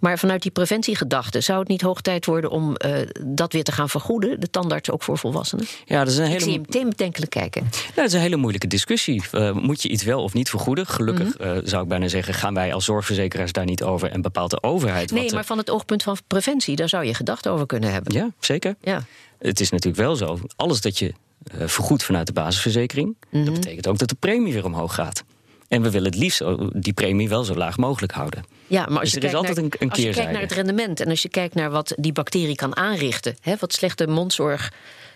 Maar 0.00 0.18
vanuit 0.18 0.42
die 0.42 0.50
preventiegedachte 0.50 1.40
zou 1.40 1.58
het 1.58 1.68
niet 1.68 1.80
hoog 1.80 2.00
tijd 2.00 2.26
worden 2.26 2.50
om 2.50 2.76
uh, 2.86 2.92
dat 3.24 3.52
weer 3.52 3.64
te 3.64 3.72
gaan 3.72 3.88
vergoeden? 3.88 4.40
De 4.40 4.50
tandarts 4.50 4.90
ook 4.90 5.02
voor 5.02 5.18
volwassenen? 5.18 5.66
Ja, 5.84 5.98
dat 5.98 6.12
is 6.12 6.18
een 6.18 6.24
hele. 6.24 6.36
Ik 6.36 6.42
zie 6.42 6.52
hem 6.52 6.60
meteen 6.60 6.88
bedenkelijk 6.88 7.30
kijken. 7.30 7.62
Nou, 7.62 7.94
dat 7.94 8.06
is 8.06 8.12
een 8.12 8.20
hele 8.20 8.36
moeilijke 8.36 8.66
discussie. 8.66 9.17
Uh, 9.32 9.52
moet 9.52 9.82
je 9.82 9.88
iets 9.88 10.02
wel 10.02 10.22
of 10.22 10.34
niet 10.34 10.50
vergoeden? 10.50 10.86
Gelukkig 10.86 11.38
mm 11.38 11.46
-hmm. 11.46 11.56
uh, 11.56 11.60
zou 11.64 11.82
ik 11.82 11.88
bijna 11.88 12.08
zeggen, 12.08 12.34
gaan 12.34 12.54
wij 12.54 12.74
als 12.74 12.84
zorgverzekeraars 12.84 13.52
daar 13.52 13.64
niet 13.64 13.82
over 13.82 14.10
en 14.10 14.22
bepaalt 14.22 14.50
de 14.50 14.62
overheid. 14.62 15.10
Nee, 15.10 15.32
maar 15.32 15.44
van 15.44 15.58
het 15.58 15.70
oogpunt 15.70 16.02
van 16.02 16.16
preventie, 16.26 16.76
daar 16.76 16.88
zou 16.88 17.04
je 17.04 17.14
gedachten 17.14 17.52
over 17.52 17.66
kunnen 17.66 17.92
hebben. 17.92 18.12
Ja, 18.12 18.30
zeker. 18.40 18.74
Ja. 18.80 19.04
Het 19.38 19.60
is 19.60 19.70
natuurlijk 19.70 20.02
wel 20.02 20.16
zo, 20.16 20.38
alles 20.56 20.80
dat 20.80 20.98
je 20.98 21.14
uh, 21.54 21.66
vergoedt 21.66 22.02
vanuit 22.02 22.26
de 22.26 22.32
basisverzekering, 22.32 23.06
mm 23.06 23.26
-hmm. 23.30 23.44
dat 23.44 23.54
betekent 23.54 23.86
ook 23.86 23.98
dat 23.98 24.08
de 24.08 24.16
premie 24.18 24.52
weer 24.52 24.64
omhoog 24.64 24.94
gaat. 24.94 25.24
En 25.68 25.82
we 25.82 25.90
willen 25.90 26.10
het 26.10 26.18
liefst 26.18 26.42
die 26.72 26.92
premie 26.92 27.28
wel 27.28 27.44
zo 27.44 27.54
laag 27.54 27.76
mogelijk 27.76 28.12
houden. 28.12 28.44
Ja, 28.66 28.86
maar 28.88 29.00
als 29.00 29.10
dus 29.10 29.12
je, 29.12 29.20
kijkt, 29.20 29.42
naar, 29.42 29.64
een, 29.64 29.72
een 29.78 29.90
als 29.90 29.98
je 29.98 30.12
kijkt 30.12 30.32
naar 30.32 30.40
het 30.40 30.52
rendement 30.52 31.00
en 31.00 31.08
als 31.08 31.22
je 31.22 31.28
kijkt 31.28 31.54
naar 31.54 31.70
wat 31.70 31.94
die 31.96 32.12
bacterie 32.12 32.54
kan 32.54 32.76
aanrichten, 32.76 33.36
hè, 33.40 33.54
wat 33.60 33.72
slechte 33.72 34.06
mondzorg 34.06 34.72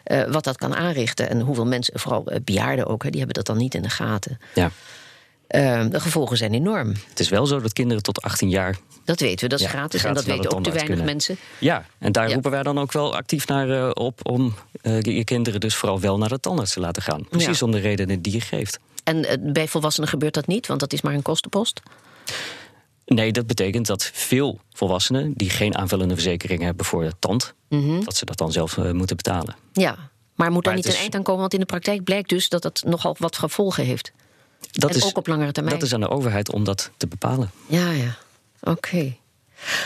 uh, 0.07 0.23
wat 0.25 0.45
dat 0.45 0.57
kan 0.57 0.75
aanrichten. 0.75 1.29
En 1.29 1.41
hoeveel 1.41 1.67
mensen, 1.67 1.99
vooral 1.99 2.33
uh, 2.33 2.37
bejaarden 2.45 2.87
ook, 2.87 3.03
hè, 3.03 3.11
die 3.11 3.19
hebben 3.19 3.37
dat 3.37 3.47
dan 3.47 3.63
niet 3.63 3.75
in 3.75 3.83
de 3.83 3.91
gaten. 3.91 4.39
Ja. 4.55 4.71
Uh, 5.49 5.91
de 5.91 6.01
gevolgen 6.01 6.37
zijn 6.37 6.55
enorm. 6.55 6.95
Het 7.09 7.21
is 7.21 7.29
wel 7.29 7.47
zo 7.47 7.61
dat 7.61 7.73
kinderen 7.73 8.03
tot 8.03 8.23
18 8.23 8.49
jaar. 8.49 8.77
Dat 9.05 9.21
weten 9.21 9.45
we, 9.45 9.49
dat 9.49 9.61
is 9.61 9.65
ja, 9.65 9.73
gratis, 9.73 10.01
gratis. 10.01 10.21
En 10.23 10.27
dat 10.27 10.37
weten 10.37 10.57
ook 10.57 10.65
te 10.65 10.71
weinig 10.71 10.87
kunnen. 10.87 11.05
mensen. 11.05 11.37
Ja, 11.59 11.85
en 11.99 12.13
daar 12.13 12.27
ja. 12.27 12.33
roepen 12.33 12.51
wij 12.51 12.63
dan 12.63 12.79
ook 12.79 12.93
wel 12.93 13.17
actief 13.17 13.47
naar 13.47 13.93
op 13.93 14.29
om 14.29 14.55
je 15.01 15.25
kinderen 15.25 15.61
dus 15.61 15.75
vooral 15.75 16.01
wel 16.01 16.19
naar 16.19 16.29
de 16.29 16.41
tandarts 16.41 16.73
te 16.73 16.81
laten 16.81 17.03
gaan. 17.03 17.27
Precies 17.29 17.59
ja. 17.59 17.67
om 17.67 17.73
de 17.73 17.79
redenen 17.79 18.23
die 18.23 18.33
je 18.33 18.41
geeft. 18.41 18.79
En 19.05 19.41
bij 19.53 19.69
volwassenen 19.69 20.09
gebeurt 20.09 20.35
dat 20.35 20.47
niet, 20.47 20.67
want 20.67 20.81
dat 20.81 20.93
is 20.93 21.01
maar 21.01 21.15
een 21.15 21.23
kostenpost? 21.23 21.83
Nee, 23.15 23.33
dat 23.33 23.47
betekent 23.47 23.87
dat 23.87 24.11
veel 24.13 24.61
volwassenen 24.73 25.33
die 25.37 25.51
geen 25.51 25.77
aanvullende 25.77 26.15
verzekering 26.15 26.63
hebben 26.63 26.87
voor 26.87 27.03
de 27.03 27.13
tand, 27.19 27.55
mm 27.69 27.81
-hmm. 27.81 28.05
dat 28.05 28.17
ze 28.17 28.25
dat 28.25 28.39
dan 28.39 28.53
zelf 28.53 28.77
uh, 28.77 28.91
moeten 28.91 29.17
betalen. 29.17 29.57
Ja, 29.73 30.11
maar 30.35 30.53
moet 30.53 30.65
daar 30.65 30.75
niet 30.75 30.87
een 30.87 30.95
eind 30.95 31.15
aan 31.15 31.23
komen? 31.23 31.41
Want 31.41 31.55
in 31.55 31.61
de 31.61 31.67
praktijk 31.67 32.05
blijkt 32.05 32.29
dus 32.29 32.49
dat 32.49 32.63
het 32.63 32.83
nogal 32.87 33.17
wat 33.19 33.37
gevolgen 33.37 33.85
heeft. 33.85 34.13
Dat 34.71 34.91
en 34.91 34.97
is, 34.97 35.05
ook 35.05 35.17
op 35.17 35.27
langere 35.27 35.53
termijn. 35.53 35.79
Dat 35.79 35.87
is 35.87 35.95
aan 35.95 36.01
de 36.01 36.09
overheid 36.09 36.53
om 36.53 36.65
dat 36.65 36.91
te 36.97 37.07
bepalen. 37.07 37.51
Ja, 37.67 37.91
ja. 37.91 38.17
Oké. 38.61 39.17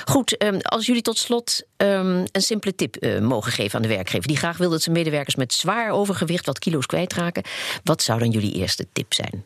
Goed, 0.05 0.43
um, 0.43 0.61
als 0.61 0.87
jullie 0.87 1.03
tot 1.03 1.19
slot 1.19 1.62
um, 1.77 2.25
een 2.33 2.43
simpele 2.43 2.75
tip 2.75 2.97
uh, 3.01 3.21
mogen 3.21 3.53
geven 3.53 3.77
aan 3.77 3.83
de 3.83 3.89
werkgever... 3.89 4.29
die 4.29 4.37
graag 4.37 4.57
wil 4.57 4.71
dat 4.71 4.83
zijn 4.83 4.97
medewerkers 4.97 5.35
met 5.35 5.53
zwaar 5.53 5.91
overgewicht 5.91 6.47
wat 6.47 6.59
kilo's 6.59 6.87
kwijtraken... 6.87 7.43
wat 7.85 8.03
zou 8.03 8.19
dan 8.19 8.31
jullie 8.31 8.53
eerste 8.53 8.87
tip 8.93 9.15
zijn? 9.15 9.45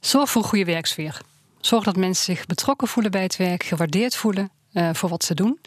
Zorg 0.00 0.30
voor 0.30 0.42
een 0.42 0.48
goede 0.48 0.64
werksfeer. 0.64 1.20
Zorg 1.60 1.84
dat 1.84 1.96
mensen 1.96 2.36
zich 2.36 2.46
betrokken 2.46 2.88
voelen 2.88 3.12
bij 3.12 3.22
het 3.22 3.36
werk, 3.36 3.62
gewaardeerd 3.62 4.16
voelen 4.16 4.50
uh, 4.72 4.90
voor 4.92 5.08
wat 5.08 5.24
ze 5.24 5.34
doen. 5.34 5.58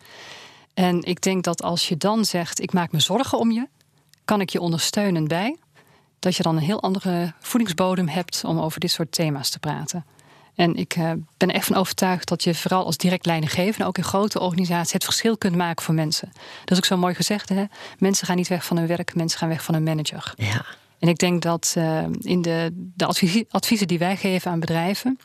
En 0.73 1.03
ik 1.03 1.21
denk 1.21 1.43
dat 1.43 1.63
als 1.63 1.87
je 1.87 1.97
dan 1.97 2.25
zegt: 2.25 2.61
Ik 2.61 2.73
maak 2.73 2.91
me 2.91 2.99
zorgen 2.99 3.37
om 3.37 3.51
je, 3.51 3.67
kan 4.25 4.41
ik 4.41 4.49
je 4.49 4.59
ondersteunen 4.59 5.27
bij, 5.27 5.57
dat 6.19 6.35
je 6.35 6.43
dan 6.43 6.55
een 6.55 6.63
heel 6.63 6.81
andere 6.81 7.33
voedingsbodem 7.39 8.07
hebt 8.07 8.43
om 8.43 8.59
over 8.59 8.79
dit 8.79 8.91
soort 8.91 9.11
thema's 9.11 9.49
te 9.49 9.59
praten. 9.59 10.05
En 10.55 10.75
ik 10.75 10.95
uh, 10.95 11.11
ben 11.37 11.49
echt 11.49 11.65
van 11.65 11.75
overtuigd 11.75 12.27
dat 12.27 12.43
je 12.43 12.55
vooral 12.55 12.85
als 12.85 12.97
direct 12.97 13.25
leidinggevende, 13.25 13.87
ook 13.87 13.97
in 13.97 14.03
grote 14.03 14.39
organisaties, 14.39 14.93
het 14.93 15.03
verschil 15.03 15.37
kunt 15.37 15.55
maken 15.55 15.83
voor 15.83 15.93
mensen. 15.93 16.31
Dat 16.59 16.71
is 16.71 16.77
ook 16.77 16.85
zo 16.85 16.97
mooi 16.97 17.15
gezegd. 17.15 17.49
Hè? 17.49 17.63
Mensen 17.97 18.27
gaan 18.27 18.35
niet 18.35 18.47
weg 18.47 18.65
van 18.65 18.77
hun 18.77 18.87
werk, 18.87 19.15
mensen 19.15 19.39
gaan 19.39 19.49
weg 19.49 19.63
van 19.63 19.73
hun 19.73 19.83
manager. 19.83 20.33
Ja. 20.35 20.65
En 20.99 21.07
ik 21.07 21.17
denk 21.17 21.41
dat 21.41 21.73
uh, 21.77 22.03
in 22.19 22.41
de, 22.41 22.69
de 22.73 23.05
adviezen 23.49 23.87
die 23.87 23.99
wij 23.99 24.17
geven 24.17 24.51
aan 24.51 24.59
bedrijven 24.59 25.19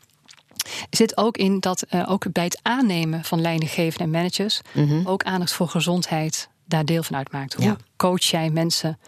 zit 0.89 1.17
ook 1.17 1.37
in 1.37 1.59
dat 1.59 1.85
uh, 1.89 2.11
ook 2.11 2.31
bij 2.31 2.43
het 2.43 2.59
aannemen 2.61 3.23
van 3.23 3.41
leidinggevenden 3.41 4.05
en 4.05 4.11
managers 4.11 4.61
mm 4.73 5.07
ook 5.07 5.23
aandacht 5.23 5.51
voor 5.51 5.67
gezondheid 5.67 6.49
daar 6.65 6.85
deel 6.85 7.03
van 7.03 7.15
uitmaakt. 7.15 7.53
Hoe 7.53 7.77
coach 7.97 8.23
jij 8.23 8.49
mensen 8.49 8.99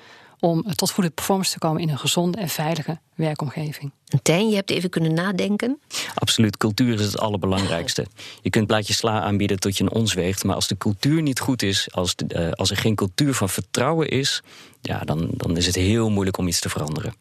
om 0.42 0.76
tot 0.76 0.92
goede 0.92 1.10
performance 1.10 1.52
te 1.52 1.60
komen 1.60 1.82
in 1.82 1.90
een 1.90 1.98
gezonde 1.98 2.38
en 2.38 2.50
veilige 2.50 3.00
werkomgeving. 3.16 3.92
En 4.08 4.22
Tijn, 4.22 4.50
je 4.50 4.56
hebt 4.56 4.70
even 4.70 4.90
kunnen 4.90 5.14
nadenken. 5.14 5.80
Absoluut, 6.14 6.58
cultuur 6.58 7.00
is 7.00 7.06
het 7.06 7.20
allerbelangrijkste. 7.20 8.06
Je 8.42 8.50
kunt 8.50 8.68
plaatje 8.68 8.94
sla 8.94 9.22
aanbieden 9.22 9.60
tot 9.60 9.78
je 9.78 9.84
een 9.84 9.92
ons 9.92 10.14
weegt, 10.14 10.44
maar 10.44 10.56
als 10.56 10.68
de 10.68 10.78
cultuur 10.78 11.22
niet 11.22 11.40
goed 11.40 11.62
is, 11.62 11.88
als, 11.92 12.16
de, 12.16 12.26
uh, 12.36 12.52
als 12.52 12.70
er 12.70 12.78
geen 12.78 12.96
cultuur 12.96 13.34
van 13.34 13.50
vertrouwen 13.50 14.10
is, 14.10 14.42
ja, 14.82 15.00
dan, 15.00 15.30
dan 15.32 15.58
is 15.58 15.66
het 15.66 15.76
heel 15.76 16.10
moeilijk 16.10 16.38
om 16.38 16.48
iets 16.48 16.60
te 16.60 16.70
veranderen. 16.70 17.14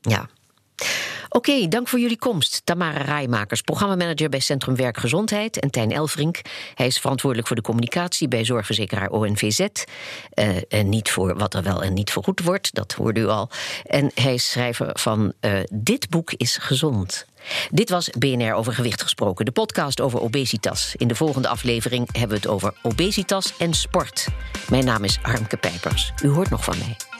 Ja. 0.00 0.28
Oké, 1.28 1.68
dank 1.68 1.88
voor 1.88 1.98
jullie 1.98 2.18
komst. 2.18 2.60
Tamara 2.64 3.02
Rijmakers, 3.02 3.60
programmamanager 3.60 4.28
bij 4.28 4.40
Centrum 4.40 4.76
Werkgezondheid. 4.76 5.58
En 5.58 5.70
Tijn 5.70 5.92
Elfrink, 5.92 6.40
hij 6.74 6.86
is 6.86 6.98
verantwoordelijk 6.98 7.48
voor 7.48 7.56
de 7.56 7.62
communicatie 7.62 8.28
bij 8.28 8.44
zorgverzekeraar 8.44 9.10
ONVZ. 9.10 9.60
Uh, 9.60 10.56
en 10.68 10.88
niet 10.88 11.10
voor 11.10 11.38
wat 11.38 11.54
er 11.54 11.62
wel 11.62 11.82
en 11.82 11.94
niet 11.94 12.12
voor 12.12 12.24
goed 12.24 12.40
wordt, 12.40 12.74
dat 12.74 12.92
hoorde 12.92 13.20
u 13.20 13.26
al. 13.26 13.50
En 13.84 14.10
hij 14.14 14.34
is 14.34 14.50
schrijver 14.50 14.90
van 14.92 15.32
uh, 15.40 15.60
Dit 15.72 16.08
boek 16.08 16.32
is 16.32 16.56
gezond. 16.56 17.26
Dit 17.70 17.90
was 17.90 18.10
BNR 18.18 18.52
over 18.52 18.72
gewicht 18.72 19.02
gesproken, 19.02 19.44
de 19.44 19.52
podcast 19.52 20.00
over 20.00 20.20
obesitas. 20.20 20.94
In 20.96 21.08
de 21.08 21.14
volgende 21.14 21.48
aflevering 21.48 22.08
hebben 22.12 22.28
we 22.28 22.34
het 22.34 22.46
over 22.46 22.74
obesitas 22.82 23.56
en 23.58 23.74
sport. 23.74 24.26
Mijn 24.68 24.84
naam 24.84 25.04
is 25.04 25.18
Harmke 25.22 25.56
Pijpers. 25.56 26.12
U 26.22 26.28
hoort 26.28 26.50
nog 26.50 26.64
van 26.64 26.78
mij. 26.78 27.15